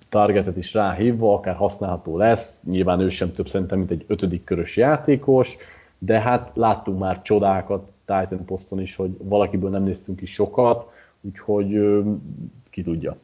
[0.09, 4.77] targetet is ráhívva, akár használható lesz, nyilván ő sem több szerintem, mint egy ötödik körös
[4.77, 5.57] játékos,
[6.05, 10.91] de hát láttunk már csodákat Titan poszton is, hogy valakiből nem néztünk is sokat,
[11.21, 12.03] úgyhogy
[12.69, 13.17] ki tudja.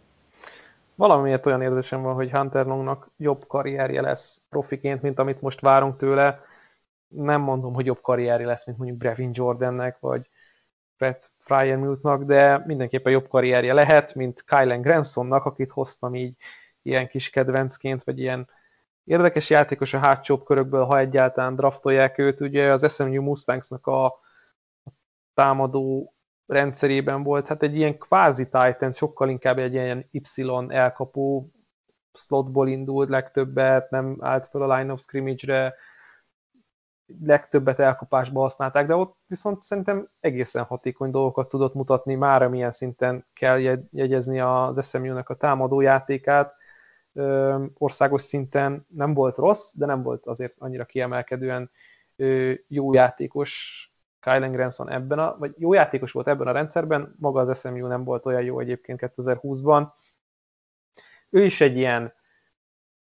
[0.95, 5.97] Valamiért olyan érzésem van, hogy Hunter Longnak jobb karrierje lesz profiként, mint amit most várunk
[5.97, 6.39] tőle.
[7.07, 10.29] Nem mondom, hogy jobb karrierje lesz, mint mondjuk Brevin Jordannek, vagy
[10.97, 16.35] Pat Fryermuthnak, de mindenképpen jobb karrierje lehet, mint Kylen Gransonnak, akit hoztam így
[16.81, 18.47] ilyen kis kedvencként, vagy ilyen
[19.03, 22.41] érdekes játékos a hátsó körökből, ha egyáltalán draftolják őt.
[22.41, 24.19] Ugye az SMU Mustangsnak a
[25.33, 26.13] támadó
[26.45, 30.21] rendszerében volt, hát egy ilyen kvázi Titan, sokkal inkább egy ilyen Y
[30.67, 31.51] elkapó
[32.13, 35.75] slotból indult legtöbbet, nem állt fel a line of scrimmage-re,
[37.21, 43.25] legtöbbet elkapásba használták, de ott viszont szerintem egészen hatékony dolgokat tudott mutatni, már milyen szinten
[43.33, 43.59] kell
[43.91, 46.55] jegyezni az SMU-nak a támadó játékát.
[47.77, 51.71] Országos szinten nem volt rossz, de nem volt azért annyira kiemelkedően
[52.67, 53.85] jó játékos
[54.19, 58.03] Kylen Granson ebben a, vagy jó játékos volt ebben a rendszerben, maga az SMU nem
[58.03, 59.88] volt olyan jó egyébként 2020-ban.
[61.29, 62.13] Ő is egy ilyen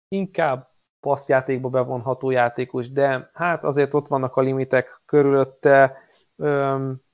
[0.07, 0.69] inkább
[0.99, 5.97] passzjátékba bevonható játékos, de hát azért ott vannak a limitek körülötte,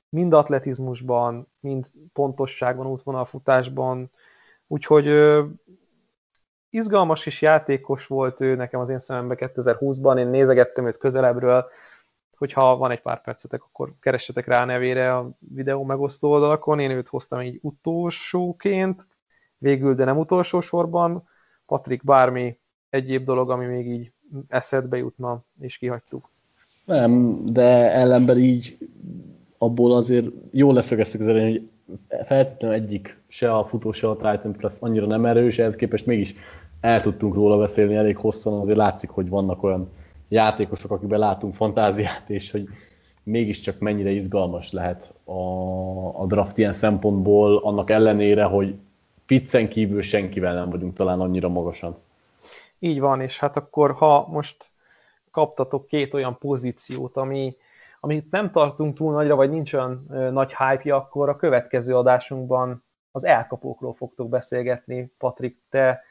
[0.09, 4.11] mind atletizmusban, mind pontosságban, útvonalfutásban,
[4.67, 5.05] úgyhogy
[6.76, 11.65] izgalmas is játékos volt ő nekem az én szememben 2020-ban, én nézegettem őt közelebbről,
[12.38, 16.91] hogyha van egy pár percetek, akkor keressetek rá a nevére a videó megosztó oldalakon, én
[16.91, 19.07] őt hoztam így utolsóként,
[19.57, 21.27] végül, de nem utolsó sorban,
[21.65, 24.11] Patrik, bármi egyéb dolog, ami még így
[24.47, 26.30] eszedbe jutna, és kihagytuk.
[26.85, 28.77] Nem, de ellenben így
[29.57, 31.69] abból azért jól leszögeztük az elején, hogy
[32.26, 36.35] feltétlenül egyik se a futó, se a Titan Plus annyira nem erős, ehhez képest mégis
[36.85, 39.89] el tudtunk róla beszélni elég hosszan, azért látszik, hogy vannak olyan
[40.27, 42.67] játékosok, akikben látunk fantáziát, és hogy
[43.23, 45.39] mégiscsak mennyire izgalmas lehet a,
[46.21, 48.75] a draft ilyen szempontból, annak ellenére, hogy
[49.25, 51.97] Piccen kívül senkivel nem vagyunk talán annyira magasan.
[52.79, 54.71] Így van, és hát akkor, ha most
[55.31, 57.55] kaptatok két olyan pozíciót, ami,
[57.99, 62.83] amit nem tartunk túl nagyra, vagy nincs olyan ö, nagy hype akkor a következő adásunkban
[63.11, 66.01] az elkapókról fogtok beszélgetni, Patrik, te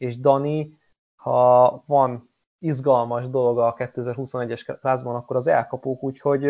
[0.00, 0.78] és Dani.
[1.14, 6.44] Ha van izgalmas dolga a 2021-es klázban, akkor az elkapók, úgyhogy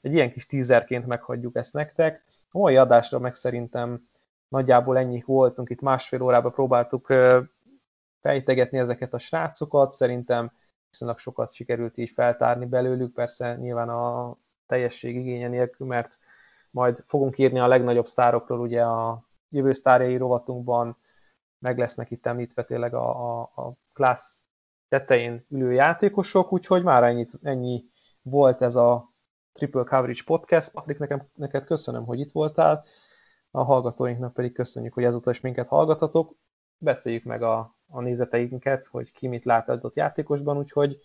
[0.00, 2.24] egy ilyen kis tízerként meghagyjuk ezt nektek.
[2.50, 4.08] A mai adásra meg szerintem
[4.48, 7.12] nagyjából ennyi voltunk, itt másfél órában próbáltuk
[8.20, 10.52] fejtegetni ezeket a srácokat, szerintem
[10.90, 14.36] viszonylag sokat sikerült így feltárni belőlük, persze nyilván a
[14.66, 16.18] teljesség igénye nélkül, mert
[16.70, 20.96] majd fogunk írni a legnagyobb sztárokról, ugye a jövő sztárjai rovatunkban
[21.60, 24.20] meg lesznek itt említve tényleg a, a, a class
[24.88, 27.84] tetején ülő játékosok, úgyhogy már ennyi, ennyi
[28.22, 29.10] volt ez a
[29.52, 30.72] Triple Coverage Podcast.
[30.72, 32.84] Patrik, nekem, neked köszönöm, hogy itt voltál,
[33.50, 36.34] a hallgatóinknak pedig köszönjük, hogy ezúttal is minket hallgatatok.
[36.78, 40.98] Beszéljük meg a, a nézeteinket, hogy ki mit lát adott játékosban, úgyhogy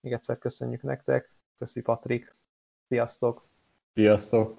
[0.00, 1.34] még egyszer köszönjük nektek.
[1.58, 2.36] Köszi Patrik.
[2.88, 3.46] Sziasztok!
[3.94, 4.58] Sziasztok!